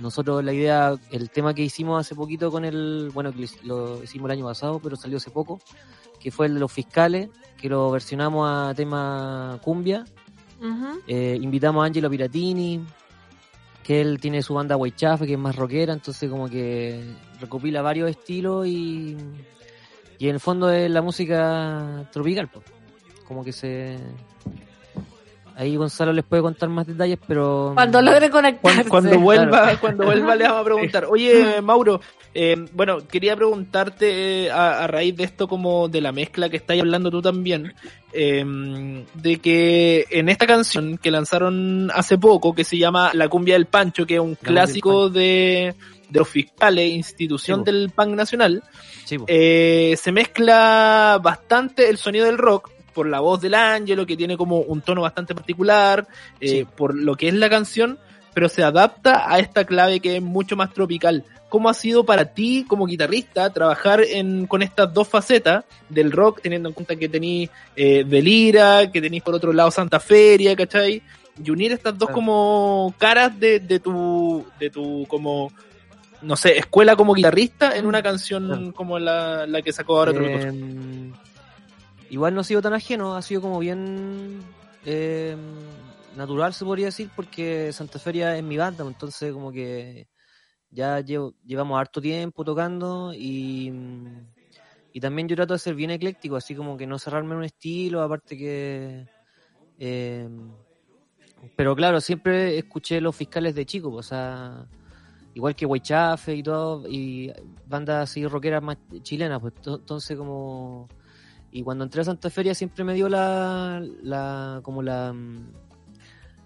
nosotros 0.00 0.44
la 0.44 0.52
idea, 0.52 0.94
el 1.10 1.30
tema 1.30 1.54
que 1.54 1.62
hicimos 1.62 2.00
hace 2.00 2.14
poquito 2.14 2.50
con 2.50 2.64
el, 2.64 3.10
bueno, 3.12 3.32
que 3.32 3.48
lo 3.64 4.02
hicimos 4.02 4.26
el 4.26 4.38
año 4.38 4.46
pasado, 4.46 4.80
pero 4.80 4.96
salió 4.96 5.16
hace 5.16 5.30
poco, 5.30 5.60
que 6.20 6.30
fue 6.30 6.46
el 6.46 6.54
de 6.54 6.60
los 6.60 6.70
fiscales, 6.70 7.30
que 7.56 7.68
lo 7.68 7.90
versionamos 7.90 8.48
a 8.48 8.74
tema 8.74 9.58
cumbia. 9.62 10.04
Eh, 11.08 11.38
invitamos 11.40 11.82
a 11.82 11.86
Angelo 11.86 12.08
Piratini, 12.08 12.84
que 13.82 14.00
él 14.00 14.20
tiene 14.20 14.42
su 14.42 14.54
banda 14.54 14.76
Huaychafe, 14.76 15.26
que 15.26 15.32
es 15.32 15.38
más 15.38 15.56
rockera, 15.56 15.92
entonces 15.92 16.30
como 16.30 16.48
que 16.48 17.02
recopila 17.40 17.82
varios 17.82 18.10
estilos 18.10 18.66
y, 18.66 19.16
y 20.18 20.28
en 20.28 20.34
el 20.34 20.40
fondo 20.40 20.70
es 20.70 20.88
la 20.88 21.02
música 21.02 22.08
tropical, 22.12 22.48
pues. 22.48 22.64
Como 23.32 23.44
que 23.44 23.52
se... 23.52 23.96
Ahí 25.54 25.76
Gonzalo 25.76 26.12
les 26.14 26.24
puede 26.24 26.42
contar 26.42 26.68
más 26.70 26.86
detalles, 26.86 27.18
pero... 27.26 27.72
Cuando 27.74 28.00
logre 28.00 28.30
conectarse. 28.30 28.88
Cuando, 28.88 29.10
cuando 29.10 29.20
vuelva, 29.20 29.62
Claro. 29.62 29.78
cuando 29.80 30.04
vuelva 30.04 30.34
le 30.34 30.44
vamos 30.44 30.60
a 30.60 30.64
preguntar. 30.64 31.04
Oye, 31.10 31.60
Mauro, 31.62 32.00
eh, 32.34 32.56
bueno, 32.72 33.06
quería 33.06 33.36
preguntarte 33.36 34.44
eh, 34.46 34.50
a, 34.50 34.84
a 34.84 34.86
raíz 34.86 35.14
de 35.16 35.24
esto 35.24 35.48
como 35.48 35.88
de 35.88 36.00
la 36.00 36.10
mezcla 36.12 36.48
que 36.48 36.56
estáis 36.56 36.80
hablando 36.80 37.10
tú 37.10 37.20
también, 37.20 37.74
eh, 38.14 39.04
de 39.14 39.38
que 39.40 40.06
en 40.10 40.30
esta 40.30 40.46
canción 40.46 40.96
que 40.96 41.10
lanzaron 41.10 41.90
hace 41.94 42.16
poco, 42.16 42.54
que 42.54 42.64
se 42.64 42.78
llama 42.78 43.10
La 43.12 43.28
cumbia 43.28 43.54
del 43.54 43.66
Pancho, 43.66 44.06
que 44.06 44.14
es 44.14 44.20
un 44.20 44.34
clásico 44.36 45.10
de, 45.10 45.74
de 46.08 46.18
los 46.18 46.28
fiscales, 46.28 46.90
institución 46.90 47.62
del 47.62 47.90
punk 47.94 48.14
nacional, 48.14 48.62
eh, 49.26 49.94
se 49.98 50.12
mezcla 50.12 51.20
bastante 51.22 51.90
el 51.90 51.98
sonido 51.98 52.24
del 52.24 52.38
rock 52.38 52.70
por 52.92 53.08
la 53.08 53.20
voz 53.20 53.40
del 53.40 53.54
Ángelo, 53.54 54.06
que 54.06 54.16
tiene 54.16 54.36
como 54.36 54.58
un 54.58 54.80
tono 54.80 55.02
bastante 55.02 55.34
particular, 55.34 56.06
eh, 56.40 56.48
Sí. 56.48 56.66
por 56.76 56.94
lo 56.94 57.14
que 57.16 57.28
es 57.28 57.34
la 57.34 57.48
canción, 57.50 57.98
pero 58.34 58.48
se 58.48 58.62
adapta 58.62 59.30
a 59.32 59.38
esta 59.38 59.64
clave 59.64 60.00
que 60.00 60.16
es 60.16 60.22
mucho 60.22 60.56
más 60.56 60.72
tropical. 60.72 61.24
¿Cómo 61.48 61.68
ha 61.68 61.74
sido 61.74 62.04
para 62.04 62.24
ti 62.32 62.64
como 62.66 62.86
guitarrista 62.86 63.50
trabajar 63.50 64.00
en, 64.00 64.46
con 64.46 64.62
estas 64.62 64.92
dos 64.94 65.06
facetas 65.06 65.64
del 65.90 66.10
rock, 66.10 66.40
teniendo 66.40 66.70
en 66.70 66.74
cuenta 66.74 66.96
que 66.96 67.10
tenéis 67.10 67.50
eh, 67.76 68.04
Delira, 68.06 68.90
que 68.90 69.02
tenéis 69.02 69.22
por 69.22 69.34
otro 69.34 69.52
lado 69.52 69.70
Santa 69.70 70.00
Feria, 70.00 70.56
¿cachai? 70.56 71.02
Y 71.44 71.50
unir 71.50 71.72
estas 71.72 71.98
dos 71.98 72.08
como 72.10 72.94
caras 72.96 73.38
de, 73.38 73.60
de 73.60 73.80
tu, 73.80 74.46
de 74.58 74.70
tu 74.70 75.04
como, 75.08 75.52
no 76.22 76.36
sé, 76.36 76.56
escuela 76.56 76.96
como 76.96 77.12
guitarrista 77.12 77.76
en 77.76 77.84
una 77.84 78.02
canción 78.02 78.46
Claro. 78.46 78.72
como 78.74 78.98
la, 78.98 79.46
la 79.46 79.60
que 79.60 79.72
sacó 79.74 79.98
ahora 79.98 80.12
Tropico 80.14 80.40
Sur. 80.40 80.54
Igual 82.12 82.34
no 82.34 82.42
ha 82.42 82.44
sido 82.44 82.60
tan 82.60 82.74
ajeno, 82.74 83.16
ha 83.16 83.22
sido 83.22 83.40
como 83.40 83.58
bien 83.58 84.42
eh, 84.84 85.34
natural, 86.14 86.52
se 86.52 86.62
podría 86.62 86.86
decir, 86.86 87.08
porque 87.16 87.72
Santa 87.72 87.98
Feria 87.98 88.36
es 88.36 88.44
mi 88.44 88.58
banda, 88.58 88.84
entonces 88.86 89.32
como 89.32 89.50
que 89.50 90.08
ya 90.70 91.00
llevamos 91.00 91.80
harto 91.80 92.02
tiempo 92.02 92.44
tocando 92.44 93.14
y, 93.14 93.72
y 94.92 95.00
también 95.00 95.26
yo 95.26 95.36
trato 95.36 95.54
de 95.54 95.58
ser 95.58 95.74
bien 95.74 95.90
ecléctico, 95.90 96.36
así 96.36 96.54
como 96.54 96.76
que 96.76 96.86
no 96.86 96.98
cerrarme 96.98 97.32
en 97.32 97.38
un 97.38 97.44
estilo, 97.44 98.02
aparte 98.02 98.36
que... 98.36 99.06
eh, 99.78 100.28
pero 101.56 101.74
claro, 101.74 101.98
siempre 102.02 102.58
escuché 102.58 103.00
los 103.00 103.16
fiscales 103.16 103.54
de 103.54 103.64
chico, 103.64 103.90
o 103.90 104.02
sea, 104.02 104.66
igual 105.32 105.56
que 105.56 105.64
Huaychafe 105.64 106.34
y 106.34 106.42
todo, 106.42 106.86
y 106.86 107.32
bandas 107.66 108.10
así 108.10 108.26
rockeras 108.26 108.62
más 108.62 108.76
chilenas, 109.02 109.40
pues 109.40 109.54
to- 109.62 109.76
entonces 109.76 110.14
como... 110.18 110.88
Y 111.52 111.62
cuando 111.62 111.84
entré 111.84 112.00
a 112.00 112.04
Santa 112.04 112.30
Feria 112.30 112.54
siempre 112.54 112.82
me 112.82 112.94
dio 112.94 113.08
la, 113.08 113.82
la 114.02 114.60
como 114.62 114.82
la, 114.82 115.12
mm, 115.12 115.52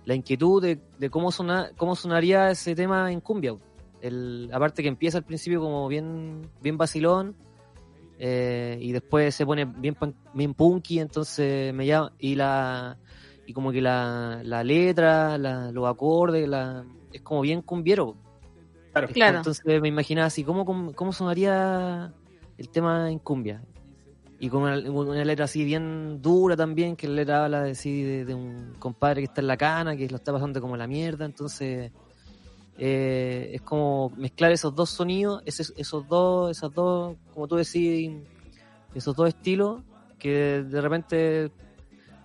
la 0.05 0.15
inquietud 0.15 0.61
de, 0.61 0.81
de 0.99 1.11
cómo, 1.11 1.31
sona, 1.31 1.71
cómo 1.77 1.95
sonaría 1.95 2.51
ese 2.51 2.75
tema 2.75 3.11
en 3.13 3.21
cumbia. 3.21 3.55
El, 4.01 4.51
aparte 4.53 4.83
que 4.83 4.89
empieza 4.89 5.19
al 5.19 5.25
principio 5.25 5.61
como 5.61 5.87
bien, 5.89 6.43
bien 6.61 6.77
vacilón, 6.77 7.35
eh, 8.19 8.79
y 8.81 8.93
después 8.93 9.35
se 9.35 9.47
pone 9.47 9.65
bien, 9.65 9.95
punky, 10.55 10.99
entonces 11.01 11.73
me 11.73 11.87
llama, 11.87 12.13
y 12.19 12.35
la 12.35 12.99
y 13.47 13.53
como 13.53 13.71
que 13.71 13.81
la, 13.81 14.41
la 14.43 14.65
letra, 14.65 15.39
la- 15.39 15.71
los 15.71 15.87
acordes, 15.87 16.49
la, 16.49 16.85
es 17.13 17.23
como 17.23 17.43
bien 17.43 17.63
cumbiero. 17.63 18.17
Claro. 18.93 19.09
Claro. 19.09 19.37
Entonces 19.39 19.65
me 19.81 19.89
imaginaba 19.89 20.27
así, 20.27 20.43
¿cómo, 20.43 20.65
cómo, 20.65 20.93
cómo 20.95 21.13
sonaría 21.13 22.13
el 22.59 22.69
tema 22.71 23.09
en 23.11 23.19
cumbia? 23.21 23.63
Y 24.39 24.51
con 24.51 24.63
una, 24.63 25.25
letra 25.25 25.47
así 25.47 25.65
bien 25.65 26.21
dura 26.21 26.57
también, 26.57 26.95
que 26.95 27.09
la 27.09 27.15
letra 27.15 27.45
habla 27.45 27.63
de, 27.63 27.71
así, 27.71 28.03
de, 28.03 28.35
un 28.35 28.75
compadre 28.79 29.23
que 29.23 29.27
está 29.27 29.41
en 29.41 29.47
la 29.47 29.57
cana, 29.57 29.97
que 29.97 30.09
lo 30.09 30.17
está 30.17 30.33
pasando 30.33 30.61
como 30.61 30.77
la 30.77 30.87
mierda, 30.87 31.25
entonces 31.25 31.91
eh, 32.77 33.51
es 33.55 33.63
como 33.63 34.11
mezclar 34.17 34.53
esos 34.53 34.75
dos 34.75 34.91
sonidos, 34.91 35.43
esos, 35.47 35.73
esos 35.77 36.07
dos, 36.07 36.51
esas 36.51 36.73
dos, 36.75 37.17
como 37.33 37.49
tú 37.49 37.57
decís, 37.57 38.13
esos 38.95 39.17
dos 39.17 39.29
estilos, 39.29 39.83
que 40.19 40.63
de 40.63 40.81
repente 40.83 41.51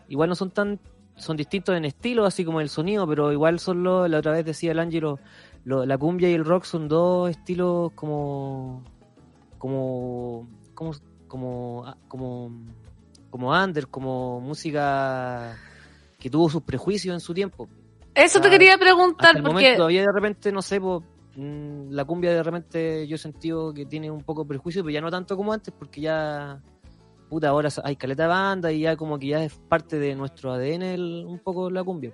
igual 0.09 0.27
no 0.27 0.35
son 0.35 0.51
tan, 0.51 0.79
son 1.15 1.37
distintos 1.37 1.77
en 1.77 1.85
estilo, 1.85 2.25
así 2.25 2.43
como 2.43 2.59
el 2.59 2.67
sonido, 2.67 3.07
pero 3.07 3.31
igual 3.31 3.59
son 3.59 3.83
los, 3.83 4.09
la 4.09 4.19
otra 4.19 4.33
vez 4.33 4.43
decía 4.45 4.73
el 4.73 4.79
Ángelo, 4.79 5.19
lo- 5.63 5.85
la 5.85 5.97
cumbia 5.97 6.29
y 6.29 6.33
el 6.33 6.43
rock 6.43 6.65
son 6.65 6.89
dos 6.89 7.29
estilos 7.29 7.91
como 7.93 8.83
como 9.57 10.49
como 10.73 10.93
como 11.31 11.83
ah, 11.85 11.95
como 12.09 12.51
como 13.29 13.51
under, 13.53 13.87
como 13.87 14.41
música 14.41 15.55
que 16.19 16.29
tuvo 16.29 16.49
sus 16.49 16.61
prejuicios 16.63 17.13
en 17.13 17.21
su 17.21 17.33
tiempo. 17.33 17.69
Eso 18.13 18.41
te 18.41 18.49
Ah, 18.49 18.51
quería 18.51 18.73
Hasta 18.73 18.83
preguntar, 18.83 19.35
momento 19.37 19.53
porque 19.53 19.75
todavía 19.77 20.01
de 20.01 20.11
repente, 20.13 20.51
no 20.51 20.61
sé, 20.61 20.81
po, 20.81 21.01
mm, 21.37 21.91
la 21.91 22.03
cumbia 22.03 22.31
de 22.33 22.43
repente 22.43 23.07
yo 23.07 23.15
he 23.15 23.17
sentido 23.17 23.73
que 23.73 23.85
tiene 23.85 24.11
un 24.11 24.21
poco 24.23 24.45
prejuicio, 24.45 24.83
pero 24.83 24.93
ya 24.93 24.99
no 24.99 25.09
tanto 25.09 25.37
como 25.37 25.53
antes, 25.53 25.73
porque 25.73 26.01
ya, 26.01 26.61
puta, 27.29 27.47
ahora 27.47 27.69
hay 27.85 27.95
caleta 27.95 28.23
de 28.23 28.29
banda 28.29 28.71
y 28.73 28.81
ya 28.81 28.97
como 28.97 29.17
que 29.17 29.27
ya 29.27 29.41
es 29.45 29.53
parte 29.69 29.97
de 29.97 30.13
nuestro 30.15 30.51
ADN 30.51 30.93
el- 30.93 31.23
un 31.25 31.39
poco 31.39 31.69
la 31.69 31.81
cumbia. 31.85 32.13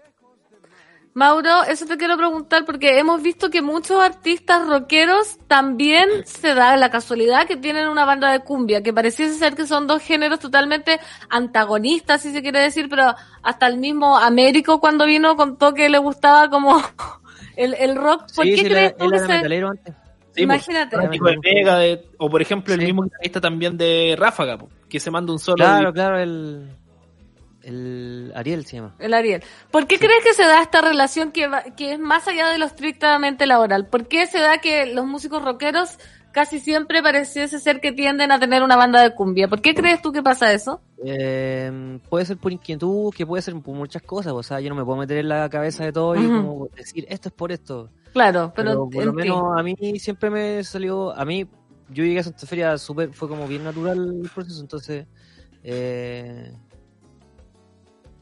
Mauro, 1.18 1.64
eso 1.64 1.88
te 1.88 1.98
quiero 1.98 2.16
preguntar 2.16 2.64
porque 2.64 3.00
hemos 3.00 3.24
visto 3.24 3.50
que 3.50 3.64
muchos 3.64 4.00
artistas 4.00 4.68
rockeros 4.68 5.40
también 5.48 6.08
se 6.26 6.54
da 6.54 6.78
la 6.78 6.92
casualidad 6.92 7.48
que 7.48 7.58
tienen 7.58 7.88
una 7.88 8.06
banda 8.06 8.32
de 8.32 8.42
cumbia, 8.42 8.84
que 8.84 8.94
pareciese 8.94 9.34
ser 9.34 9.56
que 9.56 9.66
son 9.66 9.88
dos 9.88 10.04
géneros 10.04 10.38
totalmente 10.38 11.00
antagonistas, 11.32 12.22
si 12.22 12.32
se 12.32 12.44
quiere 12.44 12.60
decir, 12.60 12.88
pero 12.88 13.16
hasta 13.42 13.66
el 13.66 13.78
mismo 13.78 14.16
Américo 14.16 14.80
cuando 14.80 15.08
vino 15.08 15.36
contó 15.36 15.74
que 15.74 15.90
le 15.90 15.98
gustaba 15.98 16.52
como 16.52 16.80
el, 17.56 17.74
el 17.74 17.96
rock. 17.96 18.32
¿Por 18.36 18.46
Sí, 18.46 18.54
qué 18.54 18.70
crees 18.70 18.98
tú 18.98 19.10
que 19.10 19.18
se... 19.18 19.42
Sí, 20.36 20.44
Imagínate. 20.44 20.98
pues, 20.98 21.20
de 21.42 21.56
Megadeth, 21.56 22.06
o 22.20 22.30
por 22.30 22.44
ejemplo 22.44 22.76
el 22.76 22.82
mismo 22.82 23.02
guitarrista 23.02 23.42
también 23.42 23.76
de 23.76 24.16
Ráfaga, 24.20 24.60
que 24.88 25.00
se 25.00 25.10
manda 25.10 25.34
un 25.34 25.40
solo 25.40 25.56
Claro, 25.56 25.92
claro, 25.92 26.20
el, 26.20 26.70
el 27.68 28.32
Ariel 28.36 28.66
se 28.66 28.78
llama. 28.78 28.96
El 29.00 29.14
Ariel. 29.14 29.44
¿Por 29.72 29.86
qué 29.88 30.00
crees 30.00 30.24
que 30.24 30.34
se 30.34 30.44
da 30.44 30.62
esta 30.62 30.82
relación 30.82 31.32
que, 31.32 31.48
va- 31.48 31.64
que 31.76 31.94
es 31.94 32.00
más 32.00 32.28
allá 32.28 32.48
de 32.50 32.58
lo 32.58 32.66
estrictamente 32.66 33.46
laboral? 33.46 33.88
¿Por 33.88 34.08
qué 34.08 34.26
se 34.28 34.40
da 34.40 34.58
que 34.60 34.86
los 34.88 35.06
músicos 35.06 35.44
rockeros 35.44 35.98
casi 36.32 36.60
siempre 36.60 37.02
pareciese 37.02 37.60
ser 37.60 37.80
que 37.82 37.92
tienden 37.92 38.32
a 38.32 38.40
tener 38.40 38.62
una 38.64 38.76
banda 38.76 39.02
de 39.02 39.14
cumbia? 39.16 39.48
¿Por 39.48 39.62
qué 39.62 39.74
crees 39.74 40.02
tú 40.02 40.12
que 40.12 40.22
pasa 40.24 40.54
eso? 40.54 40.82
Eh, 41.04 42.00
puede 42.10 42.26
ser 42.26 42.38
por 42.38 42.52
inquietud, 42.52 43.14
que 43.14 43.26
puede 43.26 43.42
ser 43.42 43.56
por 43.56 43.76
muchas 43.76 44.02
cosas. 44.04 44.34
O 44.34 44.44
sea, 44.44 44.60
yo 44.60 44.70
no 44.70 44.76
me 44.76 44.86
puedo 44.86 44.98
meter 45.00 45.18
en 45.18 45.30
la 45.30 45.50
cabeza 45.50 45.84
de 45.84 45.92
todo 45.92 46.16
y 46.16 46.26
como 46.28 46.68
decir 46.76 47.06
esto 47.10 47.30
es 47.30 47.34
por 47.36 47.52
esto. 47.52 47.90
Claro, 48.14 48.52
pero, 48.56 48.88
Pero, 48.88 48.90
por 48.90 49.06
lo 49.06 49.14
menos 49.14 49.60
a 49.60 49.64
mí 49.64 49.76
siempre 50.00 50.30
me 50.30 50.64
salió. 50.64 51.12
A 51.16 51.26
mí, 51.26 51.46
yo 51.90 52.04
llegué 52.04 52.20
a 52.20 52.24
Santa 52.24 52.46
Feria, 52.48 52.78
súper 52.78 53.14
fue 53.14 53.28
como 53.28 53.48
bien 53.48 53.64
natural 53.64 54.22
el 54.24 54.30
proceso. 54.30 54.62
Entonces, 54.62 55.06
eh, 55.64 56.52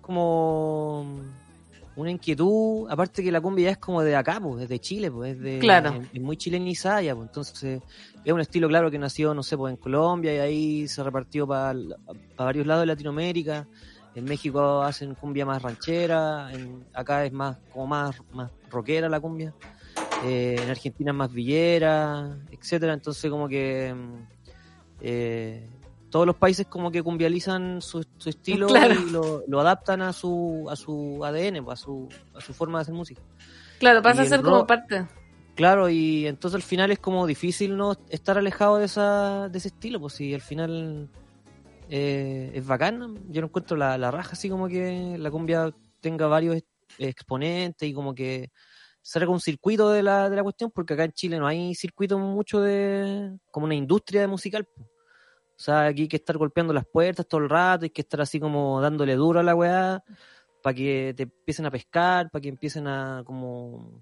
como 0.05 1.05
una 1.95 2.11
inquietud. 2.11 2.87
Aparte 2.89 3.23
que 3.23 3.31
la 3.31 3.41
cumbia 3.41 3.65
ya 3.65 3.71
es 3.71 3.77
como 3.77 4.01
de 4.03 4.15
acá, 4.15 4.39
pues, 4.39 4.63
es 4.63 4.69
de 4.69 4.79
Chile, 4.79 5.09
pues, 5.11 5.35
es, 5.35 5.41
de, 5.41 5.59
Claro. 5.59 6.01
es, 6.01 6.09
es 6.13 6.21
muy 6.21 6.37
chilenizada 6.37 7.01
ya, 7.01 7.15
pues. 7.15 7.27
Entonces, 7.27 7.81
es 8.23 8.33
un 8.33 8.41
estilo, 8.41 8.67
claro, 8.67 8.91
que 8.91 8.99
nació, 8.99 9.33
no 9.33 9.43
sé, 9.43 9.57
pues 9.57 9.71
en 9.71 9.77
Colombia 9.77 10.33
y 10.35 10.37
ahí 10.39 10.87
se 10.87 11.03
repartió 11.03 11.47
para 11.47 11.77
varios 12.37 12.65
lados 12.65 12.83
de 12.83 12.87
Latinoamérica. 12.87 13.67
En 14.13 14.23
México 14.23 14.81
hacen 14.81 15.13
cumbia 15.15 15.45
más 15.45 15.61
ranchera, 15.61 16.49
en, 16.53 16.85
acá 16.93 17.25
es 17.25 17.33
más 17.33 17.57
como 17.71 17.87
más, 17.87 18.15
más 18.31 18.49
rockera 18.69 19.09
la 19.09 19.19
cumbia. 19.19 19.53
Eh, 20.23 20.55
en 20.61 20.69
Argentina 20.69 21.11
es 21.11 21.17
más 21.17 21.31
villera, 21.33 22.37
etcétera. 22.49 22.93
Entonces 22.93 23.29
como 23.29 23.47
que 23.49 23.93
mm, 23.93 24.27
eh, 25.01 25.67
todos 26.15 26.25
los 26.25 26.37
países 26.37 26.65
como 26.67 26.91
que 26.91 27.03
cumbializan 27.03 27.81
su, 27.81 28.05
su 28.17 28.29
estilo 28.29 28.67
Claro. 28.67 28.93
y 28.93 29.09
lo, 29.11 29.43
lo 29.49 29.59
adaptan 29.59 30.01
a 30.01 30.13
su 30.13 30.65
a 30.69 30.77
su 30.77 31.19
ADN, 31.25 31.61
pues, 31.65 31.81
a 31.81 31.83
su 31.83 32.07
a 32.33 32.39
su 32.39 32.53
forma 32.53 32.77
de 32.77 32.83
hacer 32.83 32.93
música. 32.93 33.21
Claro, 33.79 34.01
pasa 34.01 34.21
a 34.21 34.25
ser 34.25 34.41
como 34.41 34.65
parte. 34.65 35.05
Claro, 35.55 35.89
y 35.89 36.25
entonces 36.25 36.55
al 36.55 36.61
final 36.61 36.89
es 36.91 36.99
como 36.99 37.27
difícil 37.27 37.75
no 37.75 37.97
estar 38.09 38.37
alejado 38.37 38.77
de 38.77 38.85
esa 38.85 39.49
de 39.49 39.57
ese 39.57 39.67
estilo, 39.67 39.99
pues 39.99 40.13
si 40.13 40.33
al 40.33 40.39
final 40.39 41.09
eh, 41.89 42.51
es 42.53 42.65
bacán, 42.65 43.17
yo 43.29 43.41
no 43.41 43.47
encuentro 43.47 43.75
la, 43.75 43.97
la 43.97 44.09
raja 44.09 44.31
así 44.33 44.47
como 44.49 44.69
que 44.69 45.17
la 45.19 45.29
cumbia 45.29 45.73
tenga 45.99 46.27
varios 46.27 46.55
ex- 46.55 46.67
exponentes 46.97 47.89
y 47.89 47.93
como 47.93 48.15
que 48.15 48.51
salga 49.01 49.29
un 49.29 49.41
circuito 49.41 49.89
de 49.91 50.01
la, 50.01 50.29
de 50.29 50.35
la 50.37 50.43
cuestión, 50.43 50.71
porque 50.73 50.93
acá 50.93 51.03
en 51.03 51.11
Chile 51.11 51.39
no 51.39 51.45
hay 51.45 51.75
circuito 51.75 52.17
mucho 52.17 52.61
de 52.61 53.37
como 53.51 53.65
una 53.65 53.75
industria 53.75 54.21
de 54.21 54.27
musical. 54.27 54.65
pues. 54.65 54.87
O 55.57 55.59
sea, 55.65 55.85
aquí 55.85 56.03
hay 56.03 56.07
que 56.07 56.17
estar 56.17 56.37
golpeando 56.37 56.73
las 56.73 56.85
puertas 56.85 57.25
todo 57.27 57.41
el 57.41 57.49
rato, 57.49 57.85
hay 57.85 57.89
que 57.89 58.01
estar 58.01 58.19
así 58.21 58.39
como 58.39 58.81
dándole 58.81 59.15
duro 59.15 59.39
a 59.39 59.43
la 59.43 59.55
weá 59.55 60.03
para 60.61 60.73
que 60.73 61.13
te 61.15 61.23
empiecen 61.23 61.65
a 61.65 61.71
pescar, 61.71 62.29
para 62.29 62.41
que 62.41 62.49
empiecen 62.49 62.87
a 62.87 63.23
como 63.25 64.01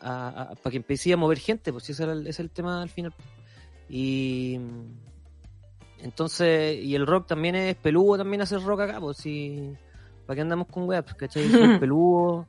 para 0.00 0.48
que 0.70 0.76
empiece 0.78 1.12
a 1.12 1.16
mover 1.16 1.38
gente, 1.38 1.72
pues 1.72 1.84
si 1.84 1.92
ese 1.92 2.02
era 2.04 2.12
el- 2.12 2.22
ese 2.22 2.30
es 2.30 2.40
el 2.40 2.50
tema 2.50 2.82
al 2.82 2.88
final. 2.88 3.12
Y 3.88 4.58
entonces, 5.98 6.82
y 6.82 6.94
el 6.94 7.06
rock 7.06 7.26
también 7.28 7.54
es 7.54 7.76
peludo, 7.76 8.18
también 8.18 8.42
hacer 8.42 8.60
rock 8.62 8.80
acá, 8.80 9.00
pues 9.00 9.18
si, 9.18 9.72
¿para 10.26 10.34
qué 10.36 10.40
andamos 10.40 10.66
con 10.68 10.86
web? 10.86 11.04
¿Cachai? 11.16 11.44
Es 11.44 11.50
peludo. 11.80 12.46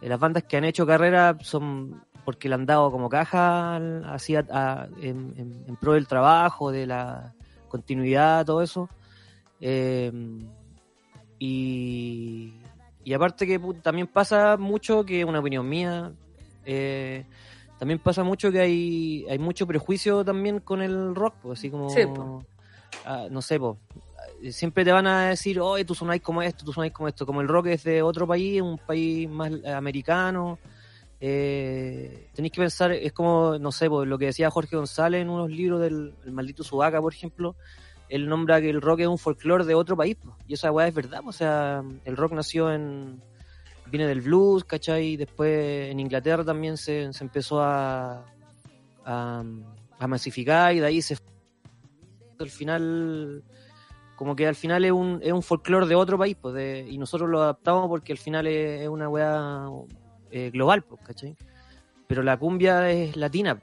Eh, 0.00 0.08
Las 0.08 0.18
bandas 0.18 0.44
que 0.44 0.56
han 0.56 0.64
hecho 0.64 0.86
carrera 0.86 1.36
son 1.42 2.02
porque 2.24 2.48
le 2.48 2.56
han 2.56 2.66
dado 2.66 2.90
como 2.90 3.08
caja 3.08 3.76
así 4.12 4.34
a- 4.36 4.46
a- 4.50 4.88
en, 5.00 5.34
en- 5.36 5.64
en 5.66 5.76
pro 5.76 5.92
del 5.94 6.06
trabajo, 6.08 6.70
de 6.72 6.86
la 6.86 7.34
continuidad, 7.68 8.44
todo 8.44 8.62
eso. 8.62 8.88
Eh, 9.60 10.12
y, 11.38 12.52
y 13.04 13.12
aparte 13.12 13.46
que 13.46 13.60
también 13.82 14.06
pasa 14.06 14.56
mucho, 14.56 15.04
que 15.04 15.20
es 15.20 15.26
una 15.26 15.40
opinión 15.40 15.68
mía, 15.68 16.12
eh, 16.64 17.24
también 17.78 18.00
pasa 18.00 18.24
mucho 18.24 18.50
que 18.50 18.60
hay, 18.60 19.24
hay 19.28 19.38
mucho 19.38 19.66
prejuicio 19.66 20.24
también 20.24 20.60
con 20.60 20.82
el 20.82 21.14
rock, 21.14 21.34
pues, 21.42 21.58
así 21.58 21.70
como, 21.70 21.88
Sí, 21.88 22.06
po. 22.06 22.44
ah, 23.04 23.28
no 23.30 23.40
sé, 23.40 23.58
pues, 23.60 23.76
siempre 24.50 24.84
te 24.84 24.92
van 24.92 25.06
a 25.06 25.28
decir, 25.28 25.60
oye, 25.60 25.84
tú 25.84 25.94
sonáis 25.94 26.22
como 26.22 26.42
esto, 26.42 26.64
tú 26.64 26.72
sonáis 26.72 26.92
como 26.92 27.08
esto, 27.08 27.24
como 27.24 27.40
el 27.40 27.48
rock 27.48 27.66
es 27.68 27.84
de 27.84 28.02
otro 28.02 28.26
país, 28.26 28.60
un 28.60 28.78
país 28.78 29.28
más 29.28 29.52
eh, 29.52 29.72
americano, 29.72 30.58
eh, 31.20 32.28
tenéis 32.34 32.52
que 32.52 32.60
pensar, 32.60 32.92
es 32.92 33.12
como, 33.12 33.58
no 33.58 33.72
sé, 33.72 33.88
pues, 33.88 34.08
lo 34.08 34.18
que 34.18 34.26
decía 34.26 34.50
Jorge 34.50 34.76
González 34.76 35.22
en 35.22 35.30
unos 35.30 35.50
libros 35.50 35.80
del 35.80 36.14
el 36.24 36.32
maldito 36.32 36.62
Sudaca, 36.62 37.00
por 37.00 37.12
ejemplo, 37.12 37.56
él 38.08 38.28
nombra 38.28 38.60
que 38.60 38.70
el 38.70 38.80
rock 38.80 39.00
es 39.00 39.08
un 39.08 39.18
folclore 39.18 39.64
de 39.64 39.74
otro 39.74 39.96
país, 39.96 40.16
pues, 40.22 40.34
y 40.46 40.54
esa 40.54 40.70
weá 40.70 40.88
es 40.88 40.94
verdad, 40.94 41.20
pues, 41.22 41.36
o 41.36 41.38
sea, 41.38 41.82
el 42.04 42.16
rock 42.16 42.32
nació 42.32 42.72
en, 42.72 43.20
viene 43.90 44.06
del 44.06 44.20
blues, 44.20 44.64
¿cachai? 44.64 45.16
Después 45.16 45.90
en 45.90 46.00
Inglaterra 46.00 46.44
también 46.44 46.76
se, 46.76 47.10
empezó 47.20 47.60
a, 47.60 48.24
a, 49.04 49.44
masificar 50.06 50.74
y 50.74 50.80
de 50.80 50.86
ahí 50.86 51.02
se 51.02 51.16
al 52.38 52.50
final 52.50 53.42
como 54.14 54.36
que 54.36 54.46
al 54.46 54.54
final 54.54 54.84
es 54.84 54.92
un, 54.92 55.20
es 55.22 55.32
un 55.32 55.42
folclore 55.42 55.86
de 55.86 55.96
otro 55.96 56.16
país 56.16 56.36
pues 56.40 56.54
de, 56.54 56.86
y 56.88 56.98
nosotros 56.98 57.28
lo 57.28 57.42
adaptamos 57.42 57.88
porque 57.88 58.12
al 58.12 58.18
final 58.18 58.46
es, 58.46 58.82
es 58.82 58.88
una 58.88 59.08
weá 59.08 59.66
eh, 60.30 60.50
global 60.50 60.84
¿cachai? 61.04 61.36
pero 62.06 62.22
la 62.22 62.36
cumbia 62.38 62.90
es 62.90 63.16
latina. 63.16 63.58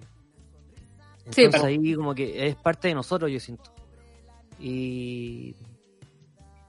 Sí, 1.32 1.44
entonces 1.46 1.68
ahí 1.68 1.96
como 1.96 2.14
que 2.14 2.48
es 2.48 2.56
parte 2.56 2.88
de 2.88 2.94
nosotros 2.94 3.32
yo 3.32 3.40
siento 3.40 3.72
y 4.60 5.56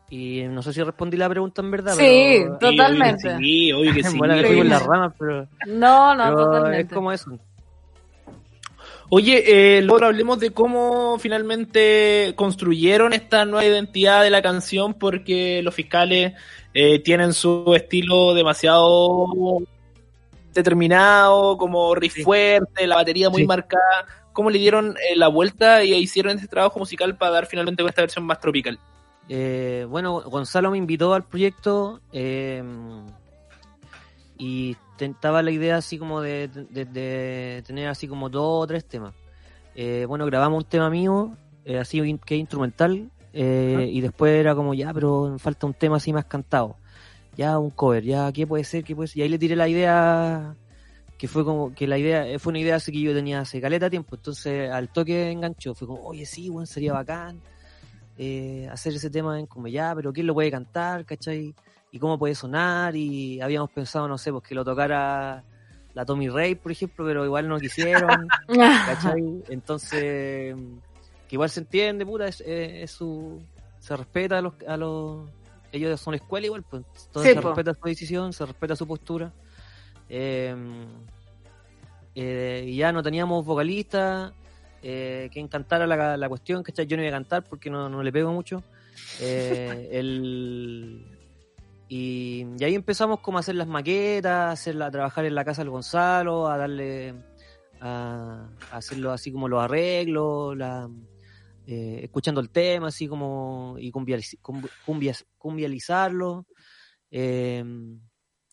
y 0.08 0.44
no 0.44 0.62
sé 0.62 0.72
si 0.72 0.82
respondí 0.82 1.16
la 1.16 1.28
pregunta 1.28 1.60
en 1.60 1.70
verdad 1.70 1.94
Sí, 1.94 2.38
pero 2.40 2.58
totalmente. 2.58 3.36
Sí, 3.38 3.72
obvio 3.72 3.92
que 3.92 4.02
sí. 4.04 4.18
las 4.64 4.86
ramas 4.86 5.12
pero, 5.18 5.46
No, 5.66 6.14
no, 6.14 6.24
pero 6.24 6.36
totalmente. 6.46 6.80
es 6.82 6.92
como 6.92 7.12
eso 7.12 7.38
Oye, 9.08 9.76
eh, 9.78 9.82
luego 9.82 10.06
hablemos 10.06 10.40
de 10.40 10.50
cómo 10.50 11.16
finalmente 11.20 12.32
construyeron 12.34 13.12
esta 13.12 13.44
nueva 13.44 13.64
identidad 13.64 14.22
de 14.24 14.30
la 14.30 14.42
canción, 14.42 14.94
porque 14.94 15.62
los 15.62 15.72
fiscales 15.74 16.32
eh, 16.74 16.98
tienen 16.98 17.32
su 17.32 17.72
estilo 17.76 18.34
demasiado 18.34 19.28
determinado, 20.60 21.56
como 21.56 21.94
riff 21.94 22.14
Sí. 22.14 22.22
fuerte, 22.22 22.86
la 22.86 22.96
batería 22.96 23.30
muy 23.30 23.42
Sí. 23.42 23.46
marcada. 23.46 24.06
¿Cómo 24.32 24.50
le 24.50 24.58
dieron 24.58 24.96
eh, 25.10 25.16
la 25.16 25.28
vuelta 25.28 25.82
y 25.84 25.94
hicieron 25.94 26.36
este 26.36 26.48
trabajo 26.48 26.78
musical 26.78 27.16
para 27.16 27.32
dar 27.32 27.46
finalmente 27.46 27.82
con 27.82 27.88
esta 27.88 28.02
versión 28.02 28.24
más 28.26 28.38
tropical? 28.40 28.78
Eh, 29.28 29.86
bueno, 29.88 30.20
Gonzalo 30.22 30.70
me 30.70 30.78
invitó 30.78 31.14
al 31.14 31.24
proyecto 31.24 32.00
eh, 32.12 32.62
y 34.38 34.76
tentaba 34.96 35.42
la 35.42 35.50
idea 35.50 35.76
así 35.76 35.98
como 35.98 36.20
de, 36.20 36.48
de- 36.48 36.84
de 36.84 37.62
tener 37.66 37.88
así 37.88 38.06
como 38.08 38.28
dos 38.28 38.64
o 38.64 38.66
tres 38.66 38.84
temas. 38.84 39.14
Eh, 39.74 40.04
bueno, 40.08 40.26
grabamos 40.26 40.64
un 40.64 40.68
tema 40.68 40.90
mío, 40.90 41.32
eh, 41.64 41.78
así 41.78 42.00
que 42.24 42.36
instrumental, 42.36 43.10
y 43.32 44.00
después 44.00 44.32
era 44.32 44.54
como, 44.54 44.72
ya, 44.72 44.94
pero 44.94 45.36
falta 45.38 45.66
un 45.66 45.74
tema 45.74 45.96
así 45.96 46.10
más 46.12 46.24
cantado. 46.24 46.76
Ya, 47.36 47.58
un 47.58 47.70
cover, 47.70 48.02
ya, 48.02 48.32
¿qué 48.32 48.46
puede 48.46 48.64
ser? 48.64 48.82
¿Qué 48.84 48.94
puede 48.96 49.08
ser? 49.08 49.18
Y 49.18 49.22
ahí 49.22 49.28
le 49.28 49.38
tiré 49.38 49.56
la 49.56 49.68
idea, 49.68 50.54
que 51.18 51.28
fue 51.28 51.44
como, 51.44 51.74
que 51.74 51.86
la 51.86 51.98
idea, 51.98 52.26
eh, 52.26 52.38
fue 52.38 52.50
una 52.50 52.60
idea 52.60 52.76
así 52.76 52.90
que 52.92 53.00
yo 53.00 53.12
tenía 53.14 53.40
hace 53.40 53.60
caleta 53.60 53.90
tiempo, 53.90 54.16
entonces 54.16 54.70
al 54.70 54.88
toque 54.88 55.30
enganchó, 55.30 55.74
fue 55.74 55.86
como, 55.86 56.02
oye, 56.06 56.24
sí, 56.24 56.48
bueno, 56.48 56.64
sería 56.66 56.94
bacán 56.94 57.40
eh, 58.18 58.66
hacer 58.72 58.94
ese 58.94 59.10
tema 59.10 59.38
en 59.38 59.46
como 59.46 59.66
ya, 59.68 59.94
pero 59.94 60.12
¿quién 60.12 60.26
lo 60.26 60.32
puede 60.34 60.50
cantar? 60.50 61.04
¿Cachai? 61.04 61.54
¿Y 61.92 61.98
cómo 61.98 62.18
puede 62.18 62.34
sonar? 62.34 62.96
Y 62.96 63.40
habíamos 63.42 63.70
pensado, 63.70 64.08
no 64.08 64.16
sé, 64.16 64.32
pues 64.32 64.42
que 64.44 64.54
lo 64.54 64.64
tocara 64.64 65.44
la 65.94 66.04
Tommy 66.06 66.28
Ray, 66.28 66.54
por 66.54 66.72
ejemplo, 66.72 67.04
pero 67.04 67.24
igual 67.26 67.48
no 67.48 67.58
quisieron, 67.58 68.28
¿cachai? 68.86 69.42
Entonces, 69.48 70.54
que 71.28 71.34
igual 71.36 71.50
se 71.50 71.60
entiende, 71.60 72.06
puta, 72.06 72.28
es, 72.28 72.40
es- 72.40 72.84
es 72.84 72.90
su... 72.90 73.42
Se 73.78 73.94
respeta 73.96 74.38
a 74.38 74.42
los, 74.42 74.54
a 74.66 74.76
los... 74.78 75.28
Ellos 75.76 76.00
son 76.00 76.14
escuela 76.14 76.46
igual, 76.46 76.62
pues 76.62 76.82
entonces 77.06 77.32
Sí, 77.32 77.36
se 77.36 77.42
po. 77.42 77.48
respeta 77.48 77.74
su 77.74 77.86
decisión, 77.88 78.32
se 78.32 78.44
respeta 78.46 78.76
su 78.76 78.86
postura. 78.86 79.32
Eh, 80.08 80.54
eh, 82.14 82.74
ya 82.74 82.92
no 82.92 83.02
teníamos 83.02 83.44
vocalista, 83.44 84.32
eh, 84.82 85.28
quien 85.32 85.48
cantara 85.48 85.86
la, 85.86 86.16
la 86.16 86.28
cuestión, 86.28 86.62
¿cachai? 86.62 86.86
Yo 86.86 86.96
no 86.96 87.02
iba 87.02 87.10
a 87.10 87.18
cantar 87.18 87.44
porque 87.44 87.68
no, 87.70 87.88
no 87.88 88.02
le 88.02 88.12
pego 88.12 88.32
mucho. 88.32 88.62
Eh, 89.20 89.88
el, 89.92 91.04
y, 91.88 92.46
y 92.58 92.64
ahí 92.64 92.74
empezamos 92.74 93.20
como 93.20 93.36
a 93.38 93.40
hacer 93.40 93.54
las 93.54 93.66
maquetas, 93.66 94.32
a, 94.32 94.50
hacerla, 94.52 94.86
a 94.86 94.90
trabajar 94.90 95.24
en 95.26 95.34
la 95.34 95.44
casa 95.44 95.62
del 95.62 95.70
Gonzalo, 95.70 96.48
a 96.48 96.56
darle, 96.56 97.14
a, 97.80 98.48
a 98.70 98.76
hacerlo 98.76 99.12
así 99.12 99.30
como 99.30 99.48
los 99.48 99.62
arreglos, 99.62 100.56
la, 100.56 100.88
eh, 101.66 102.00
escuchando 102.04 102.40
el 102.40 102.50
tema, 102.50 102.88
así 102.88 103.08
como, 103.08 103.74
y 103.78 103.90
cumbializ- 103.90 104.38
cum- 104.40 104.62
cumbias- 104.86 105.24
cumbializarlo. 105.38 106.46
Eh, 107.10 107.64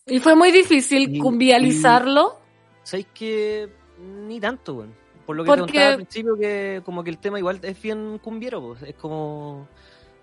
Y 0.05 0.19
fue 0.19 0.35
muy 0.35 0.51
difícil 0.51 1.15
Y- 1.15 1.19
cumbializarlo. 1.19 2.39
¿Sabéis 2.83 3.07
que 3.13 3.69
ni 4.27 4.39
tanto, 4.39 4.73
weón? 4.75 4.93
Por 5.25 5.37
lo 5.37 5.43
que 5.43 5.47
Porque- 5.47 5.61
te 5.63 5.67
contaba 5.71 5.89
al 5.91 5.95
principio, 5.97 6.35
que 6.35 6.81
como 6.83 7.03
que 7.03 7.09
el 7.09 7.17
tema 7.17 7.39
igual 7.39 7.59
es 7.63 7.81
bien 7.81 8.19
cumbiero, 8.19 8.61
pues. 8.61 8.83
Es 8.83 8.95
como. 8.95 9.67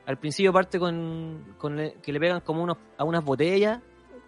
Al 0.06 0.18
principio 0.18 0.52
parte 0.52 0.78
con, 0.78 1.54
con 1.56 1.76
le- 1.76 1.94
que 2.02 2.12
le 2.12 2.18
pegan 2.20 2.40
como 2.40 2.62
unos, 2.64 2.76
a 2.98 3.04
unas 3.04 3.24
botellas 3.24 3.80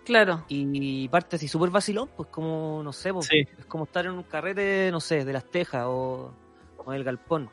Claro. 0.05 0.45
y 0.49 1.09
parte 1.09 1.37
así 1.37 1.49
súper 1.49 1.71
vacilón, 1.71 2.09
pues 2.17 2.29
como, 2.29 2.83
no 2.85 2.93
sé, 2.93 3.13
pues, 3.13 3.27
Sí. 3.27 3.39
es 3.59 3.65
como 3.67 3.85
estar 3.85 4.05
en 4.07 4.13
un 4.13 4.23
carrete, 4.23 4.91
no 4.93 5.01
sé, 5.01 5.25
de 5.25 5.33
las 5.33 5.45
Tejas 5.51 5.85
o, 5.89 6.33
o 6.79 6.93
del 6.93 7.03
Galpón. 7.05 7.51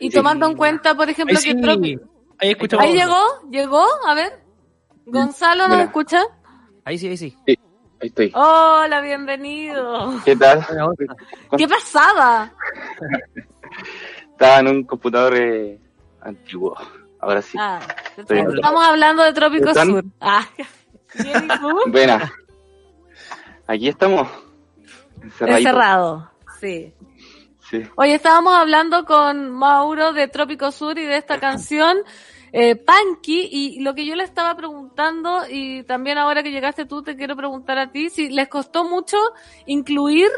Y 0.00 0.10
Sí. 0.10 0.16
tomando 0.16 0.46
en 0.46 0.56
cuenta, 0.56 0.94
por 0.96 1.08
ejemplo, 1.08 1.36
Ahí 1.38 1.44
que 1.44 1.50
sí, 1.52 1.56
Tropi- 1.58 2.00
ahí 2.38 2.50
escuchamos. 2.50 2.84
Ahí 2.86 2.92
llegó, 2.94 3.22
llegó, 3.50 3.84
a 4.06 4.14
ver. 4.14 4.32
Gonzalo, 5.06 5.68
¿nos 5.68 5.78
escucha? 5.80 6.22
Ahí 6.84 6.98
sí, 6.98 7.08
ahí 7.08 7.16
sí. 7.16 7.36
Ahí 7.46 7.56
estoy. 8.00 8.32
Hola, 8.34 9.00
bienvenido. 9.02 10.14
¿Qué 10.24 10.34
tal? 10.36 10.66
¿Qué 11.56 11.68
pasaba? 11.68 12.50
Estaba 14.32 14.60
en 14.60 14.68
un 14.68 14.84
computador 14.84 15.36
eh, 15.36 15.78
antiguo. 16.22 16.74
Ahora 17.20 17.42
sí. 17.42 17.58
Ah, 17.60 17.78
Estoy 18.16 18.38
en- 18.38 18.54
estamos 18.56 18.82
hablando 18.82 19.22
de 19.22 19.32
Trópico 19.34 19.68
¿Están? 19.68 19.88
Sur. 19.88 20.04
Ah. 20.20 20.46
Buena. 21.88 22.32
Aquí 23.66 23.88
estamos. 23.88 24.26
Encerradito. 25.22 25.68
Encerrado, 25.68 26.30
sí. 26.58 26.94
Sí. 27.70 27.82
Hoy 27.94 28.10
estábamos 28.10 28.54
hablando 28.54 29.04
con 29.04 29.50
Mauro 29.50 30.12
de 30.12 30.26
Trópico 30.26 30.72
Sur 30.72 30.98
y 30.98 31.04
de 31.04 31.16
esta 31.16 31.38
canción 31.40 31.98
eh, 32.52 32.74
Punky 32.74 33.48
y 33.50 33.80
lo 33.80 33.94
que 33.94 34.04
yo 34.04 34.16
le 34.16 34.24
estaba 34.24 34.56
preguntando 34.56 35.42
y 35.48 35.84
también 35.84 36.18
ahora 36.18 36.42
que 36.42 36.50
llegaste 36.50 36.84
tú 36.84 37.02
te 37.02 37.14
quiero 37.14 37.36
preguntar 37.36 37.78
a 37.78 37.92
ti 37.92 38.10
si 38.10 38.28
les 38.28 38.48
costó 38.48 38.82
mucho 38.82 39.16
incluir 39.66 40.28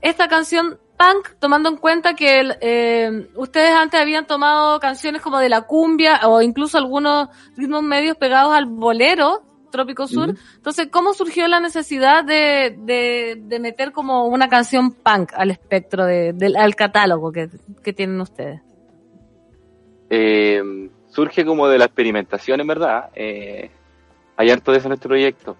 esta 0.00 0.26
canción 0.26 0.80
punk 0.98 1.38
tomando 1.38 1.68
en 1.68 1.76
cuenta 1.76 2.14
que 2.14 2.42
eh, 2.60 3.28
ustedes 3.36 3.70
antes 3.70 4.00
habían 4.00 4.26
tomado 4.26 4.80
canciones 4.80 5.22
como 5.22 5.38
de 5.38 5.48
la 5.48 5.62
cumbia 5.62 6.20
o 6.24 6.42
incluso 6.42 6.76
algunos 6.76 7.28
ritmos 7.56 7.84
medios 7.84 8.16
pegados 8.16 8.52
al 8.52 8.66
bolero 8.66 9.49
Trópico 9.70 10.06
Sur. 10.06 10.34
Entonces, 10.56 10.88
¿cómo 10.90 11.14
surgió 11.14 11.46
la 11.48 11.60
necesidad 11.60 12.24
de, 12.24 12.76
de, 12.78 13.38
de 13.40 13.60
meter 13.60 13.92
como 13.92 14.26
una 14.26 14.48
canción 14.48 14.92
punk 14.92 15.32
al 15.34 15.50
espectro 15.50 16.04
de, 16.04 16.32
del 16.32 16.56
al 16.56 16.74
catálogo 16.74 17.32
que, 17.32 17.48
que 17.82 17.92
tienen 17.92 18.20
ustedes? 18.20 18.60
Eh, 20.10 20.62
surge 21.08 21.44
como 21.44 21.68
de 21.68 21.78
la 21.78 21.86
experimentación, 21.86 22.60
en 22.60 22.66
verdad. 22.66 23.10
Eh, 23.14 23.70
hay 24.36 24.50
harto 24.50 24.72
de 24.72 24.78
eso 24.78 24.88
en 24.88 24.94
este 24.94 25.08
proyecto. 25.08 25.56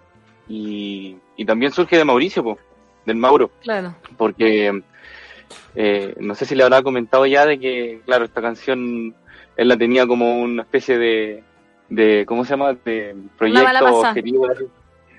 Y, 0.48 1.16
y 1.36 1.44
también 1.44 1.72
surge 1.72 1.96
de 1.96 2.04
Mauricio, 2.04 2.42
po, 2.42 2.58
del 3.06 3.16
Mauro. 3.16 3.50
Claro. 3.62 3.94
porque 4.16 4.82
eh, 5.74 6.14
no 6.18 6.34
sé 6.34 6.44
si 6.44 6.54
le 6.54 6.64
habrá 6.64 6.82
comentado 6.82 7.26
ya 7.26 7.46
de 7.46 7.58
que, 7.58 8.00
claro, 8.04 8.24
esta 8.24 8.42
canción 8.42 9.14
él 9.56 9.68
la 9.68 9.76
tenía 9.76 10.06
como 10.06 10.40
una 10.40 10.62
especie 10.62 10.98
de, 10.98 11.44
de 11.90 12.24
¿cómo 12.26 12.44
se 12.44 12.50
llama? 12.50 12.72
De 12.72 13.12
bala 13.12 13.30
proyecto 13.36 13.62
pasada. 13.72 14.08
objetivo, 14.10 14.48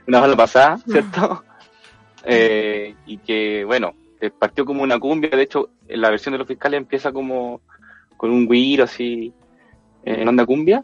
una 0.07 0.19
bala 0.19 0.36
pasada, 0.36 0.78
¿cierto? 0.88 1.43
Eh, 2.24 2.95
y 3.05 3.17
que, 3.17 3.63
bueno, 3.65 3.93
eh, 4.19 4.32
partió 4.32 4.65
como 4.65 4.82
una 4.82 4.99
cumbia, 4.99 5.30
de 5.30 5.43
hecho, 5.43 5.69
la 5.88 6.09
versión 6.09 6.32
de 6.34 6.39
los 6.39 6.47
fiscales 6.47 6.78
empieza 6.78 7.11
como 7.11 7.61
con 8.17 8.32
un 8.32 8.47
guiro 8.47 8.86
así, 8.86 9.34
eh, 10.03 10.15
en 10.19 10.28
onda 10.28 10.45
cumbia, 10.45 10.84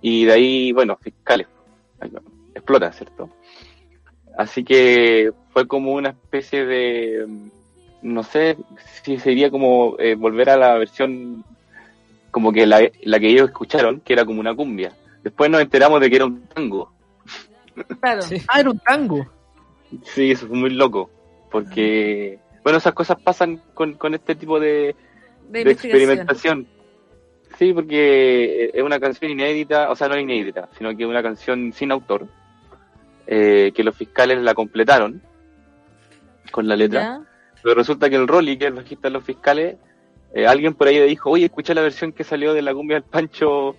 y 0.00 0.24
de 0.24 0.32
ahí, 0.32 0.72
bueno, 0.72 0.96
fiscales, 1.00 1.46
explota, 2.54 2.92
¿cierto? 2.92 3.30
Así 4.36 4.64
que 4.64 5.32
fue 5.50 5.66
como 5.66 5.92
una 5.92 6.10
especie 6.10 6.64
de, 6.64 7.26
mm, 7.26 7.48
no 8.02 8.22
sé 8.22 8.56
si 9.02 9.18
sería 9.18 9.50
como 9.50 9.96
eh, 9.98 10.14
volver 10.14 10.50
a 10.50 10.56
la 10.56 10.74
versión 10.78 11.44
como 12.30 12.52
que 12.52 12.66
la, 12.66 12.88
la 13.02 13.18
que 13.18 13.28
ellos 13.28 13.48
escucharon, 13.48 14.00
que 14.00 14.12
era 14.12 14.24
como 14.24 14.40
una 14.40 14.54
cumbia. 14.54 14.92
Después 15.22 15.50
nos 15.50 15.60
enteramos 15.60 16.00
de 16.00 16.10
que 16.10 16.16
era 16.16 16.26
un 16.26 16.42
tango. 16.48 16.92
Claro. 18.00 18.22
Sí. 18.22 18.42
Ah, 18.48 18.60
era 18.60 18.70
un 18.70 18.78
tango. 18.78 19.26
Sí, 20.02 20.32
eso 20.32 20.46
fue 20.46 20.56
muy 20.56 20.70
loco, 20.70 21.10
porque, 21.50 22.38
bueno, 22.62 22.78
esas 22.78 22.92
cosas 22.92 23.18
pasan 23.22 23.62
con, 23.74 23.94
con 23.94 24.14
este 24.14 24.34
tipo 24.34 24.60
de, 24.60 24.94
De, 25.48 25.62
experimentación. 25.62 26.66
Sí, 27.58 27.72
porque 27.72 28.70
es 28.72 28.82
una 28.82 29.00
canción 29.00 29.30
inédita, 29.30 29.90
o 29.90 29.96
sea, 29.96 30.08
no 30.08 30.18
inédita, 30.18 30.68
sino 30.76 30.94
que 30.96 31.04
es 31.04 31.08
una 31.08 31.22
canción 31.22 31.72
sin 31.72 31.90
autor, 31.90 32.26
eh, 33.26 33.72
que 33.74 33.82
los 33.82 33.96
fiscales 33.96 34.38
la 34.38 34.54
completaron. 34.54 35.22
con 36.50 36.68
la 36.68 36.76
letra. 36.76 37.00
¿Ya? 37.00 37.20
Pero 37.62 37.74
resulta 37.74 38.08
que 38.08 38.16
el 38.16 38.28
Rolly, 38.28 38.56
que 38.56 38.66
es 38.66 38.70
el 38.70 38.76
bajista 38.76 39.08
de 39.08 39.12
los 39.12 39.24
fiscales, 39.24 39.76
eh, 40.34 40.46
alguien 40.46 40.74
por 40.74 40.88
ahí 40.88 40.96
le 40.96 41.06
dijo, 41.06 41.30
oye, 41.30 41.46
escuché 41.46 41.74
la 41.74 41.82
versión 41.82 42.12
que 42.12 42.24
salió 42.24 42.52
de 42.52 42.62
la 42.62 42.74
cumbia 42.74 42.96
del 42.96 43.04
Pancho, 43.08 43.76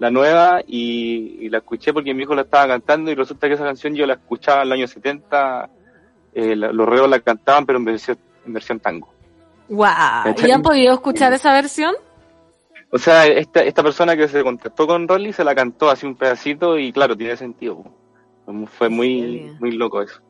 la 0.00 0.10
nueva, 0.10 0.60
y, 0.66 1.36
y 1.40 1.48
la 1.50 1.58
escuché 1.58 1.92
porque 1.92 2.12
mi 2.12 2.24
hijo 2.24 2.34
la 2.34 2.42
estaba 2.42 2.66
cantando 2.66 3.10
y 3.12 3.14
resulta 3.14 3.46
que 3.46 3.54
esa 3.54 3.64
canción 3.64 3.94
yo 3.94 4.04
la 4.06 4.14
escuchaba 4.14 4.62
en 4.62 4.66
el 4.66 4.72
año 4.72 4.88
70, 4.88 5.70
eh, 6.34 6.56
la- 6.56 6.72
los 6.72 6.88
reos 6.88 7.08
la 7.08 7.20
cantaban, 7.20 7.64
pero 7.66 7.78
en 7.78 7.84
versión, 7.84 8.18
en 8.44 8.52
versión 8.52 8.80
tango. 8.80 9.12
Guau. 9.68 10.34
¿Y 10.44 10.50
han 10.50 10.62
podido 10.62 10.94
escuchar 10.94 11.32
esa 11.32 11.52
versión? 11.52 11.94
O 12.90 12.98
sea, 12.98 13.24
esta, 13.26 13.62
esta 13.62 13.82
persona 13.84 14.16
que 14.16 14.26
se 14.26 14.42
contactó 14.42 14.86
con 14.86 15.06
Rolly 15.06 15.32
se 15.32 15.44
la 15.44 15.54
cantó 15.54 15.88
así 15.90 16.06
un 16.06 16.16
pedacito 16.16 16.76
y 16.76 16.92
claro, 16.92 17.16
tiene 17.16 17.36
sentido. 17.36 17.84
Fue- 18.78 18.88
muy, 18.88 19.54
muy 19.60 19.70
loco 19.72 20.02
eso. 20.02 20.20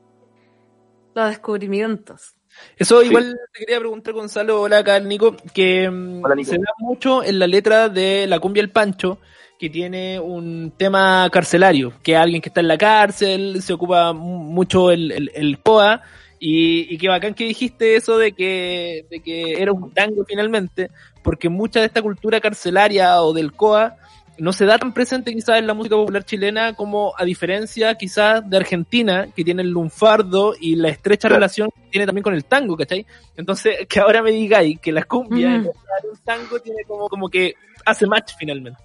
Los 1.15 1.29
descubrimientos. 1.31 2.35
Eso 2.77 3.01
Sí. 3.01 3.07
igual 3.09 3.37
te 3.53 3.61
quería 3.61 3.79
preguntar, 3.79 4.13
Gonzalo, 4.13 4.61
hola 4.63 4.79
acá, 4.79 4.99
Nico, 5.01 5.35
que 5.55 5.89
mm, 5.89 6.25
Hola, 6.25 6.35
Nico. 6.35 6.51
se 6.51 6.59
da 6.59 6.73
mucho 6.79 7.23
en 7.23 7.39
la 7.39 7.47
letra 7.47 7.89
de 7.89 8.27
La 8.27 8.41
cumbia 8.41 8.63
del 8.63 8.71
Pancho, 8.73 9.19
que 9.61 9.69
tiene 9.69 10.19
un 10.19 10.73
tema 10.75 11.29
carcelario, 11.31 11.93
que 12.03 12.17
alguien 12.17 12.41
que 12.41 12.49
está 12.49 12.61
en 12.63 12.69
la 12.69 12.79
cárcel, 12.79 13.61
se 13.63 13.75
ocupa 13.75 14.15
mu- 14.15 14.39
mucho 14.39 14.91
el, 14.91 15.13
el, 15.13 15.31
el 15.35 15.59
COA, 15.61 16.01
y, 16.39 16.93
y 16.95 16.97
qué 16.97 17.09
bacán 17.11 17.35
que 17.35 17.45
dijiste 17.45 17.95
eso 17.95 18.17
de 18.17 18.33
que, 18.33 19.05
de 19.11 19.21
que 19.21 19.61
era 19.61 19.71
un 19.73 19.93
tango 19.93 20.25
finalmente, 20.27 20.89
porque 21.23 21.51
mucha 21.51 21.81
de 21.81 21.87
esta 21.87 22.01
cultura 22.01 22.41
carcelaria 22.41 23.21
o 23.23 23.35
del 23.35 23.53
COA 23.53 23.97
no 24.39 24.55
se 24.55 24.65
da 24.65 24.79
tan 24.79 24.95
presente 24.95 25.35
quizás 25.35 25.59
en 25.59 25.67
la 25.67 25.75
música 25.75 25.95
popular 25.97 26.25
chilena 26.25 26.73
como 26.73 27.13
a 27.19 27.27
diferencia 27.27 27.95
quizás 27.97 28.49
de 28.49 28.57
Argentina, 28.57 29.29
que 29.37 29.45
tiene 29.45 29.61
el 29.61 29.69
lunfardo 29.69 30.55
y 30.59 30.77
la 30.77 30.89
estrecha 30.89 31.29
Claro. 31.29 31.35
relación 31.41 31.69
que 31.75 31.91
tiene 31.91 32.07
también 32.07 32.23
con 32.23 32.33
el 32.33 32.47
tango, 32.47 32.75
¿cachai? 32.79 33.05
Entonces, 33.37 33.77
que 33.91 34.01
ahora 34.01 34.23
me 34.23 34.31
digáis 34.33 34.81
que 34.81 34.91
la 34.93 35.03
cumbia 35.05 35.49
Ujú. 35.59 35.69
en 36.05 36.11
un 36.11 36.17
tango 36.25 36.59
tiene 36.61 36.83
como, 36.87 37.07
como 37.11 37.29
que 37.29 37.53
hace 37.85 38.07
match 38.07 38.33
finalmente. 38.39 38.81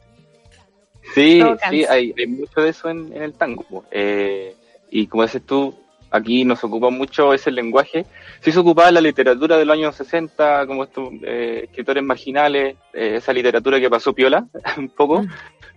Sí, 1.14 1.42
sí, 1.70 1.86
hay, 1.86 2.14
hay 2.18 2.28
mucho 2.28 2.62
de 2.62 2.70
eso 2.70 2.90
en, 2.90 3.12
en 3.16 3.22
el 3.22 3.34
tango. 3.34 3.86
Eh, 3.92 4.56
y 4.90 5.08
como 5.08 5.24
dices 5.24 5.46
tú, 5.46 5.76
aquí 6.12 6.44
nos 6.46 6.64
ocupa 6.64 6.90
mucho 6.90 7.34
ese 7.34 7.52
lenguaje. 7.52 8.06
Sí 8.42 8.52
se 8.52 8.60
ocupaba 8.60 8.92
la 8.92 9.02
literatura 9.02 9.58
de 9.58 9.66
los 9.66 9.74
años 9.76 9.96
60, 9.96 10.66
como 10.68 10.84
estos 10.84 11.10
eh, 11.24 11.62
escritores 11.66 12.04
marginales, 12.04 12.76
eh, 12.94 13.16
esa 13.18 13.34
literatura 13.34 13.80
que 13.80 13.90
pasó 13.90 14.14
piola 14.14 14.46
un 14.78 14.90
poco 14.90 15.22
Mm. 15.22 15.28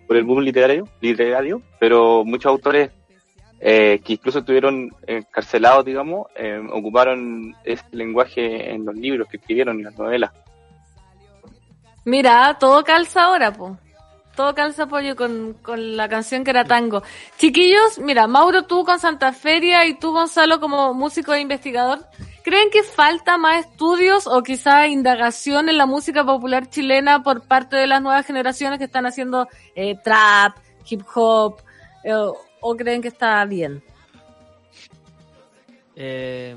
por 0.07 0.17
el 0.17 0.23
boom 0.23 0.41
literario, 0.41 0.87
literario 1.01 1.61
pero 1.79 2.23
muchos 2.25 2.49
autores 2.49 2.91
eh, 3.61 3.99
que 4.03 4.13
incluso 4.13 4.39
estuvieron 4.39 4.89
encarcelados, 5.05 5.83
digamos, 5.83 6.27
eh, 6.35 6.61
ocuparon 6.71 7.53
ese 7.65 7.83
lenguaje 7.91 8.71
en 8.71 8.85
los 8.85 8.95
libros 8.95 9.27
que 9.27 9.35
escribieron, 9.37 9.77
en 9.77 9.83
las 9.83 9.97
novelas. 9.97 10.31
Mira, 12.05 12.57
todo 12.57 12.83
calza 12.83 13.23
ahora, 13.25 13.51
po. 13.51 13.77
Todo 14.39 14.55
calza 14.55 14.83
apoyo 14.83 15.17
con, 15.17 15.55
con 15.61 15.97
la 15.97 16.07
canción 16.07 16.45
que 16.45 16.51
era 16.51 16.63
tango. 16.63 17.03
Chiquillos, 17.37 17.99
mira, 17.99 18.25
Mauro, 18.25 18.63
tú 18.63 18.85
con 18.85 18.97
Santa 18.97 19.33
Feria 19.33 19.85
y 19.85 19.95
tú, 19.95 20.13
Gonzalo, 20.13 20.61
como 20.61 20.93
músico 20.93 21.33
e 21.33 21.41
investigador, 21.41 22.05
¿creen 22.41 22.69
que 22.69 22.83
falta 22.83 23.37
más 23.37 23.65
estudios 23.65 24.27
o 24.27 24.41
quizá 24.41 24.87
indagación 24.87 25.67
en 25.67 25.77
la 25.77 25.85
música 25.85 26.23
popular 26.23 26.69
chilena 26.69 27.21
por 27.21 27.41
parte 27.41 27.75
de 27.75 27.87
las 27.87 28.01
nuevas 28.01 28.25
generaciones 28.25 28.79
que 28.79 28.85
están 28.85 29.05
haciendo 29.05 29.49
eh, 29.75 29.97
trap, 30.01 30.55
hip 30.89 31.01
hop, 31.13 31.57
eh, 32.05 32.13
o 32.61 32.77
creen 32.77 33.01
que 33.01 33.09
está 33.09 33.43
bien? 33.43 33.83
Eh, 35.97 36.55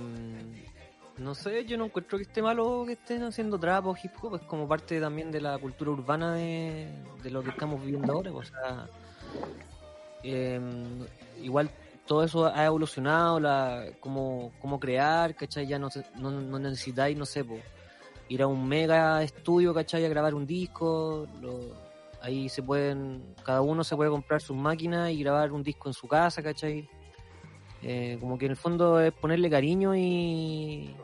no 1.23 1.35
sé, 1.35 1.65
yo 1.65 1.77
no 1.79 1.87
encuentro 1.87 2.19
que 2.19 2.25
esté 2.25 2.43
malo 2.43 2.85
que 2.87 2.93
estén 2.93 3.23
haciendo 3.23 3.59
trap 3.59 3.87
o 3.87 3.97
hip 4.03 4.13
hop, 4.21 4.37
es 4.37 4.43
como 4.43 4.69
parte 4.69 5.01
también 5.01 5.31
de 5.31 5.41
la 5.41 5.59
cultura 5.59 5.91
urbana 5.91 6.35
de, 6.35 6.89
de 7.23 7.31
lo 7.31 7.43
que 7.43 7.51
estamos 7.51 7.81
viviendo 7.81 8.13
ahora. 8.13 8.33
O 8.33 8.43
sea, 8.43 8.87
eh, 10.23 10.61
igual 11.43 11.71
todo 12.07 12.25
eso 12.25 12.47
ha 12.47 12.65
evolucionado, 12.67 13.41
la, 13.41 13.87
cómo, 14.01 14.53
cómo 14.61 14.79
crear, 14.79 15.35
¿cachai? 15.35 15.67
Ya 15.67 15.79
no, 15.79 15.89
no, 16.17 16.31
no 16.31 16.59
necesitáis, 16.59 17.17
no 17.17 17.25
sé, 17.25 17.45
po, 17.45 17.59
ir 18.29 18.43
a 18.43 18.47
un 18.47 18.67
mega 18.69 19.23
estudio, 19.23 19.73
¿cachai? 19.73 20.05
A 20.05 20.09
grabar 20.09 20.35
un 20.35 20.47
disco. 20.47 21.27
lo- 21.41 21.93
ahí 22.25 22.49
se 22.49 22.63
pueden, 22.63 23.35
cada 23.45 23.63
uno 23.63 23.83
se 23.83 23.97
puede 23.97 24.09
comprar 24.11 24.41
sus 24.41 24.57
máquinas 24.57 25.11
y 25.11 25.19
grabar 25.25 25.51
un 25.51 25.65
disco 25.65 25.89
en 25.89 25.93
su 25.93 26.07
casa, 26.07 26.41
¿cachai? 26.41 26.89
Eh, 27.83 28.17
como 28.21 28.39
que 28.39 28.45
en 28.45 28.53
el 28.53 28.57
fondo 28.57 29.01
es 29.01 29.13
ponerle 29.13 29.51
cariño 29.51 29.97
y, 29.97 30.95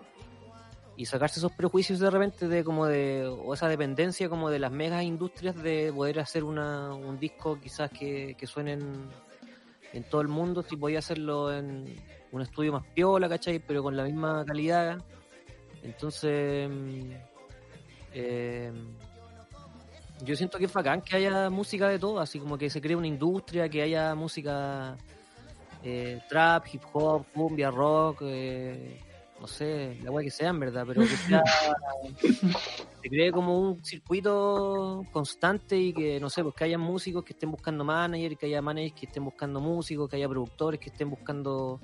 y 0.99 1.07
sacarse 1.07 1.39
esos 1.39 1.53
prejuicios 1.53 2.01
de 2.01 2.11
repente 2.11 2.49
de 2.49 2.65
como 2.65 2.87
de 2.87 3.25
o 3.25 3.55
esa 3.55 3.69
dependencia 3.69 4.29
como 4.29 4.51
de 4.51 4.59
las 4.59 4.73
megas 4.73 5.05
industrias 5.05 5.55
de 5.55 5.93
poder 5.95 6.19
hacer 6.19 6.43
una, 6.43 6.93
un 6.93 7.21
disco 7.21 7.61
quizás 7.61 7.89
que, 7.89 8.35
que 8.37 8.49
suene 8.49 8.73
en, 8.73 9.09
en 9.93 10.03
todo 10.03 10.23
el 10.23 10.27
mundo 10.27 10.61
si 10.61 10.77
podía 10.77 10.99
hacerlo 10.99 11.55
en 11.55 11.85
un 12.33 12.43
estudio 12.43 12.73
más 12.73 12.85
piola 12.95 13.29
¿cachai? 13.29 13.61
pero 13.61 13.81
con 13.81 13.97
la 13.97 14.03
misma 14.03 14.45
calidad 14.45 14.99
entonces 15.85 16.69
mm, 16.69 17.13
eh, 18.15 18.73
yo 20.25 20.35
siento 20.35 20.59
que 20.59 20.65
es 20.65 20.73
bacán 20.73 21.01
que 21.03 21.15
haya 21.15 21.49
música 21.49 21.89
de 21.89 22.01
todo 22.01 22.19
así 22.19 22.41
como 22.41 22.59
que 22.59 22.69
se 22.71 22.81
cree 22.81 22.97
una 22.97 23.07
industria 23.07 23.69
que 23.69 23.83
haya 23.83 24.17
música 24.17 24.97
eh, 25.85 26.21
trap, 26.29 26.67
hip 26.73 26.83
hop, 26.93 27.25
cumbia, 27.33 27.71
rock, 27.71 28.23
eh, 28.23 28.99
no 29.41 29.47
sé, 29.47 29.99
la 30.03 30.11
weá 30.11 30.25
que 30.25 30.31
sea 30.31 30.49
en 30.51 30.61
verdad, 30.61 30.85
pero 30.87 31.01
que 31.03 31.09
sea, 31.17 31.43
se 33.03 33.09
cree 33.09 33.31
como 33.33 33.59
un 33.61 33.85
circuito 33.85 35.05
constante 35.13 35.77
y 35.79 35.93
que, 35.93 36.19
no 36.21 36.29
sé, 36.31 36.43
pues 36.43 36.55
que 36.55 36.65
haya 36.65 36.79
músicos 36.79 37.25
que 37.25 37.33
estén 37.33 37.51
buscando 37.51 37.85
managers, 37.85 38.37
que 38.37 38.47
haya 38.47 38.61
managers 38.63 38.95
que 38.99 39.07
estén 39.07 39.25
buscando 39.25 39.61
músicos, 39.61 40.09
que 40.11 40.17
haya 40.17 40.29
productores 40.29 40.81
que 40.81 40.91
estén 40.91 41.09
buscando 41.11 41.81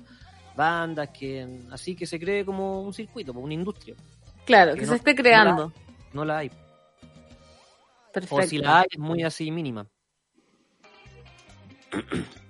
bandas, 0.55 1.09
que 1.09 1.59
así 1.71 1.95
que 1.95 2.05
se 2.05 2.19
cree 2.19 2.45
como 2.45 2.81
un 2.81 2.93
circuito, 2.93 3.33
pues, 3.33 3.43
una 3.43 3.53
industria. 3.53 3.95
Claro, 4.45 4.73
Que 4.73 4.81
que 4.81 4.85
no- 4.85 4.91
se 4.91 4.97
esté 4.97 5.15
creando. 5.15 5.71
No 6.13 6.23
la 6.25 6.39
hay. 6.39 6.51
Perfecto. 8.13 8.35
O 8.35 8.41
si 8.43 8.57
la 8.59 8.79
hay, 8.81 8.87
es 8.91 8.99
muy 8.99 9.23
así 9.23 9.51
mínima. 9.51 9.85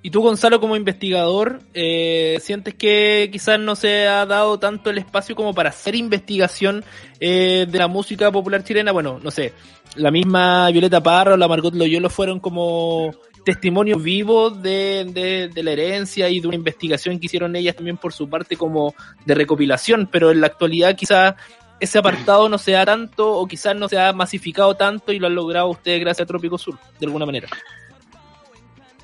Y 0.01 0.11
tú, 0.11 0.21
Gonzalo, 0.21 0.59
como 0.59 0.75
investigador, 0.75 1.61
eh, 1.73 2.37
¿sientes 2.39 2.75
que 2.75 3.27
quizás 3.31 3.59
no 3.59 3.75
se 3.75 4.07
ha 4.07 4.25
dado 4.27 4.59
tanto 4.59 4.91
el 4.91 4.99
espacio 4.99 5.35
como 5.35 5.53
para 5.53 5.69
hacer 5.69 5.95
investigación 5.95 6.83
eh, 7.19 7.65
de 7.67 7.79
la 7.79 7.87
música 7.87 8.31
popular 8.31 8.63
chilena? 8.63 8.91
Bueno, 8.91 9.19
no 9.23 9.31
sé, 9.31 9.53
la 9.95 10.11
misma 10.11 10.69
Violeta 10.69 11.01
Parra 11.01 11.35
la 11.37 11.47
Margot 11.47 11.73
Loyola 11.73 12.09
fueron 12.09 12.39
como 12.39 13.15
testimonios 13.43 14.01
vivos 14.03 14.61
de, 14.61 15.07
de, 15.11 15.49
de 15.49 15.63
la 15.63 15.71
herencia 15.71 16.29
y 16.29 16.39
de 16.39 16.47
una 16.47 16.55
investigación 16.55 17.19
que 17.19 17.27
hicieron 17.27 17.55
ellas 17.55 17.75
también 17.75 17.97
por 17.97 18.13
su 18.13 18.29
parte 18.29 18.57
como 18.57 18.93
de 19.25 19.33
recopilación, 19.33 20.07
pero 20.11 20.31
en 20.31 20.41
la 20.41 20.47
actualidad 20.47 20.95
quizás 20.95 21.35
ese 21.79 21.97
apartado 21.97 22.47
no 22.49 22.57
se 22.57 22.71
da 22.71 22.85
tanto 22.85 23.31
o 23.31 23.47
quizás 23.47 23.75
no 23.75 23.89
se 23.89 23.99
ha 23.99 24.13
masificado 24.13 24.75
tanto 24.75 25.11
y 25.11 25.19
lo 25.19 25.27
han 25.27 25.35
logrado 25.35 25.67
ustedes 25.69 25.99
gracias 25.99 26.25
a 26.25 26.27
Trópico 26.27 26.57
Sur, 26.57 26.77
de 26.99 27.05
alguna 27.05 27.25
manera. 27.25 27.47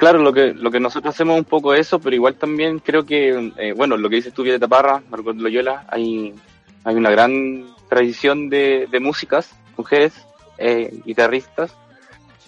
Claro, 0.02 0.18
lo 0.18 0.34
que, 0.34 0.56
lo 0.56 0.72
que 0.72 0.80
nosotros 0.80 1.14
hacemos 1.14 1.38
un 1.38 1.44
poco 1.44 1.76
eso, 1.76 2.00
pero 2.00 2.16
igual 2.16 2.34
también 2.34 2.80
creo 2.80 3.06
que, 3.06 3.52
eh, 3.58 3.72
bueno, 3.74 3.98
lo 3.98 4.10
que 4.10 4.16
dices 4.16 4.34
tú, 4.34 4.42
Violeta 4.42 4.68
Parra, 4.68 5.04
Margot 5.12 5.36
Loyola, 5.36 5.86
hay, 5.90 6.34
hay 6.84 6.96
una 6.96 7.12
gran 7.12 7.68
tradición 7.88 8.50
de, 8.50 8.88
de 8.90 9.00
músicas, 9.00 9.56
mujeres, 9.78 10.14
eh, 10.58 10.92
guitarristas, 11.06 11.76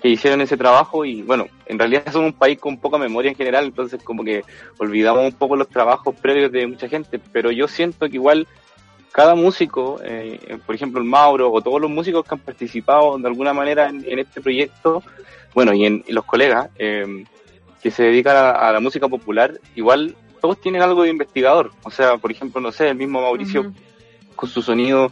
que 0.02 0.10
hicieron 0.10 0.42
ese 0.42 0.58
trabajo 0.58 1.06
y, 1.06 1.22
bueno, 1.22 1.46
en 1.68 1.78
realidad 1.78 2.12
somos 2.12 2.32
un 2.32 2.40
país 2.40 2.58
con 2.58 2.80
poca 2.80 2.98
memoria 2.98 3.30
en 3.30 3.38
general, 3.38 3.66
entonces 3.66 4.02
como 4.02 4.24
que 4.24 4.44
olvidamos 4.80 5.24
un 5.24 5.34
poco 5.34 5.56
los 5.56 5.70
trabajos 5.70 6.16
previos 6.16 6.52
de 6.52 6.66
mucha 6.66 6.90
gente, 6.90 7.20
pero 7.20 7.52
yo 7.52 7.68
siento 7.68 8.10
que 8.10 8.16
igual 8.16 8.48
cada 9.12 9.36
músico, 9.36 10.00
eh, 10.04 10.58
por 10.66 10.74
ejemplo 10.74 11.00
el 11.00 11.06
Mauro 11.06 11.52
o 11.52 11.62
todos 11.62 11.80
los 11.80 11.92
músicos 11.92 12.26
que 12.26 12.34
han 12.34 12.42
participado 12.42 13.16
de 13.20 13.28
alguna 13.28 13.54
manera 13.54 13.90
en, 13.90 14.18
este 14.18 14.42
proyecto, 14.42 15.04
bueno, 15.54 15.72
y 15.76 15.86
en 15.86 16.04
los 16.08 16.26
colegas, 16.26 16.72
eh, 16.80 17.26
que 17.84 17.92
se 17.92 18.04
dedican 18.04 18.36
a, 18.38 18.52
a 18.52 18.72
la 18.72 18.80
música 18.80 19.08
popular, 19.08 19.60
igual 19.76 20.16
todos 20.42 20.60
tienen 20.60 20.82
algo 20.82 21.04
de 21.04 21.10
investigador. 21.10 21.72
O 21.84 21.92
sea, 21.92 22.18
por 22.18 22.32
ejemplo, 22.32 22.60
no 22.62 22.72
sé, 22.72 22.88
el 22.88 22.96
mismo 22.96 23.22
Mauricio 23.22 23.74
con 24.36 24.50
su 24.50 24.62
sonido 24.62 25.12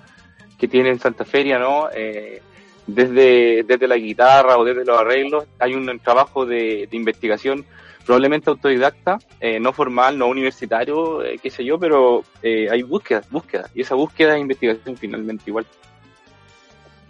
que 0.58 0.68
tiene 0.68 0.90
en 0.90 1.00
Santa 1.00 1.26
Feria, 1.26 1.60
¿no? 1.60 1.90
Eh, 1.94 2.42
desde, 2.88 3.64
desde 3.64 3.88
la 3.88 3.98
guitarra 3.98 4.58
o 4.58 4.64
desde 4.64 4.86
los 4.86 5.00
arreglos, 5.00 5.46
hay 5.60 5.74
un 5.74 6.00
trabajo 6.00 6.46
de, 6.46 6.88
de 6.90 6.98
investigación 6.98 7.66
probablemente 8.06 8.50
autodidacta, 8.50 9.20
eh, 9.40 9.60
no 9.60 9.74
formal, 9.74 10.18
no 10.18 10.28
universitario, 10.28 11.24
eh, 11.24 11.40
qué 11.42 11.50
sé 11.50 11.64
yo, 11.64 11.78
pero 11.78 12.24
eh, 12.42 12.68
hay 12.70 12.82
búsqueda, 12.84 13.22
búsqueda, 13.30 13.70
y 13.76 13.82
esa 13.82 13.96
búsqueda 13.96 14.36
es 14.36 14.42
investigación 14.42 14.98
finalmente 14.98 15.44
igual. 15.48 15.66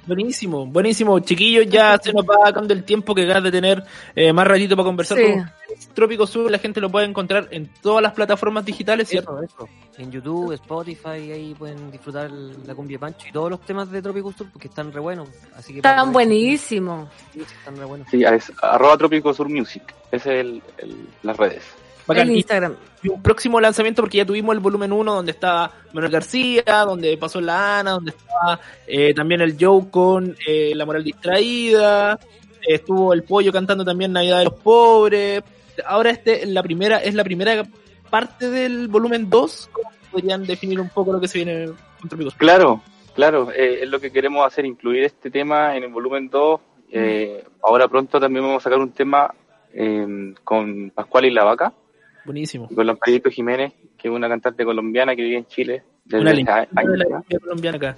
Buenísimo, 0.07 0.65
buenísimo, 0.65 1.19
chiquillos, 1.19 1.67
ya 1.67 1.97
se 2.01 2.11
nos 2.11 2.25
va 2.25 2.47
acabando 2.49 2.73
el 2.73 2.83
tiempo 2.83 3.13
que 3.13 3.25
ganas 3.25 3.43
de 3.43 3.51
tener 3.51 3.83
eh, 4.15 4.33
más 4.33 4.47
ratito 4.47 4.75
para 4.75 4.85
conversar 4.85 5.17
Sí. 5.17 5.23
con. 5.33 5.51
Trópico 5.93 6.27
Sur 6.27 6.49
la 6.51 6.57
gente 6.57 6.81
lo 6.81 6.89
puede 6.89 7.05
encontrar 7.05 7.47
en 7.51 7.69
todas 7.81 8.01
las 8.03 8.11
plataformas 8.13 8.65
digitales, 8.65 9.07
¿cierto? 9.07 9.41
Eso, 9.41 9.65
eso. 9.65 9.69
En 10.01 10.11
YouTube, 10.11 10.51
Spotify, 10.53 11.31
ahí 11.31 11.55
pueden 11.57 11.91
disfrutar 11.91 12.29
la 12.31 12.75
cumbia 12.75 12.95
de 12.95 12.99
Pancho 12.99 13.27
y 13.27 13.31
todos 13.31 13.49
los 13.51 13.61
temas 13.61 13.89
de 13.91 14.01
Tropical 14.01 14.33
Sur 14.35 14.47
porque 14.51 14.67
están 14.67 14.91
re 14.91 14.99
buenos. 14.99 15.29
Así 15.55 15.73
que 15.73 15.79
Están 15.79 16.11
buenísimos. 16.11 17.07
Sí, 17.33 17.41
están 17.41 17.77
re 17.77 17.85
buenos. 17.85 18.07
Sí, 18.09 18.23
es 18.23 18.51
arroba 18.61 18.97
Trópico 18.97 19.33
Sur 19.33 19.49
Music. 19.49 19.83
Ese 20.11 20.39
es 20.39 20.45
el, 20.45 20.61
el- 20.79 21.07
las 21.23 21.37
redes. 21.37 21.63
Bacán. 22.13 22.29
En 22.29 22.35
Instagram. 22.37 22.75
y 23.03 23.09
un 23.09 23.21
próximo 23.21 23.59
lanzamiento 23.59 24.01
porque 24.01 24.17
ya 24.17 24.25
tuvimos 24.25 24.53
el 24.53 24.59
volumen 24.59 24.91
1 24.91 25.15
donde 25.15 25.31
estaba 25.31 25.71
Manuel 25.93 26.11
García, 26.11 26.63
donde 26.85 27.17
pasó 27.17 27.41
la 27.41 27.79
Ana, 27.79 27.91
donde 27.91 28.11
estaba 28.11 28.59
eh, 28.87 29.13
también 29.13 29.41
el 29.41 29.57
Joe 29.59 29.89
con 29.89 30.35
eh, 30.47 30.73
La 30.75 30.85
Moral 30.85 31.03
Distraída, 31.03 32.19
eh, 32.61 32.75
estuvo 32.75 33.13
el 33.13 33.23
Pollo 33.23 33.51
cantando 33.51 33.83
también 33.83 34.11
Navidad 34.11 34.39
de 34.39 34.45
los 34.45 34.53
Pobres. 34.55 35.43
Ahora 35.85 36.11
este 36.11 36.45
la 36.45 36.61
primera 36.61 36.97
es 36.97 37.15
la 37.15 37.23
primera 37.23 37.63
parte 38.11 38.49
del 38.51 38.87
volumen 38.87 39.29
2. 39.29 39.69
¿Cómo 39.71 39.89
podrían 40.11 40.45
definir 40.45 40.79
un 40.79 40.89
poco 40.89 41.13
lo 41.13 41.19
que 41.19 41.27
se 41.27 41.39
viene 41.39 41.67
con 41.99 42.09
Trópicos? 42.09 42.35
Claro, 42.35 42.81
claro, 43.15 43.51
eh, 43.51 43.79
es 43.81 43.89
lo 43.89 43.99
que 43.99 44.11
queremos 44.11 44.45
hacer, 44.45 44.65
incluir 44.65 45.03
este 45.03 45.31
tema 45.31 45.75
en 45.75 45.83
el 45.83 45.89
volumen 45.91 46.29
2. 46.29 46.59
Eh, 46.91 47.43
ahora 47.63 47.87
pronto 47.87 48.19
también 48.19 48.45
vamos 48.45 48.61
a 48.61 48.65
sacar 48.65 48.79
un 48.79 48.91
tema 48.91 49.33
eh, 49.73 50.33
con 50.43 50.91
Pascual 50.91 51.25
y 51.25 51.31
la 51.31 51.45
Vaca, 51.45 51.73
Buenísimo. 52.25 52.67
y 52.69 52.75
con 52.75 52.85
Lamparito 52.87 53.29
Jiménez, 53.29 53.73
que 53.97 54.07
es 54.07 54.13
una 54.13 54.29
cantante 54.29 54.63
colombiana 54.63 55.15
que 55.15 55.23
vive 55.23 55.37
en 55.37 55.45
Chile 55.47 55.83
desde 56.05 56.21
Una 56.21 56.31
leyenda 56.31 56.67
años 56.75 56.91
de 56.93 56.97
la 56.97 57.39
colombiana 57.39 57.77
acá. 57.77 57.97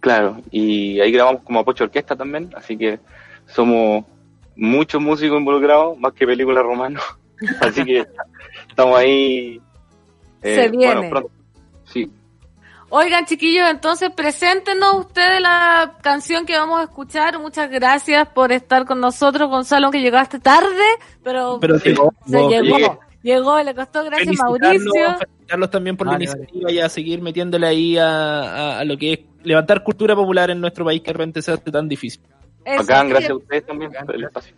Claro, 0.00 0.40
y 0.50 1.00
ahí 1.00 1.10
grabamos 1.10 1.42
como 1.42 1.60
Apocho 1.60 1.84
Orquesta 1.84 2.14
también, 2.14 2.50
así 2.54 2.76
que 2.76 3.00
somos 3.46 4.04
muchos 4.54 5.00
músicos 5.00 5.38
involucrados, 5.38 5.98
más 5.98 6.12
que 6.12 6.26
películas 6.26 6.62
romanos. 6.62 7.02
así 7.60 7.84
que 7.84 8.06
estamos 8.68 8.98
ahí. 8.98 9.60
eh, 10.42 10.54
Se 10.54 10.68
viene. 10.68 10.94
Bueno, 10.94 11.10
pronto. 11.10 11.30
Sí, 11.84 12.10
Oigan, 12.90 13.26
chiquillos, 13.26 13.68
entonces 13.70 14.10
preséntenos 14.10 14.94
ustedes 15.00 15.42
la 15.42 15.98
canción 16.00 16.46
que 16.46 16.56
vamos 16.56 16.80
a 16.80 16.84
escuchar. 16.84 17.38
Muchas 17.38 17.68
gracias 17.70 18.26
por 18.28 18.50
estar 18.50 18.86
con 18.86 18.98
nosotros, 18.98 19.50
Gonzalo, 19.50 19.90
que 19.90 20.00
llegaste 20.00 20.38
tarde, 20.38 20.84
pero, 21.22 21.58
Pero 21.60 21.76
llegó, 21.78 22.14
se 22.26 22.38
llegó. 22.38 22.48
llegó. 22.50 22.76
llegué. 22.78 22.90
Llegó, 23.34 23.62
le 23.62 23.74
costó 23.74 24.04
gracias 24.04 24.36
Mauricio. 24.38 24.90
felicitarlos 25.18 25.70
también 25.70 25.96
por 25.96 26.06
Vale, 26.06 26.24
la 26.24 26.32
iniciativa 26.32 26.72
y 26.72 26.78
a 26.80 26.88
seguir 26.88 27.20
metiéndole 27.20 27.66
ahí 27.66 27.98
a, 27.98 28.06
a- 28.08 28.78
a 28.78 28.84
lo 28.84 28.96
que 28.96 29.12
es 29.12 29.18
levantar 29.42 29.82
cultura 29.84 30.14
popular 30.16 30.50
en 30.50 30.60
nuestro 30.60 30.84
país 30.84 31.00
que 31.02 31.08
de 31.08 31.12
repente 31.12 31.42
se 31.42 31.52
hace 31.52 31.70
tan 31.70 31.88
difícil. 31.88 32.22
Eso, 32.64 32.78
bacán, 32.82 33.08
gracias 33.10 33.30
a 33.30 33.34
ustedes 33.36 33.66
también 33.66 33.92
por 34.04 34.14
el 34.14 34.24
espacio. 34.24 34.54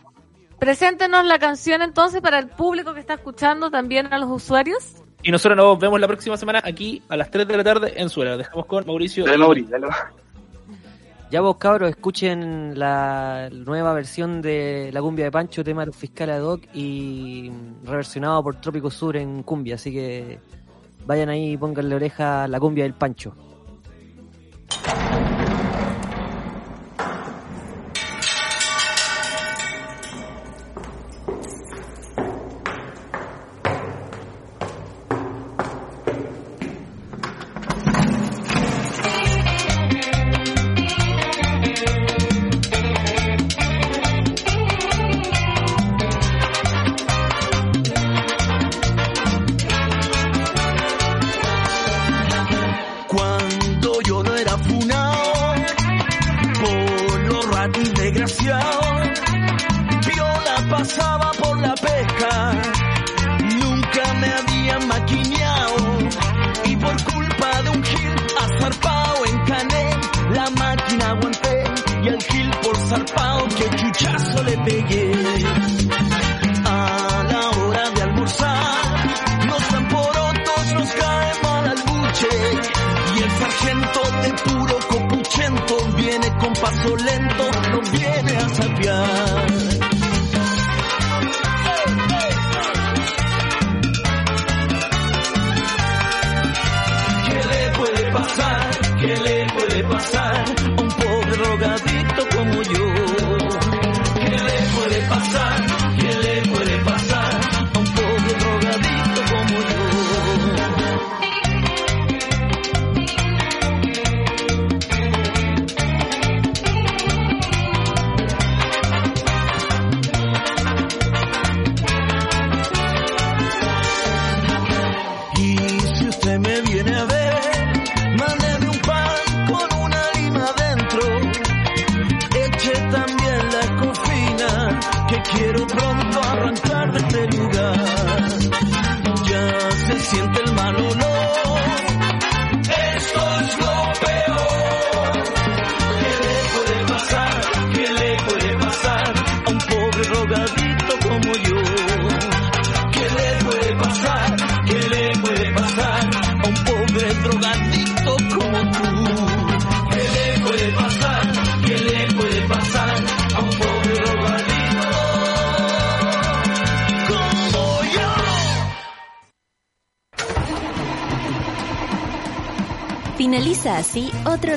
Preséntenos 0.59 1.25
la 1.25 1.39
canción 1.39 1.81
entonces 1.81 2.21
para 2.21 2.39
el 2.39 2.47
público 2.47 2.93
que 2.93 2.99
está 2.99 3.15
escuchando, 3.15 3.69
también 3.71 4.13
a 4.13 4.19
los 4.19 4.29
usuarios. 4.29 4.95
Y 5.23 5.31
nosotros 5.31 5.57
nos 5.57 5.77
vemos 5.79 5.99
la 5.99 6.07
próxima 6.07 6.37
semana 6.37 6.61
aquí 6.63 7.01
a 7.09 7.17
las 7.17 7.29
3 7.29 7.47
de 7.47 7.57
la 7.57 7.63
tarde 7.63 7.93
en 7.95 8.09
Suela. 8.09 8.37
Dejamos 8.37 8.65
con 8.67 8.85
Mauricio. 8.85 9.25
Dale, 9.25 9.37
Mauri, 9.37 9.63
dale. 9.63 9.87
Ya 11.31 11.39
vos 11.39 11.55
cabros, 11.55 11.89
escuchen 11.89 12.77
la 12.77 13.49
nueva 13.49 13.93
versión 13.93 14.41
de 14.41 14.89
La 14.91 14.99
Cumbia 14.99 15.23
de 15.23 15.31
Pancho, 15.31 15.63
tema 15.63 15.83
de 15.83 15.85
los 15.85 15.95
fiscales 15.95 16.35
ad 16.35 16.43
hoc 16.43 16.63
y 16.73 17.49
reversionado 17.85 18.43
por 18.43 18.59
Trópico 18.59 18.91
Sur 18.91 19.15
en 19.15 19.41
cumbia, 19.41 19.75
así 19.75 19.93
que 19.93 20.39
vayan 21.05 21.29
ahí 21.29 21.53
y 21.53 21.57
pónganle 21.57 21.95
oreja 21.95 22.43
a 22.43 22.47
La 22.49 22.59
Cumbia 22.59 22.83
del 22.83 22.95
Pancho. 22.95 23.33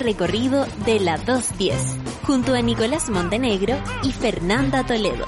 Recorrido 0.05 0.67
de 0.85 1.01
la 1.01 1.17
210, 1.17 1.97
junto 2.25 2.55
a 2.55 2.61
Nicolás 2.61 3.11
Montenegro 3.11 3.75
y 4.05 4.13
Fernanda 4.13 4.85
Toledo. 4.87 5.25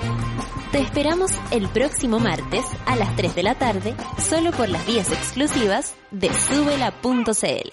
Te 0.71 0.81
esperamos 0.81 1.33
el 1.51 1.69
próximo 1.69 2.21
martes 2.21 2.65
a 2.85 2.95
las 2.95 3.17
3 3.17 3.35
de 3.35 3.43
la 3.43 3.55
tarde, 3.57 3.95
solo 4.19 4.53
por 4.53 4.69
las 4.69 4.87
vías 4.87 5.11
exclusivas 5.11 5.95
de 6.11 6.29
subela.cl. 6.29 7.71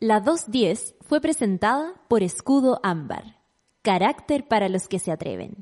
La 0.00 0.20
210 0.20 0.96
fue 1.02 1.20
presentada 1.20 1.94
por 2.08 2.22
Escudo 2.22 2.80
Ámbar, 2.82 3.36
carácter 3.82 4.48
para 4.48 4.68
los 4.68 4.88
que 4.88 4.98
se 4.98 5.12
atreven. 5.12 5.61